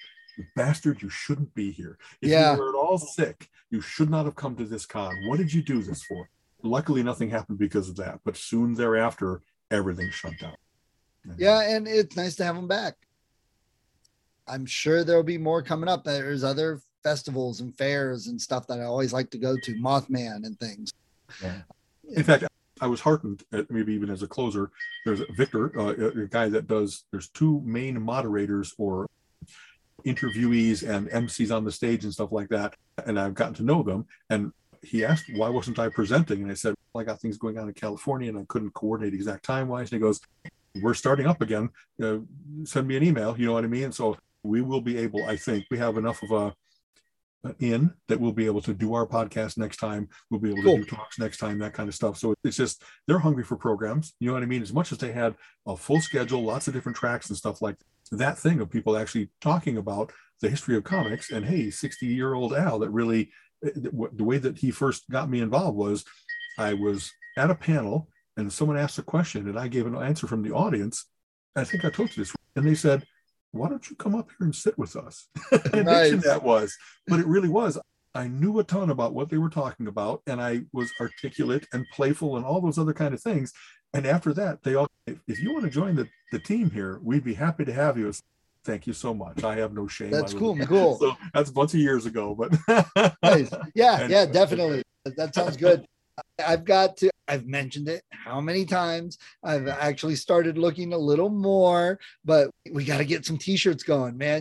bastard, 0.56 1.02
you 1.02 1.08
shouldn't 1.08 1.54
be 1.54 1.70
here. 1.70 1.98
If 2.20 2.30
Yeah. 2.30 2.54
you 2.54 2.60
were 2.60 2.68
at 2.70 2.74
all 2.74 2.98
sick, 2.98 3.48
you 3.70 3.80
should 3.80 4.10
not 4.10 4.24
have 4.24 4.34
come 4.34 4.56
to 4.56 4.64
this 4.64 4.86
con. 4.86 5.14
What 5.26 5.38
did 5.38 5.52
you 5.52 5.62
do 5.62 5.82
this 5.82 6.02
for? 6.02 6.28
Luckily, 6.62 7.02
nothing 7.02 7.30
happened 7.30 7.58
because 7.58 7.88
of 7.88 7.96
that. 7.96 8.20
But 8.24 8.36
soon 8.36 8.74
thereafter, 8.74 9.42
everything 9.70 10.10
shut 10.10 10.38
down. 10.38 10.56
Yeah, 11.38 11.60
and 11.62 11.86
it's 11.88 12.16
nice 12.16 12.36
to 12.36 12.44
have 12.44 12.56
them 12.56 12.68
back. 12.68 12.94
I'm 14.46 14.66
sure 14.66 15.04
there'll 15.04 15.22
be 15.22 15.38
more 15.38 15.62
coming 15.62 15.88
up. 15.88 16.04
There's 16.04 16.44
other 16.44 16.80
festivals 17.02 17.60
and 17.60 17.76
fairs 17.76 18.26
and 18.26 18.40
stuff 18.40 18.66
that 18.66 18.80
I 18.80 18.84
always 18.84 19.12
like 19.12 19.30
to 19.30 19.38
go 19.38 19.56
to, 19.56 19.74
Mothman 19.74 20.44
and 20.44 20.58
things. 20.58 20.92
In 22.14 22.24
fact, 22.24 22.44
I 22.80 22.86
was 22.86 23.00
heartened, 23.00 23.44
at 23.52 23.70
maybe 23.70 23.94
even 23.94 24.10
as 24.10 24.22
a 24.22 24.26
closer. 24.26 24.70
There's 25.04 25.20
Victor, 25.36 25.78
uh, 25.78 26.22
a 26.22 26.26
guy 26.26 26.48
that 26.48 26.66
does. 26.66 27.04
There's 27.12 27.28
two 27.28 27.62
main 27.64 28.00
moderators 28.02 28.74
or 28.78 29.06
interviewees 30.04 30.88
and 30.88 31.08
MCs 31.10 31.54
on 31.54 31.64
the 31.64 31.72
stage 31.72 32.04
and 32.04 32.12
stuff 32.12 32.32
like 32.32 32.48
that, 32.48 32.74
and 33.06 33.18
I've 33.18 33.34
gotten 33.34 33.54
to 33.54 33.62
know 33.62 33.82
them. 33.82 34.06
And 34.30 34.52
he 34.82 35.04
asked 35.04 35.26
why 35.34 35.48
wasn't 35.48 35.78
I 35.78 35.88
presenting, 35.88 36.42
and 36.42 36.50
I 36.50 36.54
said 36.54 36.74
well, 36.92 37.02
I 37.02 37.04
got 37.04 37.20
things 37.20 37.38
going 37.38 37.58
on 37.58 37.68
in 37.68 37.74
California 37.74 38.28
and 38.28 38.38
I 38.38 38.44
couldn't 38.48 38.74
coordinate 38.74 39.14
exact 39.14 39.44
time 39.44 39.68
wise. 39.68 39.92
And 39.92 39.98
he 40.00 40.04
goes, 40.06 40.20
"We're 40.82 40.94
starting 40.94 41.26
up 41.26 41.40
again. 41.40 41.70
Uh, 42.02 42.18
send 42.64 42.86
me 42.88 42.96
an 42.96 43.02
email. 43.04 43.38
You 43.38 43.46
know 43.46 43.52
what 43.52 43.64
I 43.64 43.68
mean?" 43.68 43.92
So 43.92 44.16
we 44.42 44.60
will 44.60 44.80
be 44.80 44.98
able. 44.98 45.24
I 45.24 45.36
think 45.36 45.66
we 45.70 45.78
have 45.78 45.96
enough 45.96 46.22
of 46.22 46.32
a 46.32 46.54
in 47.58 47.92
that 48.08 48.20
we'll 48.20 48.32
be 48.32 48.46
able 48.46 48.62
to 48.62 48.72
do 48.72 48.94
our 48.94 49.06
podcast 49.06 49.58
next 49.58 49.78
time. 49.78 50.08
We'll 50.30 50.40
be 50.40 50.50
able 50.50 50.62
Cool. 50.62 50.76
to 50.78 50.84
do 50.84 50.96
talks 50.96 51.18
next 51.18 51.38
time, 51.38 51.58
that 51.58 51.72
kind 51.74 51.88
of 51.88 51.94
stuff. 51.94 52.16
So 52.16 52.34
it's 52.44 52.56
just 52.56 52.82
they're 53.06 53.18
hungry 53.18 53.42
for 53.44 53.56
programs. 53.56 54.14
You 54.20 54.28
know 54.28 54.34
what 54.34 54.42
I 54.44 54.46
mean? 54.46 54.62
As 54.62 54.72
much 54.72 54.92
as 54.92 54.98
they 54.98 55.12
had 55.12 55.34
a 55.66 55.76
full 55.76 56.00
schedule, 56.00 56.42
lots 56.44 56.68
of 56.68 56.74
different 56.74 56.96
tracks 56.96 57.28
and 57.30 57.36
stuff 57.36 57.60
like 57.60 57.78
that 57.78 57.84
thing 58.38 58.60
of 58.60 58.70
people 58.70 58.96
actually 58.96 59.30
talking 59.40 59.76
about 59.78 60.12
the 60.40 60.50
history 60.50 60.76
of 60.76 60.84
comics. 60.84 61.30
And 61.30 61.44
hey, 61.44 61.70
60 61.70 62.06
year 62.06 62.34
old 62.34 62.54
Al 62.54 62.78
that 62.80 62.90
really 62.90 63.30
eh, 63.64 63.70
the 63.74 64.24
way 64.24 64.38
that 64.38 64.58
he 64.58 64.70
first 64.70 65.08
got 65.10 65.30
me 65.30 65.40
involved 65.40 65.76
was 65.76 66.04
I 66.58 66.74
was 66.74 67.10
at 67.36 67.50
a 67.50 67.54
panel 67.54 68.08
and 68.36 68.52
someone 68.52 68.76
asked 68.76 68.98
a 68.98 69.02
question 69.02 69.48
and 69.48 69.58
I 69.58 69.68
gave 69.68 69.86
an 69.86 69.96
answer 69.96 70.26
from 70.26 70.42
the 70.42 70.52
audience. 70.52 71.06
I 71.54 71.64
think 71.64 71.84
I 71.84 71.90
told 71.90 72.16
you 72.16 72.22
this, 72.24 72.34
and 72.56 72.66
they 72.66 72.74
said, 72.74 73.04
why 73.52 73.68
don't 73.68 73.88
you 73.90 73.96
come 73.96 74.14
up 74.14 74.30
here 74.30 74.46
and 74.46 74.54
sit 74.54 74.78
with 74.78 74.96
us? 74.96 75.28
and 75.74 75.84
Nice. 75.84 76.24
that 76.24 76.42
was, 76.42 76.74
but 77.06 77.20
it 77.20 77.26
really 77.26 77.50
was. 77.50 77.78
I 78.14 78.28
knew 78.28 78.58
a 78.58 78.64
ton 78.64 78.90
about 78.90 79.14
what 79.14 79.28
they 79.30 79.38
were 79.38 79.50
talking 79.50 79.86
about, 79.86 80.22
and 80.26 80.40
I 80.40 80.62
was 80.72 80.90
articulate 81.00 81.66
and 81.72 81.86
playful 81.92 82.36
and 82.36 82.44
all 82.44 82.60
those 82.60 82.78
other 82.78 82.92
kind 82.92 83.14
of 83.14 83.22
things. 83.22 83.52
And 83.94 84.06
after 84.06 84.32
that, 84.34 84.62
they 84.62 84.74
all, 84.74 84.86
if, 85.06 85.18
if 85.28 85.40
you 85.40 85.52
want 85.52 85.64
to 85.64 85.70
join 85.70 85.94
the, 85.96 86.08
the 86.30 86.38
team 86.38 86.70
here, 86.70 86.98
we'd 87.02 87.24
be 87.24 87.34
happy 87.34 87.64
to 87.64 87.72
have 87.72 87.98
you. 87.98 88.08
It's, 88.08 88.22
Thank 88.64 88.86
you 88.86 88.92
so 88.92 89.12
much. 89.12 89.42
I 89.42 89.56
have 89.56 89.72
no 89.74 89.88
shame. 89.88 90.12
That's 90.12 90.32
cool, 90.32 90.54
would- 90.54 90.68
cool. 90.68 90.96
So 91.00 91.16
that's 91.34 91.50
a 91.50 91.52
bunch 91.52 91.74
of 91.74 91.80
years 91.80 92.06
ago, 92.06 92.32
but 92.32 92.52
Nice. 93.22 93.50
Yeah, 93.74 94.02
And- 94.02 94.10
yeah, 94.10 94.24
definitely. 94.24 94.84
That 95.16 95.34
sounds 95.34 95.56
good. 95.56 95.84
I've 96.38 96.64
got 96.64 96.96
to, 96.98 97.10
I've 97.26 97.44
mentioned 97.46 97.88
it 97.88 98.04
how 98.10 98.40
many 98.40 98.64
times. 98.64 99.18
I've 99.42 99.66
actually 99.66 100.14
started 100.14 100.58
looking 100.58 100.92
a 100.92 100.98
little 100.98 101.28
more, 101.28 101.98
but 102.24 102.50
we 102.70 102.84
got 102.84 102.98
to 102.98 103.04
get 103.04 103.26
some 103.26 103.36
t 103.36 103.56
shirts 103.56 103.82
going, 103.82 104.16
man. 104.16 104.40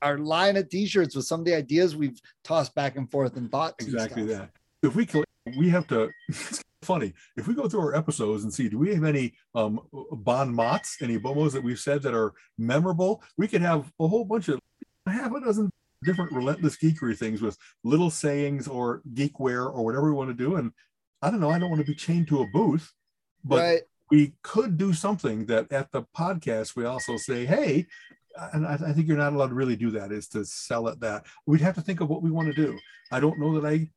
Our 0.00 0.16
line 0.16 0.56
of 0.56 0.70
t 0.70 0.86
shirts 0.86 1.14
with 1.14 1.26
some 1.26 1.40
of 1.40 1.44
the 1.46 1.54
ideas 1.54 1.94
we've 1.94 2.18
tossed 2.44 2.74
back 2.74 2.96
and 2.96 3.10
forth 3.10 3.36
and 3.36 3.50
thought. 3.50 3.74
exactly 3.80 4.24
that. 4.26 4.48
If 4.82 4.94
we 4.94 5.04
could, 5.04 5.24
we 5.58 5.68
have 5.68 5.86
to. 5.88 6.08
Funny 6.82 7.12
if 7.36 7.48
we 7.48 7.54
go 7.54 7.68
through 7.68 7.80
our 7.80 7.94
episodes 7.94 8.44
and 8.44 8.54
see, 8.54 8.68
do 8.68 8.78
we 8.78 8.94
have 8.94 9.04
any 9.04 9.34
um 9.54 9.80
bon 9.92 10.54
mots, 10.54 10.98
any 11.02 11.18
bomos 11.18 11.52
that 11.52 11.62
we've 11.62 11.78
said 11.78 12.02
that 12.02 12.14
are 12.14 12.34
memorable? 12.56 13.22
We 13.36 13.48
could 13.48 13.62
have 13.62 13.90
a 13.98 14.06
whole 14.06 14.24
bunch 14.24 14.48
of 14.48 14.60
half 15.06 15.32
a 15.32 15.40
dozen 15.40 15.70
different 16.04 16.32
relentless 16.32 16.76
geekery 16.76 17.16
things 17.16 17.42
with 17.42 17.58
little 17.84 18.10
sayings 18.10 18.68
or 18.68 19.02
geekware 19.14 19.66
or 19.66 19.84
whatever 19.84 20.06
we 20.08 20.16
want 20.16 20.30
to 20.30 20.34
do. 20.34 20.56
And 20.56 20.72
I 21.22 21.30
don't 21.30 21.40
know. 21.40 21.50
I 21.50 21.58
don't 21.58 21.70
want 21.70 21.80
to 21.84 21.86
be 21.86 21.96
chained 21.96 22.28
to 22.28 22.42
a 22.42 22.46
booth, 22.46 22.92
but 23.44 23.58
right. 23.58 23.82
we 24.10 24.34
could 24.42 24.76
do 24.76 24.92
something 24.92 25.46
that 25.46 25.72
at 25.72 25.90
the 25.90 26.04
podcast 26.16 26.76
we 26.76 26.84
also 26.84 27.16
say, 27.16 27.44
hey, 27.44 27.86
and 28.52 28.66
I, 28.66 28.74
I 28.74 28.92
think 28.92 29.08
you're 29.08 29.16
not 29.16 29.32
allowed 29.32 29.48
to 29.48 29.54
really 29.54 29.76
do 29.76 29.90
that, 29.90 30.12
is 30.12 30.28
to 30.28 30.44
sell 30.44 30.86
it 30.88 31.00
that. 31.00 31.26
We'd 31.46 31.60
have 31.60 31.74
to 31.74 31.80
think 31.80 32.00
of 32.00 32.08
what 32.08 32.22
we 32.22 32.30
want 32.30 32.48
to 32.48 32.54
do. 32.54 32.78
I 33.10 33.20
don't 33.20 33.40
know 33.40 33.58
that 33.58 33.68
I 33.68 33.88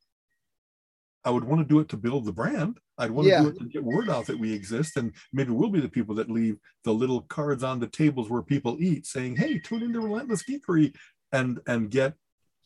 I 1.23 1.29
would 1.29 1.43
want 1.43 1.61
to 1.61 1.65
do 1.73 1.79
it 1.79 1.89
to 1.89 1.97
build 1.97 2.25
the 2.25 2.31
brand. 2.31 2.79
I'd 2.97 3.11
want 3.11 3.27
Yeah. 3.27 3.37
to 3.37 3.43
do 3.43 3.49
it 3.49 3.59
to 3.59 3.65
get 3.65 3.83
word 3.83 4.09
out 4.09 4.25
that 4.27 4.39
we 4.39 4.53
exist. 4.53 4.97
And 4.97 5.13
maybe 5.31 5.51
we'll 5.51 5.69
be 5.69 5.79
the 5.79 5.89
people 5.89 6.15
that 6.15 6.31
leave 6.31 6.57
the 6.83 6.93
little 6.93 7.21
cards 7.21 7.63
on 7.63 7.79
the 7.79 7.87
tables 7.87 8.29
where 8.29 8.41
people 8.41 8.77
eat 8.79 9.05
saying, 9.05 9.35
hey, 9.35 9.59
tune 9.59 9.83
into 9.83 10.01
Relentless 10.01 10.43
Geekery 10.43 10.95
and 11.31 11.59
and 11.67 11.89
get 11.91 12.15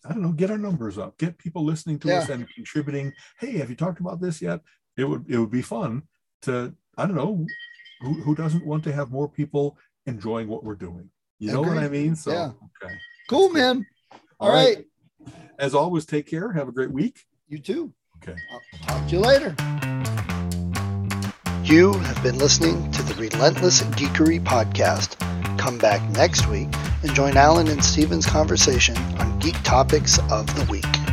I 0.05 0.09
don't 0.13 0.21
know, 0.21 0.31
get 0.33 0.51
our 0.51 0.57
numbers 0.57 0.99
up, 0.99 1.17
get 1.17 1.37
people 1.39 1.63
listening 1.63 1.97
to 1.99 2.09
us 2.15 2.29
and 2.29 2.47
contributing. 2.53 3.11
Hey, 3.39 3.57
have 3.57 3.71
you 3.71 3.75
talked 3.75 3.99
about 3.99 4.21
this 4.21 4.41
yet? 4.41 4.61
It 4.97 5.03
would 5.05 5.25
it 5.27 5.37
would 5.37 5.51
be 5.51 5.61
fun 5.63 6.03
to 6.43 6.73
I 6.97 7.05
don't 7.05 7.15
know 7.15 7.45
who, 8.01 8.13
who 8.21 8.35
doesn't 8.35 8.65
want 8.65 8.83
to 8.85 8.93
have 8.93 9.11
more 9.11 9.27
people 9.27 9.77
enjoying 10.05 10.47
what 10.47 10.63
we're 10.63 10.75
doing. 10.75 11.09
You 11.39 11.51
know 11.51 11.61
what 11.61 11.77
I 11.77 11.89
mean? 11.89 12.15
So 12.15 12.31
Yeah. 12.31 12.51
okay. 12.83 12.95
Cool, 13.29 13.49
man. 13.49 13.85
All 14.39 14.49
right. 14.49 14.85
As 15.57 15.73
always, 15.73 16.05
take 16.05 16.27
care. 16.27 16.51
Have 16.53 16.67
a 16.67 16.71
great 16.71 16.91
week. 16.91 17.25
You 17.47 17.59
too. 17.59 17.93
Okay. 18.23 18.39
I'll 18.51 18.61
talk 18.83 19.07
to 19.07 19.11
you 19.11 19.19
later. 19.19 19.55
You 21.63 21.93
have 21.93 22.21
been 22.21 22.37
listening 22.37 22.91
to 22.91 23.03
the 23.03 23.15
Relentless 23.15 23.81
Geekery 23.81 24.43
podcast. 24.43 25.17
Come 25.57 25.77
back 25.77 26.01
next 26.11 26.47
week 26.47 26.69
and 27.03 27.13
join 27.13 27.37
Alan 27.37 27.67
and 27.67 27.83
Steven's 27.83 28.25
conversation 28.25 28.97
on 29.19 29.39
geek 29.39 29.55
topics 29.63 30.19
of 30.31 30.45
the 30.55 30.65
week. 30.69 31.04